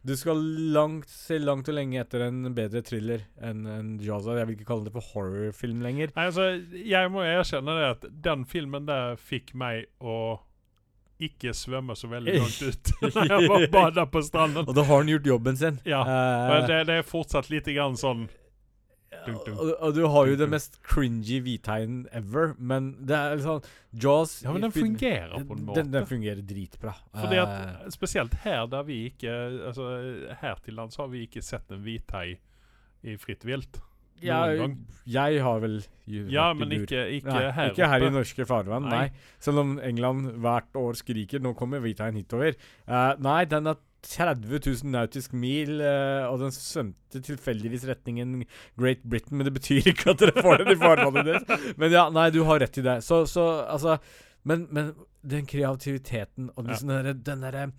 du 0.03 0.11
skal 0.19 0.39
langt, 0.75 1.07
se 1.09 1.37
langt 1.39 1.69
og 1.71 1.77
lenge 1.77 2.01
etter 2.01 2.25
en 2.27 2.41
bedre 2.53 2.81
thriller 2.83 3.23
enn 3.41 3.61
en 3.71 3.93
Jaza. 4.03 4.35
Jeg 4.37 4.49
vil 4.49 4.57
ikke 4.57 4.67
kalle 4.67 4.83
det 4.89 4.91
for 4.97 5.07
horrorfilm 5.13 5.79
lenger. 5.85 6.11
Nei, 6.17 6.25
altså, 6.27 6.49
jeg 6.75 7.11
må 7.13 7.23
erkjenne 7.23 7.77
det 7.79 7.85
at 7.93 8.07
den 8.27 8.43
filmen 8.51 8.85
der 8.89 9.15
fikk 9.15 9.53
meg 9.55 9.87
å 10.03 10.17
ikke 11.23 11.53
svømme 11.55 11.95
så 11.95 12.09
veldig 12.11 12.33
langt 12.35 12.61
ut 12.67 12.93
når 13.15 13.31
jeg 13.31 13.49
var 13.53 13.67
bada 13.71 14.05
på 14.11 14.21
stranden. 14.27 14.67
Og 14.67 14.75
da 14.75 14.83
har 14.89 15.01
han 15.05 15.11
gjort 15.13 15.29
jobben 15.33 15.57
sin. 15.59 15.79
Ja, 15.87 16.01
uh, 16.03 16.47
Men 16.51 16.67
det, 16.67 16.79
det 16.91 16.99
er 16.99 17.07
fortsatt 17.07 17.47
litt 17.53 17.69
grann 17.71 17.95
sånn 17.99 18.27
dunk, 19.27 19.45
dun. 19.45 19.55
Og, 19.57 19.71
og 19.79 19.93
du 19.95 20.01
har 20.15 20.27
jo 20.31 20.35
det 20.39 20.47
mest 20.51 20.79
cringy 20.83 21.39
hvittegnen 21.45 22.03
ever, 22.15 22.53
men 22.57 22.91
det 23.07 23.17
er 23.17 23.43
sånn 23.43 23.61
Jaws 23.93 24.39
Ja, 24.43 24.51
men 24.55 24.65
den 24.65 24.73
fungerer 24.75 25.33
på 25.37 25.57
en 25.57 25.63
måte. 25.67 25.79
Den, 25.81 25.91
den 25.93 26.09
fungerer 26.09 26.41
dritbra. 26.41 26.95
Fordi 27.13 27.39
Eh, 27.39 27.43
at 27.43 27.93
Spesielt 27.93 28.33
her 28.43 28.65
der 28.71 28.83
vi 28.87 29.05
ikke 29.11 29.31
Altså 29.69 29.87
her 30.41 30.55
til 30.65 30.77
lands 30.79 30.97
har 30.97 31.07
vi 31.13 31.25
ikke 31.27 31.43
sett 31.45 31.71
en 31.71 31.83
hvithai 31.85 32.37
i 33.03 33.17
fritt 33.19 33.43
vilt. 33.45 33.81
Jeg, 34.23 34.75
jeg 35.11 35.41
har 35.43 35.59
vel 35.59 35.81
Ja, 36.07 36.53
men 36.55 36.71
ikke, 36.71 37.01
ikke 37.17 37.33
Nei, 37.33 37.51
her 37.51 37.71
ikke 37.73 37.89
her 37.91 38.05
i 38.05 38.11
norske 38.13 38.45
farvann, 38.47 38.85
nei. 38.87 39.01
Nei. 39.09 39.33
Selv 39.43 39.59
om 39.63 39.73
England 39.83 40.29
hvert 40.43 40.77
år 40.79 40.95
skriker 40.99 41.43
'nå 41.43 41.51
kommer 41.59 41.83
hvithaien 41.83 42.15
hitover'. 42.15 42.55
Uh, 42.87 43.19
nei, 43.19 43.43
den 43.45 43.67
er 43.67 43.75
30 44.03 44.59
000 44.83 44.91
nautisk 44.91 45.33
mil, 45.33 45.79
eh, 45.81 46.25
og 46.27 46.39
den 46.43 46.51
svømte 46.51 47.21
tilfeldigvis 47.23 47.85
retningen 47.87 48.43
Great 48.79 49.03
Britain, 49.03 49.37
men 49.39 49.47
det 49.47 49.53
betyr 49.55 49.87
ikke 49.93 50.11
at 50.11 50.19
dere 50.19 50.43
får 50.43 50.57
den 50.63 50.73
i 50.75 50.79
farvannet 50.81 51.25
deres. 51.29 51.73
Men 51.79 51.91
ja, 51.95 52.09
nei, 52.13 52.27
du 52.35 52.41
har 52.47 52.59
rett 52.63 52.77
i 52.77 52.85
det. 52.85 52.97
Så, 53.07 53.23
så 53.31 53.47
altså 53.67 53.97
Men, 54.43 54.67
men 54.75 54.89
den 55.23 55.45
kreativiteten 55.47 56.49
og 56.57 56.65
Ja. 56.65 56.71
liksom 56.73 56.89
den 57.23 57.41
derre- 57.41 57.51
der 57.51 57.71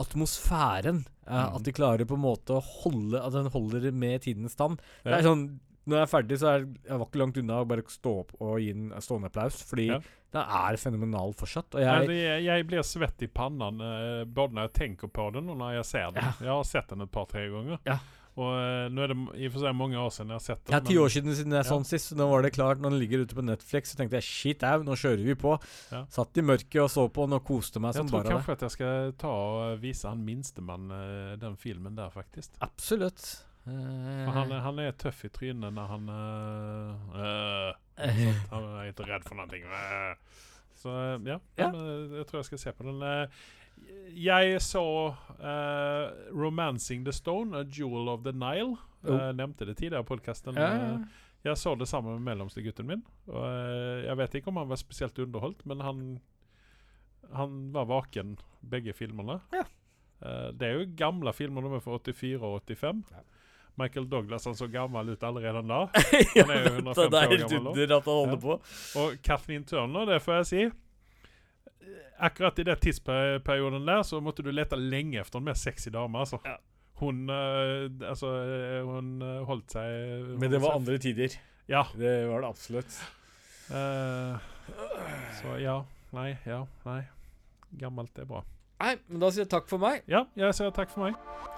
atmosfæren 0.00 1.04
uh, 1.26 1.32
Mm. 1.50 1.56
At 1.56 1.62
de 1.66 1.72
klarer 1.74 2.06
på 2.06 2.14
en 2.14 2.22
måte 2.22 2.54
å 2.54 2.60
holde 2.62 3.18
At 3.18 3.32
den 3.34 3.48
holder 3.50 3.90
med 3.92 4.22
tidens. 4.22 4.54
Det 4.56 4.78
Ja. 5.04 5.16
er 5.18 5.22
sånn 5.22 5.58
Når 5.86 5.96
jeg 5.96 6.02
er 6.02 6.12
ferdig, 6.12 6.38
så 6.38 6.46
er 6.52 6.58
jeg 6.88 6.98
var 6.98 7.06
ikke 7.06 7.18
langt 7.18 7.36
unna 7.38 7.60
å 7.62 7.66
bare 7.68 7.82
stå 7.86 8.12
opp 8.20 8.32
og 8.40 8.58
gi 8.60 8.70
en 8.70 8.90
stående 9.00 9.26
applaus, 9.30 9.62
fordi 9.62 9.86
Ja. 9.88 10.00
Den 10.36 10.58
er 10.60 10.80
fenomenal 10.80 11.34
fortsatt. 11.38 11.78
Jeg 11.82 12.10
det, 12.10 12.20
jeg 12.44 12.68
blir 12.68 12.84
svett 12.86 13.24
i 13.24 13.30
pannan 13.32 13.80
eh, 13.82 14.22
både 14.28 14.56
når 14.56 14.68
jeg 14.68 14.76
tenker 14.82 15.12
på 15.12 15.30
den 15.36 15.50
og 15.52 15.58
når 15.62 15.80
jeg 15.80 15.88
ser 15.88 16.12
den. 16.12 16.22
Ja. 16.22 16.36
Jeg 16.44 16.52
har 16.52 16.68
sett 16.68 16.92
den 16.92 17.06
et 17.06 17.12
par-tre 17.12 17.48
ganger. 17.52 17.82
Ja. 17.88 17.98
Og 18.36 18.52
eh, 18.52 18.86
nå 18.92 19.00
er 19.00 19.12
det 19.12 19.16
i 19.40 19.46
og 19.48 19.54
for 19.54 19.64
seg 19.64 19.76
mange 19.78 19.96
år 19.96 20.10
siden 20.12 20.34
jeg 20.34 20.36
har 20.36 20.44
sett 20.44 20.60
den. 20.66 20.76
Er 20.76 20.84
ti 20.84 20.98
år 21.00 21.12
siden 21.12 21.36
siden 21.38 21.56
jeg 21.56 21.64
Ja. 21.64 21.68
sånn 21.70 21.88
sist. 21.88 22.10
så 22.12 22.18
Nå 22.20 22.28
var 22.28 22.44
det 22.44 22.52
klart 22.52 22.82
Når 22.84 22.92
den 22.92 23.00
ligger 23.00 23.24
ute 23.24 23.38
på 23.38 23.44
Netflix, 23.44 23.92
så 23.92 23.96
tenkte 23.96 24.20
jeg 24.20 24.28
shit 24.28 24.66
au, 24.68 24.84
nå 24.84 24.92
kjører 24.92 25.24
vi 25.24 25.36
på. 25.40 25.56
Ja. 25.92 26.04
Satt 26.12 26.36
i 26.36 26.44
mørket 26.44 26.82
og 26.84 26.90
så 26.92 27.08
på 27.08 27.24
den 27.24 27.38
og 27.38 27.44
koste 27.48 27.80
meg 27.80 27.94
Jeg 27.96 28.04
som 28.04 28.12
bare 28.12 28.28
det. 28.28 28.30
Jeg 28.30 28.36
tror 28.36 28.44
kanskje 28.44 28.58
at 28.58 28.66
jeg 28.66 28.76
skal 28.76 29.12
ta 29.24 29.32
og 29.32 29.80
vise 29.80 30.12
han 30.12 30.24
minstemann 30.26 30.92
eh, 30.92 31.34
den 31.40 31.56
filmen 31.56 31.96
der, 31.96 32.12
faktisk. 32.12 32.52
Absolutt. 32.60 33.24
Eh, 33.66 34.28
han, 34.36 34.52
han 34.52 34.84
er 34.84 34.92
tøff 35.00 35.24
i 35.26 35.32
trynet 35.32 35.72
når 35.74 35.88
han 35.90 36.10
uh, 36.12 37.16
eh, 37.18 37.72
sånt. 37.96 38.48
Han 38.50 38.64
er 38.80 38.90
ikke 38.92 39.06
redd 39.08 39.24
for 39.28 39.34
noe. 39.38 39.48
ting. 39.48 39.64
Så 40.76 40.92
eh, 40.92 41.18
ja, 41.32 41.38
Ja. 41.58 41.68
Eh, 41.72 42.16
jeg 42.20 42.26
tror 42.28 42.38
jeg 42.42 42.44
skal 42.50 42.58
se 42.58 42.72
på 42.72 42.84
den. 42.88 43.02
Eh, 43.02 43.26
Jeg 44.16 44.60
så 44.64 44.82
uh, 45.12 46.06
'Romancing 46.32 47.04
the 47.04 47.12
Stone', 47.12 47.52
'A 47.56 47.64
Jewel 47.68 48.08
of 48.08 48.22
the 48.24 48.32
Nile'. 48.32 48.76
Oh. 49.04 49.14
Eh, 49.14 49.32
nevnte 49.36 49.66
det 49.66 49.76
tidligere 49.76 50.00
i 50.00 50.08
podkasten. 50.08 50.54
ja. 50.56 50.98
Jeg 51.44 51.56
så 51.60 51.74
det 51.78 51.86
sammen 51.86 52.14
med 52.16 52.24
mellomste 52.26 52.62
gutten 52.64 52.86
min. 52.86 53.02
Eh, 53.28 54.04
Jeg 54.06 54.16
vet 54.16 54.34
ikke 54.34 54.48
om 54.48 54.56
han 54.56 54.68
var 54.68 54.76
spesielt 54.76 55.18
underholdt, 55.18 55.66
men 55.66 55.80
han 55.80 56.20
Han 57.34 57.72
var 57.72 57.84
vaken 57.86 58.36
begge 58.62 58.92
filmene. 58.92 59.40
Ja. 59.52 59.64
Eh, 60.22 60.52
det 60.52 60.62
er 60.62 60.72
jo 60.78 60.92
gamle 60.96 61.32
filmer, 61.32 61.60
de 61.62 61.74
er 61.74 61.80
fra 61.80 61.98
84 61.98 62.42
og 62.42 62.62
85. 62.66 63.04
Ja. 63.10 63.22
Michael 63.76 64.08
Douglas 64.08 64.44
han 64.48 64.56
så 64.56 64.66
gammel 64.72 65.12
ut 65.12 65.22
allerede 65.22 65.62
da. 65.68 65.82
Han 66.36 66.50
er 66.50 66.62
jo 66.62 66.72
150 66.72 67.02
er 67.04 67.16
år 67.16 67.36
gammel 67.42 67.64
nå. 67.66 67.72
at 67.84 67.92
han 67.92 68.12
holder 68.12 68.40
på. 68.40 68.56
Og 69.02 69.16
Kathleen 69.22 69.64
Turner, 69.68 70.08
det 70.08 70.22
får 70.24 70.38
jeg 70.40 70.46
si 70.50 70.64
Akkurat 72.16 72.58
i 72.58 72.64
den 72.64 72.78
tidsperioden 72.80 73.84
der 73.86 74.00
så 74.08 74.20
måtte 74.24 74.42
du 74.42 74.48
lete 74.50 74.78
lenge 74.80 75.20
etter 75.20 75.38
en 75.38 75.44
mer 75.44 75.58
sexy 75.60 75.92
dame. 75.92 76.18
Altså. 76.18 76.40
Ja. 76.48 76.56
Hun 76.96 77.28
eh, 77.28 77.90
Altså, 78.08 78.30
eh, 78.40 78.80
hun 78.88 79.20
eh, 79.20 79.42
holdt 79.44 79.76
seg 79.76 80.32
Men 80.40 80.54
det 80.54 80.62
var 80.64 80.78
andre 80.78 80.96
tider. 80.98 81.36
Ja. 81.68 81.84
Det 81.92 82.14
var 82.30 82.40
det 82.40 82.48
absolutt. 82.48 82.96
Uh, 83.68 84.38
så 85.42 85.58
ja. 85.60 85.80
Nei. 86.16 86.30
Ja. 86.46 86.62
Nei. 86.86 87.02
Gammelt 87.76 88.16
er 88.18 88.30
bra. 88.30 88.44
Nei, 88.80 88.94
men 89.08 89.20
da 89.20 89.32
sier 89.32 89.44
jeg 89.44 89.52
takk 89.52 89.68
for 89.68 89.82
meg. 89.82 90.04
Ja, 90.10 90.26
jeg 90.38 90.56
sier 90.56 90.72
takk 90.72 90.92
for 90.92 91.08
meg. 91.08 91.54